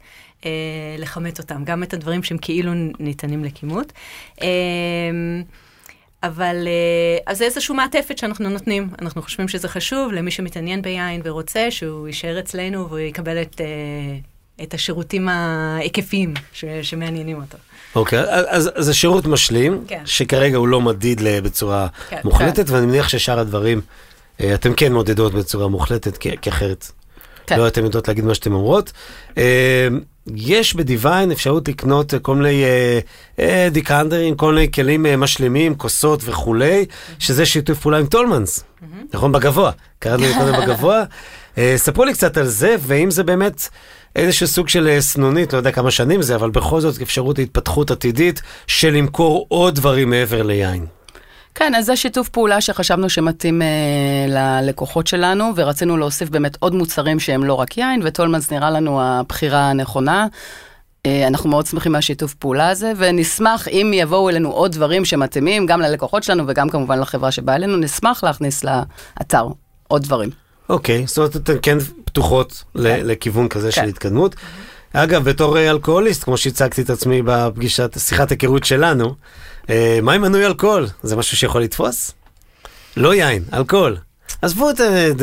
אה, 0.45 0.51
לכמת 0.97 1.39
אותם, 1.39 1.63
גם 1.63 1.83
את 1.83 1.93
הדברים 1.93 2.23
שהם 2.23 2.37
כאילו 2.37 2.71
ניתנים 2.99 3.43
לכימות. 3.43 3.93
אה, 4.41 4.47
אבל 6.23 6.67
אה, 6.67 7.17
אז 7.31 7.37
זה 7.37 7.45
איזושהי 7.45 7.75
מעטפת 7.75 8.17
שאנחנו 8.17 8.49
נותנים. 8.49 8.89
אנחנו 9.01 9.21
חושבים 9.21 9.47
שזה 9.47 9.67
חשוב 9.67 10.11
למי 10.11 10.31
שמתעניין 10.31 10.81
ביין 10.81 11.21
ורוצה 11.23 11.71
שהוא 11.71 12.07
יישאר 12.07 12.39
אצלנו 12.39 12.87
והוא 12.87 12.99
יקבל 12.99 13.41
את, 13.41 13.61
אה, 13.61 14.63
את 14.63 14.73
השירותים 14.73 15.29
ההיקפיים 15.29 16.33
ש, 16.53 16.65
שמעניינים 16.81 17.37
אותו. 17.37 17.57
אוקיי, 17.95 18.19
אז 18.19 18.69
אז 18.75 18.85
זה 18.85 18.93
שירות 18.93 19.25
משלים, 19.25 19.83
כן. 19.87 20.01
שכרגע 20.05 20.57
הוא 20.57 20.67
לא 20.67 20.81
מדיד 20.81 21.21
בצורה 21.43 21.87
כן. 22.09 22.19
מוחלטת, 22.23 22.69
ואני 22.69 22.85
מניח 22.85 23.09
ששאר 23.09 23.39
הדברים, 23.39 23.81
אתם 24.53 24.73
כן 24.73 24.93
מודדות 24.93 25.33
בצורה 25.33 25.67
מוחלטת, 25.67 26.17
כי 26.17 26.49
אחרת 26.49 26.91
כן. 27.47 27.59
לא 27.59 27.67
אתם 27.67 27.83
יודעות 27.83 28.07
להגיד 28.07 28.25
מה 28.25 28.33
שאתם 28.33 28.53
אומרות. 28.53 28.91
אה, 29.37 29.87
יש 30.35 30.75
בדיוויין 30.75 31.31
אפשרות 31.31 31.67
לקנות 31.67 32.13
אה, 32.13 32.19
כל 32.19 32.35
מיני 32.35 32.63
אה, 32.63 32.99
אה, 33.39 33.67
דקנטרים, 33.71 34.35
כל 34.35 34.53
מיני 34.53 34.71
כלים 34.71 35.05
אה, 35.05 35.17
משלימים, 35.17 35.75
כוסות 35.75 36.21
וכולי, 36.25 36.85
שזה 37.19 37.45
שיתוף 37.45 37.79
פעולה 37.79 37.97
עם 37.97 38.05
טולמנס, 38.05 38.63
נכון? 39.13 39.31
בגבוה, 39.31 39.71
קראנו 39.99 40.23
לי 40.23 40.33
קודם 40.33 40.61
בגבוה. 40.61 41.03
אה, 41.57 41.73
ספרו 41.77 42.05
לי 42.05 42.13
קצת 42.13 42.37
על 42.37 42.45
זה, 42.47 42.75
ואם 42.79 43.11
זה 43.11 43.23
באמת 43.23 43.67
איזשהו 44.15 44.47
סוג 44.47 44.69
של 44.69 44.87
אה, 44.87 45.01
סנונית, 45.01 45.53
לא 45.53 45.57
יודע 45.57 45.71
כמה 45.71 45.91
שנים 45.91 46.21
זה, 46.21 46.35
אבל 46.35 46.49
בכל 46.49 46.81
זאת 46.81 47.01
אפשרות 47.01 47.39
להתפתחות 47.39 47.91
עתידית 47.91 48.41
של 48.67 48.89
למכור 48.89 49.45
עוד 49.49 49.75
דברים 49.75 50.09
מעבר 50.09 50.43
ליין. 50.43 50.85
כן, 51.55 51.75
אז 51.75 51.85
זה 51.85 51.95
שיתוף 51.95 52.29
פעולה 52.29 52.61
שחשבנו 52.61 53.09
שמתאים 53.09 53.61
אה, 53.61 53.67
ללקוחות 54.61 55.07
שלנו, 55.07 55.51
ורצינו 55.55 55.97
להוסיף 55.97 56.29
באמת 56.29 56.57
עוד 56.59 56.75
מוצרים 56.75 57.19
שהם 57.19 57.43
לא 57.43 57.53
רק 57.53 57.77
יין, 57.77 58.01
וטולמנס 58.03 58.51
נראה 58.51 58.69
לנו 58.71 59.01
הבחירה 59.01 59.69
הנכונה. 59.69 60.27
אה, 61.05 61.27
אנחנו 61.27 61.49
מאוד 61.49 61.65
שמחים 61.65 61.91
מהשיתוף 61.91 62.33
פעולה 62.33 62.69
הזה, 62.69 62.91
ונשמח 62.97 63.67
אם 63.67 63.91
יבואו 63.95 64.29
אלינו 64.29 64.51
עוד 64.51 64.71
דברים 64.71 65.05
שמתאימים, 65.05 65.65
גם 65.65 65.81
ללקוחות 65.81 66.23
שלנו 66.23 66.43
וגם 66.47 66.69
כמובן 66.69 66.99
לחברה 66.99 67.31
שבאה 67.31 67.55
אלינו, 67.55 67.77
נשמח 67.77 68.23
להכניס 68.23 68.63
לאתר 68.63 69.47
עוד 69.87 70.03
דברים. 70.03 70.29
אוקיי, 70.69 71.07
זאת 71.07 71.17
אומרת, 71.17 71.35
אתן 71.35 71.53
כן 71.61 71.77
פתוחות 72.05 72.63
ל- 72.75 73.11
לכיוון 73.11 73.47
כזה 73.47 73.71
של 73.71 73.81
כן. 73.81 73.87
התקדמות. 73.87 74.35
אגב, 74.93 75.29
בתור 75.29 75.57
אה, 75.57 75.71
אלכוהוליסט, 75.71 76.23
כמו 76.23 76.37
שהצגתי 76.37 76.81
את 76.81 76.89
עצמי 76.89 77.21
בפגישת, 77.25 77.99
שיחת 77.99 78.29
היכרות 78.31 78.63
שלנו, 78.63 79.15
אה, 79.69 79.99
מה 80.01 80.13
עם 80.13 80.21
מנוי 80.21 80.45
אלכוהול? 80.45 80.87
זה 81.03 81.15
משהו 81.15 81.37
שיכול 81.37 81.61
לתפוס? 81.61 82.11
לא 82.97 83.13
יין, 83.13 83.43
אלכוהול. 83.53 83.97
עזבו 84.41 84.69
את 84.69 84.75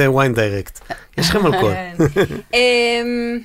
וויין 0.07 0.35
דיירקט, 0.35 0.81
יש 1.19 1.31
לכם 1.31 1.47
אלכוהול. 1.47 1.75
אמ, 2.55 3.39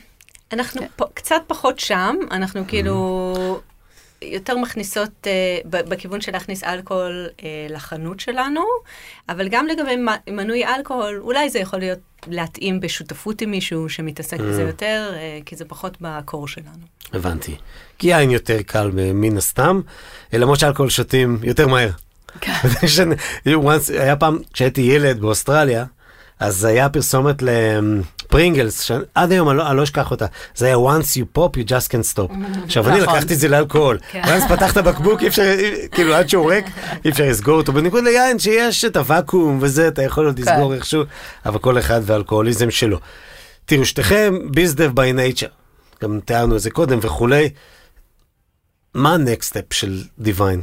אנחנו 0.52 0.82
קצת 1.14 1.42
פחות 1.48 1.80
שם, 1.80 2.16
אנחנו 2.32 2.64
כאילו 2.68 3.60
יותר 4.24 4.58
מכניסות 4.58 5.28
ב- 5.70 5.90
בכיוון 5.90 6.22
של 6.22 6.32
להכניס 6.32 6.64
אלכוהול 6.64 7.28
אה, 7.44 7.68
לחנות 7.70 8.20
שלנו, 8.20 8.62
אבל 9.30 9.48
גם 9.50 9.68
לגבי 9.68 9.96
מנוי 10.30 10.66
אלכוהול, 10.66 11.20
אולי 11.20 11.50
זה 11.50 11.60
יכול 11.60 11.80
להיות 11.80 12.00
להתאים 12.28 12.80
בשותפות 12.80 13.42
עם 13.42 13.52
מישהו 13.52 13.90
שמתעסק 13.90 14.40
בזה 14.40 14.62
יותר, 14.62 15.12
אה, 15.16 15.40
כי 15.46 15.56
זה 15.56 15.66
פחות 15.66 15.98
בקור 16.02 16.48
שלנו. 16.48 16.86
הבנתי. 17.14 17.56
כי 17.98 18.08
יין 18.08 18.32
יותר 18.32 18.62
קל 18.62 18.92
מן 18.94 19.38
הסתם, 19.38 19.82
למרות 20.34 20.60
שאלכוהול 20.60 20.90
שותים 20.90 21.38
יותר 21.44 21.68
מהר. 21.68 21.90
כן. 22.42 22.54
היה 24.00 24.16
פעם, 24.16 24.38
כשהייתי 24.54 24.82
ילד 24.82 25.20
באוסטרליה, 25.20 25.86
אז 26.40 26.66
היה 26.66 26.90
פרסומת 26.90 27.36
לפרינגלס, 28.34 28.82
שעד 28.82 29.32
היום 29.32 29.50
אני 29.50 29.58
לא, 29.58 29.70
אני 29.70 29.78
לא 29.78 29.84
אשכח 29.84 30.12
אותה, 30.12 30.26
זה 30.56 30.66
היה 30.66 30.76
once 30.76 31.16
you 31.16 31.38
pop 31.38 31.58
you 31.58 31.70
just 31.70 31.88
can't 31.88 32.16
stop. 32.16 32.34
עכשיו 32.64 32.90
אני 32.90 33.02
נכון. 33.02 33.16
לקחתי 33.16 33.34
את 33.34 33.40
זה 33.40 33.48
לאלכוהול, 33.48 34.00
כן. 34.12 34.22
ואז 34.28 34.44
פתחת 34.50 34.78
בקבוק, 34.78 35.22
אי 35.22 35.28
אפשר, 35.28 35.44
כאילו 35.92 36.14
עד 36.14 36.30
שהוא 36.30 36.52
ריק, 36.52 36.66
אי 37.06 37.10
אפשר 37.10 37.24
לסגור 37.30 37.58
אותו, 37.58 37.74
בניגוד 37.74 38.04
ליין 38.04 38.40
שיש 38.40 38.86
את 38.86 38.98
הוואקום 38.98 39.58
וזה, 39.62 39.88
אתה 39.88 40.04
יכול 40.04 40.26
עוד 40.26 40.40
לסגור 40.40 40.70
כן. 40.70 40.76
איכשהו, 40.76 41.04
אבל 41.46 41.60
כל 41.60 41.80
אחד 41.80 42.02
והאלכוהוליזם 42.04 42.72
שלו. 42.72 43.00
תראו, 43.66 43.86
שתיכם 43.86 44.34
ביזדב 44.52 45.00
by 45.00 45.18
nature, 45.18 45.50
גם 46.04 46.20
תיארנו 46.26 46.56
את 46.56 46.62
זה 46.62 46.72
קודם 46.72 47.00
וכולי, 47.02 47.50
מה 48.94 49.14
ה-next 49.14 49.50
step 49.50 49.74
של 49.74 50.04
דיוויין? 50.20 50.62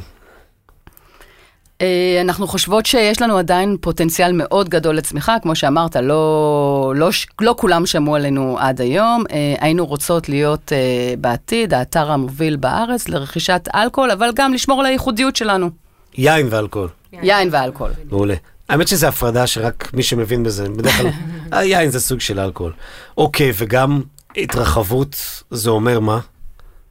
אה, 1.81 2.21
אנחנו 2.21 2.47
חושבות 2.47 2.85
שיש 2.85 3.21
לנו 3.21 3.37
עדיין 3.37 3.77
פוטנציאל 3.81 4.31
מאוד 4.33 4.69
גדול 4.69 4.95
לצמיחה, 4.95 5.35
כמו 5.41 5.55
שאמרת, 5.55 5.95
לא, 5.95 6.93
לא, 6.95 7.09
לא 7.41 7.55
כולם 7.57 7.85
שמעו 7.85 8.15
עלינו 8.15 8.57
עד 8.59 8.81
היום. 8.81 9.23
אה, 9.31 9.55
היינו 9.59 9.85
רוצות 9.85 10.29
להיות 10.29 10.73
אה, 10.73 11.13
בעתיד 11.17 11.73
האתר 11.73 12.11
המוביל 12.11 12.55
בארץ 12.55 13.07
לרכישת 13.07 13.67
אלכוהול, 13.75 14.11
אבל 14.11 14.29
גם 14.35 14.53
לשמור 14.53 14.79
על 14.79 14.85
הייחודיות 14.85 15.35
שלנו, 15.35 15.69
יין 16.17 16.47
ואלכוהול. 16.49 16.89
יין 17.13 17.49
ואלכוהול. 17.51 17.91
מעולה. 18.11 18.35
האמת 18.69 18.87
שזו 18.87 19.07
הפרדה 19.07 19.47
שרק 19.47 19.93
מי 19.93 20.03
שמבין 20.03 20.43
בזה, 20.43 20.69
בדרך 20.69 20.97
כלל, 20.97 21.09
היין 21.59 21.89
זה 21.91 21.99
סוג 21.99 22.19
של 22.19 22.39
אלכוהול. 22.39 22.73
אוקיי, 23.17 23.51
וגם 23.57 24.01
התרחבות, 24.37 25.15
זה 25.51 25.69
אומר 25.69 25.99
מה? 25.99 26.19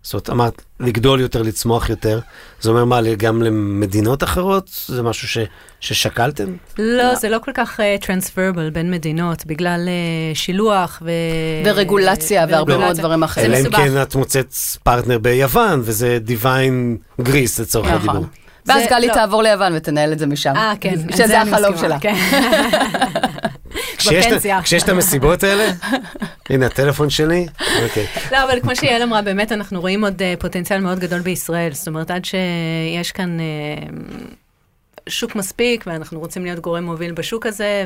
זאת 0.03 0.13
אומרת, 0.15 0.31
אמרת, 0.31 0.63
לגדול 0.81 1.21
יותר, 1.21 1.43
לצמוח 1.43 1.91
יותר, 1.91 2.21
זה 2.61 2.71
אומר 2.71 2.85
מה, 2.85 3.01
גם 3.19 3.43
למדינות 3.43 4.23
אחרות? 4.23 4.71
זה 4.87 5.03
משהו 5.03 5.29
ש, 5.29 5.39
ששקלתם? 5.81 6.57
לא, 6.79 7.15
זה 7.15 7.29
לא 7.29 7.39
כל 7.45 7.51
כך 7.55 7.81
טרנספרבל 8.01 8.71
בין 8.71 8.91
מדינות, 8.91 9.47
בגלל 9.47 9.89
אה, 9.89 10.35
שילוח 10.35 11.03
ו... 11.05 11.11
ורגולציה 11.65 12.47
והרבה 12.49 12.79
מאוד. 12.79 12.97
דברים 12.97 13.23
אחרים. 13.23 13.51
אלא 13.55 13.59
אם. 13.59 13.71
כן 13.71 14.03
את 14.03 14.15
מוצאת 14.15 14.55
פרטנר 14.83 15.19
ביוון, 15.19 15.81
וזה 15.85 16.19
דיוויין 16.21 16.97
גריס 17.21 17.61
לצורך 17.61 17.91
הדיבור. 17.91 18.15
נכון. 18.15 18.27
ואז 18.67 18.83
זה- 18.83 18.91
גלי 18.91 19.07
לא. 19.07 19.15
תעבור 19.15 19.43
ליוון 19.43 19.73
ותנהל 19.77 20.13
את 20.13 20.19
זה 20.19 20.27
משם. 20.27 20.53
אה, 20.57 20.73
כן. 20.81 20.95
שזה 21.17 21.41
החלום 21.41 21.77
שלה. 21.79 21.99
כשיש 24.01 24.27
את- 24.27 24.31
בפנסיה. 24.31 24.63
כשיש 24.63 24.83
את 24.83 24.89
המסיבות 24.89 25.43
האלה, 25.43 25.73
הנה 26.51 26.67
הטלפון 26.67 27.11
שלי, 27.11 27.47
אוקיי. 27.83 28.07
לא, 28.33 28.45
אבל 28.45 28.61
כמו 28.61 28.77
שיעל 28.77 29.03
אמרה, 29.03 29.23
באמת 29.23 29.53
אנחנו 29.53 29.81
רואים 29.81 30.05
עוד 30.05 30.23
אה, 30.23 30.35
פוטנציאל 30.39 30.81
מאוד 30.81 30.99
גדול 30.99 31.21
בישראל. 31.21 31.73
זאת 31.73 31.89
אומרת, 31.89 32.11
עד 32.11 32.25
שיש 32.25 33.13
כאן 33.13 33.41
אה, 33.41 33.45
שוק 35.09 35.35
מספיק, 35.37 35.85
ואנחנו 35.87 36.21
רוצים 36.21 36.45
להיות 36.45 36.59
גורם 36.59 36.85
מוביל 36.85 37.13
בשוק 37.13 37.47
הזה, 37.47 37.85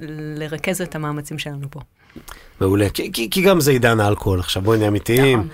ולרכז 0.00 0.80
את 0.80 0.94
המאמצים 0.94 1.38
שלנו 1.38 1.66
פה. 1.70 1.80
מעולה, 2.60 2.90
כי, 2.90 3.12
כי, 3.12 3.30
כי 3.30 3.42
גם 3.42 3.60
זה 3.60 3.70
עידן 3.70 4.00
האלכוהול 4.00 4.40
עכשיו, 4.40 4.62
בואי 4.62 4.78
נהיה 4.78 4.88
אמיתיים, 4.90 5.48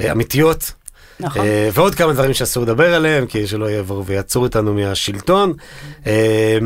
אה, 0.00 0.12
אמיתיות, 0.12 0.72
נכון. 1.20 1.42
אה, 1.42 1.68
ועוד 1.72 1.94
כמה 1.94 2.12
דברים 2.12 2.34
שאסור 2.34 2.62
לדבר 2.62 2.94
עליהם, 2.94 3.26
כי 3.26 3.46
שלא 3.46 3.70
יעברו 3.70 4.06
ויעצרו 4.06 4.42
אותנו 4.42 4.74
מהשלטון. 4.74 5.52
אה, 6.06 6.58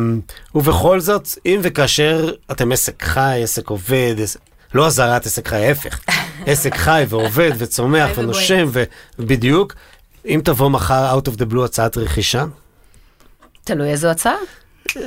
ובכל 0.55 1.01
זאת, 1.01 1.28
אם 1.46 1.61
וכאשר 1.62 2.32
אתם 2.51 2.72
עסק 2.72 3.03
חי, 3.03 3.40
עסק 3.42 3.68
עובד, 3.68 4.14
עסק, 4.22 4.40
לא 4.74 4.86
אזהרת 4.86 5.26
עסק 5.26 5.49
חי, 5.49 5.66
ההפך, 5.66 6.01
עסק 6.46 6.74
חי 6.76 7.05
ועובד 7.09 7.51
וצומח 7.59 8.11
ונושם, 8.16 8.68
ובדיוק, 9.18 9.74
אם 10.26 10.40
תבוא 10.44 10.68
מחר 10.68 11.18
out 11.18 11.28
of 11.28 11.32
the 11.32 11.53
blue 11.53 11.64
הצעת 11.64 11.96
רכישה, 11.96 12.44
תלוי 13.64 13.90
איזו 13.90 14.09
הצעה. 14.09 14.34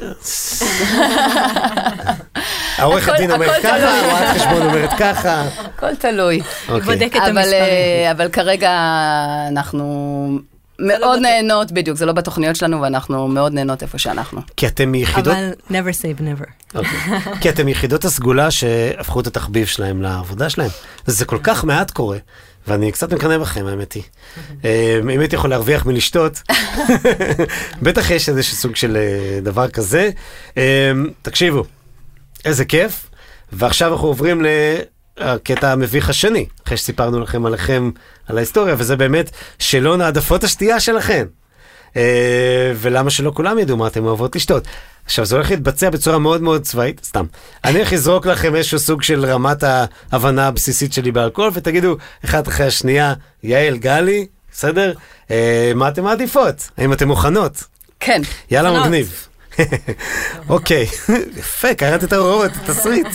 העורך 2.81 3.09
הדין 3.09 3.31
אומר 3.31 3.47
ככה. 3.63 3.69
הרואת 3.99 4.37
חשבון 4.37 4.61
אומרת 4.61 4.89
ככה. 4.99 5.41
הכל 5.75 5.95
תלוי. 5.95 6.41
אוקיי. 6.69 6.85
בודק 6.85 7.11
את 7.15 7.21
אבל, 7.21 7.37
המספרים. 7.37 7.53
אה, 7.53 8.11
אבל 8.11 8.29
כרגע 8.29 8.71
אנחנו 9.47 10.39
מאוד 10.79 11.19
בת- 11.19 11.25
נהנות, 11.25 11.71
בדיוק, 11.71 11.97
זה 11.97 12.05
לא 12.05 12.13
בתוכניות 12.13 12.55
שלנו, 12.55 12.81
ואנחנו 12.81 13.27
מאוד 13.27 13.53
נהנות 13.53 13.81
איפה 13.83 13.97
שאנחנו. 13.97 14.41
כי 14.57 14.67
אתם 14.67 14.89
מיחידות, 14.91 15.35
אבל 15.35 15.51
never 15.69 15.93
say 16.01 16.19
never. 16.21 16.45
אוקיי. 16.75 17.19
כי 17.41 17.49
אתם 17.49 17.67
יחידות 17.67 18.05
הסגולה 18.05 18.51
שהפכו 18.51 19.19
את 19.19 19.27
התחביב 19.27 19.67
שלהם 19.67 20.01
לעבודה 20.01 20.49
שלהם. 20.49 20.69
זה 21.05 21.25
כל 21.25 21.37
כך 21.43 21.63
מעט 21.63 21.91
קורה, 21.91 22.17
ואני 22.67 22.91
קצת 22.91 23.13
מקנא 23.13 23.37
בכם, 23.37 23.65
האמת 23.67 23.93
היא. 23.93 24.03
אה, 24.65 24.99
אם 25.13 25.19
הייתי 25.19 25.35
יכול 25.35 25.49
להרוויח 25.49 25.85
מלשתות, 25.85 26.41
בטח 27.83 28.09
יש 28.11 28.29
איזשהו 28.29 28.55
סוג 28.57 28.75
של 28.75 28.97
אה, 28.97 29.39
דבר 29.41 29.67
כזה. 29.67 30.09
תקשיבו, 31.21 31.63
איזה 32.45 32.65
כיף. 32.65 33.07
ועכשיו 33.51 33.93
אנחנו 33.93 34.07
עוברים 34.07 34.45
לקטע 35.17 35.71
המביך 35.71 36.09
השני, 36.09 36.45
אחרי 36.65 36.77
שסיפרנו 36.77 37.19
לכם 37.19 37.45
עליכם, 37.45 37.91
על 38.27 38.37
ההיסטוריה, 38.37 38.75
וזה 38.77 38.95
באמת 38.95 39.31
שאלון 39.59 40.01
העדפות 40.01 40.43
השתייה 40.43 40.79
שלכם. 40.79 41.25
אה, 41.97 42.71
ולמה 42.75 43.09
שלא 43.09 43.31
כולם 43.35 43.59
ידעו 43.59 43.77
מה 43.77 43.87
אתם 43.87 44.05
אוהבות 44.05 44.35
לשתות. 44.35 44.67
עכשיו, 45.05 45.25
זה 45.25 45.35
הולך 45.35 45.51
להתבצע 45.51 45.89
בצורה 45.89 46.19
מאוד 46.19 46.41
מאוד 46.41 46.61
צבאית, 46.61 47.01
סתם. 47.03 47.25
אני 47.65 47.77
הולך 47.77 47.93
לזרוק 47.93 48.25
לכם 48.25 48.55
איזשהו 48.55 48.79
סוג 48.79 49.01
של 49.01 49.25
רמת 49.25 49.63
ההבנה 49.63 50.47
הבסיסית 50.47 50.93
שלי 50.93 51.11
באלכוהול, 51.11 51.51
ותגידו, 51.53 51.97
אחת 52.25 52.47
אחרי 52.47 52.65
השנייה, 52.65 53.13
יעל, 53.43 53.77
גלי, 53.77 54.27
בסדר? 54.51 54.93
אה, 55.31 55.71
מה 55.75 55.87
אתם 55.87 56.03
מעדיפות? 56.03 56.69
האם 56.77 56.93
אתם 56.93 57.07
מוכנות? 57.07 57.63
כן. 57.99 58.21
יאללה. 58.51 58.83
מגניב. 58.83 59.27
אוקיי, 60.49 60.87
יפה, 61.37 61.73
קראת 61.73 62.03
את 62.03 62.13
ההוראות, 62.13 62.51
את 62.51 62.69
התסריט. 62.69 63.07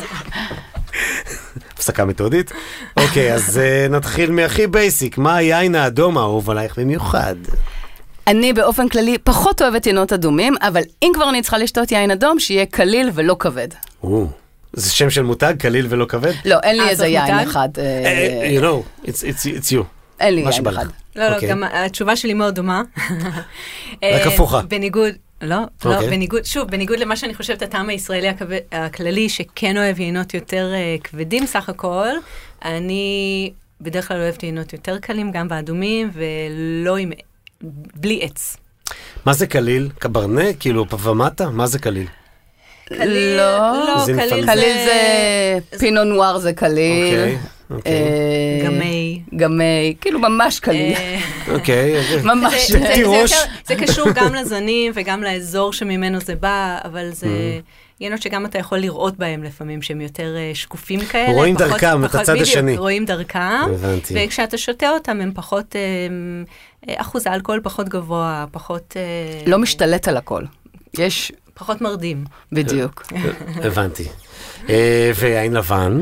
הפסקה 1.72 2.04
מתודית. 2.04 2.52
אוקיי, 2.96 3.34
אז 3.34 3.58
אה, 3.58 3.86
נתחיל 3.90 4.30
מהכי 4.30 4.66
basic, 4.66 5.18
מה 5.18 5.36
היין 5.36 5.74
האדום 5.74 6.18
האהוב 6.18 6.50
עלייך 6.50 6.78
במיוחד? 6.78 7.34
אני 8.26 8.52
באופן 8.52 8.88
כללי 8.88 9.18
פחות 9.18 9.62
אוהבת 9.62 9.86
ינות 9.86 10.12
אדומים, 10.12 10.54
אבל 10.62 10.80
אם 11.02 11.10
כבר 11.14 11.28
אני 11.28 11.42
צריכה 11.42 11.58
לשתות 11.58 11.92
יין 11.92 12.10
אדום, 12.10 12.40
שיהיה 12.40 12.66
קליל 12.66 13.10
ולא 13.14 13.36
כבד. 13.38 13.68
זה 14.72 14.90
שם 14.92 15.10
של 15.10 15.22
מותג, 15.22 15.54
קליל 15.58 15.86
ולא 15.88 16.04
כבד? 16.08 16.32
לא, 16.44 16.56
אין 16.62 16.76
לי 16.76 16.82
אה, 16.82 16.88
איזה 16.88 17.06
יין? 17.06 17.38
אחד. 17.38 17.68
אה, 17.78 18.50
you 18.58 18.62
know, 18.62 19.06
it's- 19.06 19.08
it's 19.08 19.62
it's 19.62 19.70
you. 19.72 19.82
אין 20.20 20.34
לי 20.34 20.40
יין 20.40 20.66
אחד. 20.66 20.86
לא, 21.16 21.28
לא, 21.28 21.34
אוקיי. 21.34 21.48
גם 21.50 21.64
התשובה 21.72 22.16
שלי 22.16 22.34
מאוד 22.34 22.54
דומה. 22.54 22.82
רק 24.02 24.26
הפוכה. 24.26 24.62
בניגוד, 24.62 25.12
לא, 25.42 25.56
לא, 25.84 25.94
אוקיי. 25.94 26.10
בניגוד, 26.10 26.44
שוב, 26.44 26.68
בניגוד 26.70 26.98
למה 26.98 27.16
שאני 27.16 27.34
חושבת, 27.34 27.62
הטעם 27.62 27.88
הישראלי 27.88 28.28
הכבד- 28.28 28.60
הכללי, 28.72 29.28
שכן 29.28 29.76
אוהב 29.76 30.00
יינות 30.00 30.34
יותר 30.34 30.72
אה, 30.74 30.96
כבדים 31.04 31.46
סך 31.46 31.68
הכל, 31.68 32.08
אני 32.64 33.50
בדרך 33.80 34.08
כלל 34.08 34.20
אוהבת 34.20 34.42
יינות 34.42 34.72
יותר 34.72 34.98
קלים, 34.98 35.32
גם 35.32 35.48
באדומים, 35.48 36.10
ולא 36.14 36.96
עם, 36.96 37.12
בלי 37.94 38.18
עץ. 38.22 38.56
מה 39.24 39.32
זה 39.32 39.46
קליל? 39.46 39.88
קברנה? 39.98 40.52
כאילו 40.60 40.86
ומטה? 41.02 41.50
מה 41.50 41.66
זה 41.66 41.78
קליל? 41.78 42.06
קליל, 42.84 43.36
לא. 43.36 43.72
לא, 43.86 44.04
זה 44.04 44.12
קליל 44.12 44.42
נפל. 44.42 44.46
קליל 44.52 44.76
זה 44.86 45.78
פינו 45.78 46.04
נואר 46.04 46.38
זה 46.38 46.52
קליל. 46.52 47.04
אוקיי, 47.06 47.38
גמי. 48.64 49.22
גמי, 49.36 49.94
כאילו 50.00 50.18
ממש 50.18 50.60
קליל. 50.60 50.92
אה, 50.96 51.18
אוקיי, 51.54 51.96
אוקיי. 52.00 52.22
ממש. 52.22 52.70
זה- 53.64 53.74
קשור 53.76 54.06
גם 54.14 54.34
לזנים 54.34 54.92
וגם 54.94 55.22
לאזור 55.22 55.72
שממנו 55.72 56.20
זה 56.20 56.34
בא, 56.34 56.78
אבל 56.84 57.08
זה 57.12 57.26
Mm. 57.26 58.00
יינות 58.00 58.22
שגם 58.22 58.46
אתה 58.46 58.58
יכול 58.58 58.78
לראות 58.78 59.16
בהם 59.18 59.42
לפעמים, 59.44 59.82
שהם 59.82 60.00
יותר 60.00 60.34
אה, 60.36 60.50
שקופים 60.54 61.00
כאלה. 61.00 61.32
רואים 61.32 61.54
פחות- 61.56 61.68
דרכם, 61.70 62.04
את 62.04 62.08
פחות- 62.10 62.20
הצד 62.20 62.32
בדיוק, 62.32 62.48
השני. 62.48 62.76
רואים 62.76 63.04
דרכם, 63.04 63.38
הבנתי. 63.74 64.14
וכשאתה 64.26 64.58
שותה 64.58 64.90
אותם 64.90 65.20
הם 65.20 65.30
פחות, 65.34 65.76
אה, 65.76 65.80
אה, 66.88 67.00
אחוז 67.00 67.26
האלכוהול 67.26 67.60
פחות 67.64 67.88
גבוה, 67.88 68.44
פחות... 68.52 68.94
אה, 68.96 69.02
לא 69.46 69.58
משתלט 69.58 70.08
על 70.08 70.16
הכל. 70.16 70.42
יש, 70.98 71.32
פחות 71.54 71.80
מרדים. 71.80 72.24
בדיוק. 72.52 73.06
הבנתי. 73.62 74.04
אה, 74.68 75.10
ויין 75.16 75.52
לבן? 75.52 76.00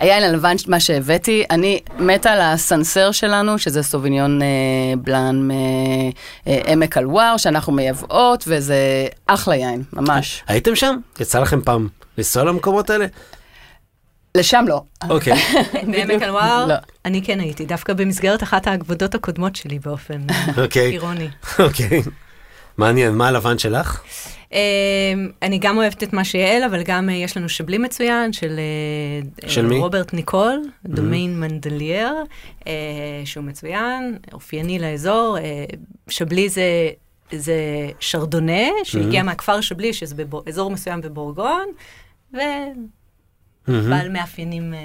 היין 0.00 0.22
הלבן, 0.22 0.54
מה 0.68 0.80
שהבאתי, 0.80 1.44
אני 1.50 1.80
מתה 1.98 2.32
על 2.32 2.40
הסנסר 2.40 3.12
שלנו, 3.12 3.58
שזה 3.58 3.82
סוביניון 3.82 4.42
אה, 4.42 4.46
בלאן 4.98 5.48
מעמק 6.46 6.96
הלואר, 6.96 7.36
שאנחנו 7.36 7.72
מייבאות, 7.72 8.44
וזה 8.46 9.06
אחלה 9.26 9.56
יין, 9.56 9.82
ממש. 9.92 10.42
הייתם 10.48 10.76
שם? 10.76 10.96
יצא 11.20 11.40
לכם 11.40 11.60
פעם 11.62 11.88
לנסוע 12.18 12.44
למקומות 12.44 12.90
האלה? 12.90 13.06
לשם 14.34 14.64
לא. 14.68 14.82
אוקיי. 15.10 15.34
בעמק 15.92 16.22
הלואר, 16.22 16.66
לא. 16.66 16.74
אני 17.04 17.22
כן 17.22 17.40
הייתי, 17.40 17.66
דווקא 17.66 17.92
במסגרת 17.92 18.42
אחת 18.42 18.66
העבודות 18.66 19.14
הקודמות 19.14 19.56
שלי 19.56 19.78
באופן 19.78 20.20
אה, 20.30 20.62
אוקיי. 20.62 20.90
אירוני. 20.90 21.28
אוקיי. 21.58 22.02
מעניין, 22.76 23.12
מה 23.12 23.28
הלבן 23.28 23.58
שלך? 23.58 24.00
אה, 24.52 24.58
אני 25.42 25.58
גם 25.58 25.76
אוהבת 25.76 26.02
את 26.02 26.12
מה 26.12 26.24
שיעל, 26.24 26.62
אבל 26.62 26.82
גם 26.82 27.08
אה, 27.08 27.14
יש 27.14 27.36
לנו 27.36 27.48
שבלי 27.48 27.78
מצוין 27.78 28.32
של, 28.32 28.60
אה, 29.42 29.48
של 29.48 29.66
מי? 29.66 29.78
רוברט 29.78 30.14
ניקול, 30.14 30.62
דומיין 30.84 31.40
מנדלייר, 31.40 32.14
אה, 32.66 32.72
שהוא 33.24 33.44
מצוין, 33.44 34.18
אופייני 34.32 34.78
לאזור. 34.78 35.36
שבלי 36.08 36.48
זה, 36.48 36.90
זה 37.32 37.54
שרדונה, 38.00 38.68
שהגיע 38.84 39.22
מהכפר 39.22 39.60
שבלי, 39.60 39.92
שזה 39.92 40.24
באזור 40.24 40.70
מסוים 40.70 41.00
בבורגון, 41.00 41.66
ובעל 43.68 44.08
מאפיינים 44.08 44.74
אה, 44.74 44.78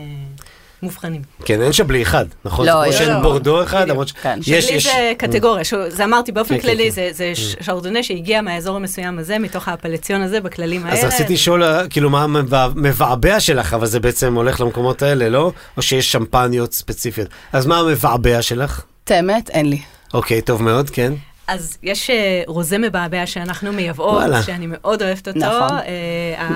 מובחנים. 0.85 1.21
כן, 1.45 1.61
אין 1.61 1.71
שבלי 1.73 2.01
אחד, 2.01 2.25
נכון? 2.45 2.65
לא, 2.65 2.71
כמו 2.71 2.85
יש- 2.85 2.95
שאין 2.97 3.09
לא. 3.09 3.19
בורדו 3.21 3.63
אחד. 3.63 3.87
למרות 3.89 4.07
ש... 4.07 4.11
כן. 4.11 4.39
יש, 4.47 4.65
שבלי 4.65 4.77
יש... 4.77 4.83
זה 4.85 5.13
קטגוריה, 5.17 5.63
זה 5.87 6.03
אמרתי 6.05 6.31
באופן 6.31 6.55
כן, 6.55 6.61
כן, 6.61 6.67
כללי. 6.67 6.91
זה- 6.91 7.09
זה 7.11 7.31
ש- 7.35 7.55
שרדונה 7.61 8.03
שהגיע 8.03 8.41
מהאזור 8.41 8.75
המסוים 8.75 9.19
הזה, 9.19 9.39
מתוך 9.39 9.67
האפלציון 9.67 10.21
הזה, 10.21 10.39
בכללים 10.41 10.85
האלה. 10.85 10.99
אז 10.99 11.03
רציתי 11.03 11.33
לשאול, 11.33 11.63
כאילו, 11.89 12.09
מה 12.09 12.23
המבעבע 12.23 13.39
שלך, 13.39 13.73
אבל 13.73 13.85
זה 13.85 13.99
בעצם 13.99 14.35
הולך 14.35 14.61
למקומות 14.61 15.01
האלה, 15.01 15.29
לא? 15.29 15.51
או 15.77 15.81
שיש 15.81 16.11
שמפניות 16.11 16.73
ספציפיות. 16.73 17.27
אז 17.53 17.65
מה 17.65 17.79
המבעבע 17.79 18.41
שלך? 18.41 18.81
את 19.03 19.11
האמת, 19.11 19.49
אין 19.49 19.65
לי. 19.69 19.79
אוקיי, 20.13 20.41
טוב 20.41 20.63
מאוד, 20.63 20.89
כן. 20.89 21.13
אז 21.47 21.77
יש 21.83 22.09
אה, 22.09 22.15
רוזה 22.47 22.77
מבעבע 22.77 23.25
שאנחנו 23.25 23.73
מייבאות, 23.73 24.13
וואלה. 24.21 24.43
שאני 24.43 24.67
מאוד 24.67 25.01
אוהבת 25.01 25.27
אותו. 25.27 25.39
נכון. 25.39 25.77
אה, 25.77 25.85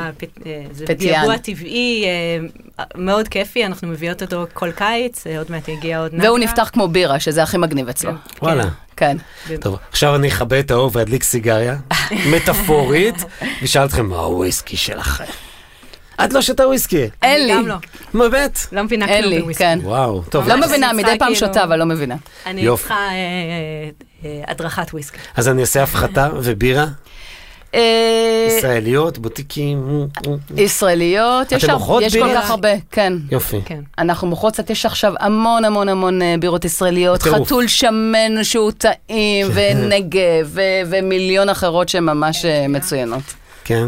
הפ- 0.09 0.23
אה, 0.45 0.61
זה. 0.71 0.85
יבוע 0.99 1.37
טבעי, 1.37 2.05
אה, 2.05 2.47
מאוד 2.95 3.27
כיפי, 3.27 3.65
אנחנו 3.65 3.87
מביאות 3.87 4.21
אותו 4.21 4.45
כל 4.53 4.71
קיץ, 4.71 5.27
אה, 5.27 5.37
עוד 5.37 5.51
מעט 5.51 5.67
יגיע 5.67 5.99
עוד 5.99 6.13
נגה. 6.13 6.27
והוא 6.27 6.39
נפתח 6.39 6.69
כמו 6.73 6.87
בירה, 6.87 7.19
שזה 7.19 7.43
הכי 7.43 7.57
מגניב 7.57 7.89
אצלו. 7.89 8.11
כן. 8.11 8.45
וואלה. 8.45 8.63
כן. 8.97 9.17
טוב, 9.61 9.77
עכשיו 9.89 10.15
אני 10.15 10.27
אכבה 10.27 10.59
את 10.59 10.71
האור 10.71 10.89
ואדליק 10.93 11.23
סיגריה, 11.23 11.75
מטאפורית, 12.33 13.15
ואשאל 13.61 13.85
אתכם, 13.85 14.05
מה 14.05 14.17
הוויסקי 14.19 14.77
שלכם? 14.77 15.23
את 16.23 16.33
לא 16.33 16.41
שותה 16.41 16.67
וויסקי. 16.67 17.05
אין 17.21 17.47
לי. 17.47 17.53
גם 17.53 17.67
לא. 17.67 17.75
באמת? 18.13 18.59
לא 18.71 18.83
מבינה 18.83 19.05
אין 19.07 19.21
כלום 19.21 19.33
לי, 19.33 19.41
בוויסקי. 19.41 19.63
כן. 19.63 19.79
וואו, 19.83 20.21
טוב. 20.29 20.47
לא 20.47 20.57
מבינה, 20.57 20.93
מדי 20.93 21.03
פעם 21.19 21.33
כאילו- 21.33 21.35
שותה, 21.35 21.63
אבל 21.63 21.79
לא 21.79 21.85
מבינה. 21.85 22.15
אני. 22.45 22.65
צריכה 22.77 23.07
הדרכת 24.47 24.93
וויסקי. 24.93 25.17
אז 25.35 25.47
אני 25.49 25.61
אעשה 25.61 25.83
הפחתה 25.83 26.29
ובירה, 26.35 26.85
אה, 27.75 28.47
ישראליות, 28.57 29.17
בוטיקים. 29.17 30.07
ישראליות, 30.57 31.51
יש 31.51 31.63
אתם 31.63 31.71
הר- 31.73 31.77
מוכרות 31.77 32.03
יש 32.03 32.15
כל? 32.15 32.29
כך 32.35 32.49
הרבה, 32.49 32.69
כן. 32.91 33.13
יופי. 33.31 33.61
כן. 33.65 33.79
אנחנו 33.97 34.27
מוכרות 34.27 34.53
קצת, 34.53 34.69
יש 34.69 34.85
עכשיו 34.85 35.13
המון 35.19 35.65
המון 35.65 35.89
המון 35.89 36.21
אה, 36.21 36.35
בירות 36.39 36.65
ישראליות. 36.65 37.21
חתול 37.23 37.67
שמן 37.67 38.43
שהוא 38.43 38.71
טעים, 38.71 39.47
ונגב, 39.53 40.19
ו- 40.45 40.61
ומיליון 40.89 41.49
אחרות 41.49 41.89
שהן 41.89 42.03
ממש 42.03 42.45
אה, 42.45 42.65
מצוינות. 42.69 43.23
כן. 43.63 43.87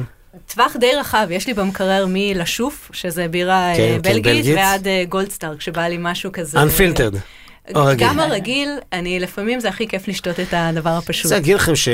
טווח 0.53 0.75
די 0.79 0.91
רחב, 0.99 1.27
יש 1.29 1.47
לי 1.47 1.53
במקרר 1.53 2.05
מ 2.09 2.17
La 2.17 2.31
Chouffe, 2.31 2.89
שזה 2.93 3.27
בירה 3.27 3.71
אה, 3.71 3.75
כן, 3.77 3.99
כן, 4.03 4.11
בלגית. 4.11 4.45
ועד 4.57 4.87
אה, 4.87 5.03
גולדסטאר, 5.09 5.57
כשבא 5.57 5.81
לי 5.87 5.97
משהו 5.99 6.31
כזה. 6.31 6.57
Unfiltered. 6.59 7.15
או 7.75 7.85
רגיל. 7.85 8.07
גם 8.07 8.19
הרגיל, 8.19 8.69
אני 8.93 9.19
לפעמים 9.19 9.59
זה 9.59 9.69
הכי 9.69 9.87
כיף 9.87 10.07
לשתות 10.07 10.39
את 10.39 10.47
הדבר 10.51 10.89
הפשוט. 10.89 11.25
רוצה 11.25 11.35
להגיד 11.35 11.55
לכם 11.55 11.75
ש... 11.75 11.89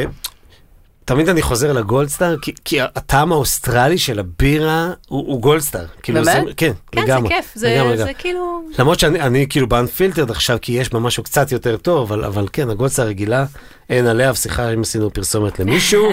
תמיד 1.07 1.29
אני 1.29 1.41
חוזר 1.41 1.73
לגולדסטאר, 1.73 2.35
כי, 2.41 2.53
כי 2.65 2.81
הטעם 2.81 3.31
הישראלי 3.31 3.97
של 3.97 4.19
הבירה 4.19 4.91
הוא, 5.07 5.27
הוא 5.27 5.41
גולדסטאר. 5.41 5.85
כאילו 6.03 6.23
באמת? 6.23 6.45
זה, 6.47 6.53
כן, 6.57 6.71
כן, 6.91 7.01
לגמרי. 7.01 7.29
זה 7.29 7.35
כיף, 7.35 7.51
זה, 7.55 7.75
לגמרי, 7.75 7.97
זה 7.97 8.03
לגמרי. 8.03 8.13
כאילו... 8.17 8.61
למרות 8.79 8.99
שאני 8.99 9.21
אני, 9.21 9.45
כאילו 9.49 9.67
ב 9.67 9.73
unfiltered 9.73 10.31
עכשיו, 10.31 10.57
כי 10.61 10.71
יש 10.71 10.89
בה 10.89 10.99
משהו 10.99 11.23
קצת 11.23 11.51
יותר 11.51 11.77
טוב, 11.77 12.11
אבל, 12.11 12.25
אבל 12.25 12.47
כן, 12.53 12.69
הגולדסטאר 12.69 13.05
הרגילה, 13.05 13.45
אין 13.89 14.07
עליה, 14.07 14.33
סליחה 14.33 14.73
אם 14.73 14.81
עשינו 14.81 15.13
פרסומת 15.13 15.59
למישהו. 15.59 16.09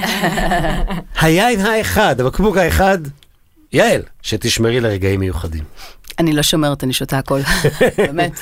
היין 1.21 1.61
האחד, 1.61 2.21
הבקבוק 2.21 2.57
האחד, 2.57 2.99
יעל, 3.73 4.03
שתשמרי 4.23 4.81
לרגעים 4.81 5.21
מיוחדים. 5.21 5.65
אני 6.19 6.33
לא 6.33 6.43
שומרת, 6.43 6.85
אני 6.85 6.93
שותה 6.93 7.19
הכל. 7.19 7.41
באמת. 7.99 8.33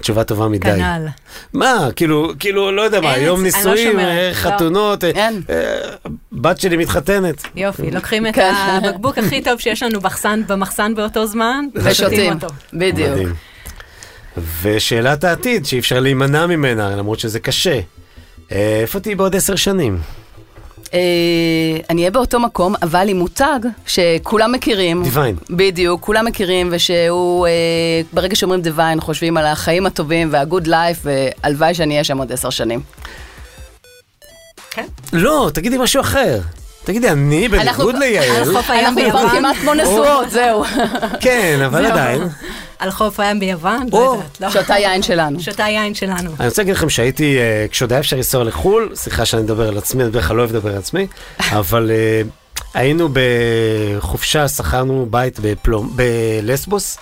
תשובה 0.00 0.24
טובה 0.24 0.48
מדי. 0.48 0.66
כנ"ל. 0.66 1.06
מה, 1.52 1.88
כאילו, 1.96 2.32
כאילו, 2.38 2.72
לא 2.72 2.82
יודע 2.82 3.00
מה, 3.00 3.14
אין, 3.14 3.24
יום 3.24 3.38
לא 3.38 3.44
נישואים, 3.44 3.98
אה, 3.98 4.28
לא. 4.28 4.34
חתונות, 4.34 5.04
אה, 5.04 5.10
אין. 5.14 5.42
אה, 5.50 5.54
בת 6.32 6.60
שלי 6.60 6.76
מתחתנת. 6.76 7.42
יופי, 7.56 7.90
לוקחים 7.96 8.26
את 8.26 8.34
כן. 8.34 8.52
הבקבוק 8.54 9.18
הכי 9.18 9.42
טוב 9.42 9.60
שיש 9.60 9.82
לנו 9.82 10.00
במחסן, 10.00 10.42
במחסן 10.46 10.94
באותו 10.94 11.26
זמן, 11.26 11.64
ושותים, 11.74 12.32
אותו. 12.32 12.46
בדיוק. 12.72 13.10
מדהים. 13.10 13.34
ושאלת 14.62 15.24
העתיד, 15.24 15.66
שאי 15.66 15.78
אפשר 15.78 16.00
להימנע 16.00 16.46
ממנה, 16.46 16.96
למרות 16.96 17.18
שזה 17.18 17.40
קשה. 17.40 17.80
איפה 18.50 19.00
תהיי 19.00 19.14
בעוד 19.14 19.36
עשר 19.36 19.56
שנים? 19.56 19.98
אה, 20.94 20.98
אני 21.90 22.00
אהיה 22.00 22.10
באותו 22.10 22.40
מקום, 22.40 22.74
אבל 22.82 23.08
עם 23.08 23.16
מותג 23.16 23.60
שכולם 23.86 24.52
מכירים. 24.52 25.02
Divine. 25.02 25.44
בדיוק, 25.50 26.00
כולם 26.00 26.24
מכירים, 26.24 26.68
ושהוא, 26.72 27.46
אה, 27.46 27.52
ברגע 28.12 28.36
שאומרים 28.36 28.60
דיוויין, 28.60 29.00
חושבים 29.00 29.36
על 29.36 29.46
החיים 29.46 29.86
הטובים 29.86 30.28
וה-good 30.30 30.66
life, 30.66 31.04
והלוואי 31.04 31.74
שאני 31.74 31.94
אהיה 31.94 32.04
שם 32.04 32.18
עוד 32.18 32.32
עשר 32.32 32.50
שנים. 32.50 32.80
כן. 34.70 34.86
לא, 35.12 35.50
תגידי 35.54 35.78
משהו 35.78 36.00
אחר. 36.00 36.40
תגידי, 36.86 37.08
אני 37.08 37.48
בניגוד 37.48 37.94
ליעל, 37.98 38.36
על 38.36 38.54
חוף 38.54 38.70
הים 38.70 38.86
אנחנו 38.86 39.10
כבר 39.10 39.28
כמעט 39.28 39.56
כמו 39.56 39.74
נשואות, 39.74 40.30
זהו. 40.30 40.64
כן, 41.20 41.60
אבל. 41.66 41.86
עדיין. 41.86 42.22
על 42.78 42.90
חוף 42.90 43.20
הים 43.20 43.40
ביוון, 43.40 43.86
או, 43.92 43.98
לא 43.98 44.12
יודעת, 44.12 44.40
לא. 44.40 44.50
שאותה 44.50 44.74
יין 44.74 45.02
שלנו. 45.02 45.40
שותה 45.40 45.62
יין 45.62 45.94
שלנו. 45.94 46.30
אני 46.40 46.48
רוצה 46.48 46.62
להגיד 46.62 46.74
לכם 46.74 46.90
שהייתי, 46.90 47.38
אה, 47.38 47.66
כשעוד 47.70 47.92
היה 47.92 48.00
אפשר 48.00 48.16
לנסוע 48.16 48.44
לחו"ל, 48.44 48.90
סליחה 48.94 49.24
שאני 49.24 49.42
מדבר 49.42 49.68
על 49.68 49.78
עצמי, 49.78 50.02
אני 50.02 50.10
בדרך 50.10 50.28
כלל 50.28 50.36
לא 50.36 50.42
אוהב 50.42 50.56
לדבר 50.56 50.70
על 50.70 50.78
עצמי, 50.78 51.06
אבל 51.40 51.90
אה, 51.90 52.22
היינו 52.74 53.08
בחופשה, 53.12 54.48
שכרנו 54.48 55.06
בית 55.10 55.38
בלסבוס, 55.94 56.98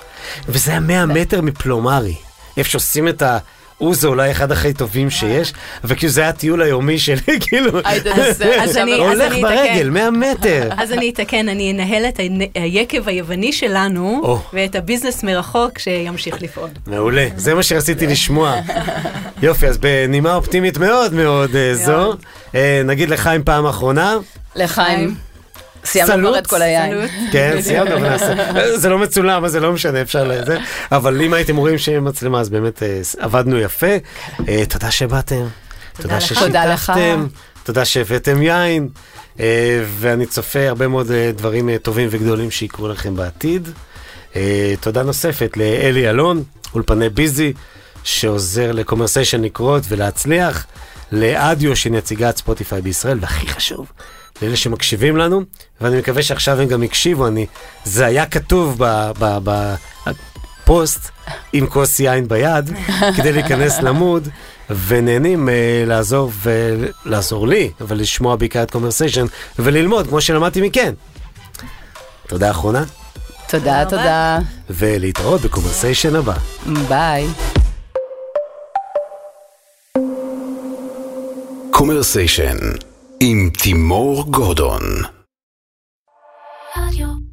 וזה 0.48 0.70
היה 0.70 0.80
100 0.80 1.06
מטר 1.06 1.40
מפלומרי. 1.40 2.14
איפה 2.56 2.70
שעושים 2.70 3.08
את 3.08 3.22
ה... 3.22 3.38
הוא 3.78 3.94
זה 3.94 4.08
אולי 4.08 4.30
אחד 4.30 4.52
הכי 4.52 4.72
טובים 4.72 5.10
שיש, 5.10 5.52
וכאילו 5.84 6.12
זה 6.12 6.20
היה 6.20 6.30
הטיול 6.30 6.62
היומי 6.62 6.98
שלי, 6.98 7.40
כאילו, 7.48 7.70
הולך. 8.98 9.32
ברגל, 9.42 9.90
100 9.90 10.10
מטר. 10.10 10.68
אז 10.76 10.92
אני 10.92 11.10
אתקן, 11.10 11.48
אני 11.48 11.72
אנהל 11.72 12.04
את 12.08 12.20
היקב 12.54 13.08
היווני 13.08 13.52
שלנו. 13.52 14.38
ואת 14.52 14.74
הביזנס 14.74 15.22
מרחוק 15.22 15.78
שימשיך 15.78 16.42
לפעול. 16.42 16.68
מעולה, 16.86 17.28
זה 17.36 17.54
מה 17.54 17.62
שרציתי 17.62 18.06
לשמוע. 18.06 18.54
יופי, 19.42 19.66
אז 19.66 19.78
בנימה 19.78 20.34
אופטימית 20.34 20.78
מאוד 20.78 21.14
מאוד 21.14 21.56
אה, 21.56 21.74
זו. 21.74 22.12
אה, 22.54 22.82
נגיד 22.84 23.10
לחיים 23.10 23.44
פעם 23.44 23.66
אחרונה, 23.66 24.16
לחיים. 24.56 25.14
סיימנו 25.84 26.28
כבר. 26.28 26.38
את 26.38 26.46
כל 26.46 26.62
היין. 26.62 27.08
כן, 27.32 27.56
סיימנו, 27.60 27.96
אבל. 27.96 28.76
זה 28.76 28.88
לא 28.88 28.98
מצולם, 28.98 29.44
אז 29.44 29.52
זה 29.52 29.60
לא 29.60 29.72
משנה, 29.72 30.02
אפשר 30.02 30.24
לזה. 30.24 30.58
אבל 30.92 31.22
אם 31.22 31.34
הייתם 31.34 31.56
רואים 31.56 31.78
שיהיה 31.78 32.00
מצלמה, 32.00 32.40
אז 32.40 32.48
באמת 32.48 32.82
אה, 32.82 33.00
עבדנו 33.18 33.58
יפה. 33.58 33.96
אה, 34.48 34.62
תודה 34.68 34.90
שבאתם. 34.90 35.44
תודה. 36.02 36.20
ששיתפתם. 36.20 37.26
תודה 37.64 37.84
שהבאתם 37.84 38.42
יין. 38.42 38.88
אה, 39.40 39.84
ואני 39.98 40.26
צופה 40.26 40.68
הרבה 40.68 40.88
מאוד 40.88 41.12
דברים 41.36 41.76
טובים 41.76 42.08
וגדולים 42.10 42.50
שיקרו 42.50 42.88
לכם 42.88 43.16
בעתיד. 43.16 43.68
תודה 44.80 45.02
נוספת 45.02 45.56
לאלי 45.56 46.10
אלון, 46.10 46.42
אולפני 46.74 47.08
ביזי, 47.08 47.52
שעוזר 48.04 48.72
לקומרסיישן 48.72 49.42
לקרות 49.42 49.82
ולהצליח. 49.88 50.66
לאדיו, 51.12 51.76
שהיא 51.76 51.92
נציגת 51.92 52.36
ספוטיפיי 52.36 52.80
בישראל, 52.80 53.18
והכי 53.20 53.48
חשוב, 53.48 53.92
לאלה 54.42 54.56
שמקשיבים 54.56 55.16
לנו, 55.16 55.42
ואני 55.80 55.98
מקווה 55.98 56.22
שעכשיו 56.22 56.60
הם 56.60 56.68
גם 56.68 56.82
הקשיבו, 56.82 57.26
אני, 57.26 57.46
זה 57.84 58.06
היה 58.06 58.26
כתוב 58.26 58.74
ב- 58.78 59.10
ב- 59.18 59.38
בפוסט 60.64 61.10
עם 61.52 61.66
כוס 61.66 62.00
יין 62.00 62.28
ביד, 62.28 62.70
כדי 63.16 63.32
להיכנס 63.32 63.78
ל 63.78 63.87
mood, 63.87 64.28
ונהנים 64.86 65.48
אה, 65.48 65.54
לעזור 65.86 66.30
ולעזור 66.42 67.48
לי, 67.48 67.70
אבל 67.80 67.96
לשמוע 67.98 68.36
בעיקר 68.36 68.62
את 68.62 68.70
Commersation, 68.70 69.26
וללמוד, 69.58 70.06
כמו 70.08 70.20
שלמדתי 70.20 70.60
מכן. 70.60 70.94
תודה 72.26 72.50
אחרונה, 72.50 72.84
תודה, 73.48 73.84
תודה. 73.84 74.38
ולהתראות 74.70 75.40
ב 75.40 75.46
Commersation 75.46 76.16
הבא. 76.16 76.34
ביי. 76.88 77.26
Commersation 81.70 82.56
עם 83.26 83.50
תימור 83.62 84.24
גורדון. 84.30 84.82
רדיו 86.76 87.23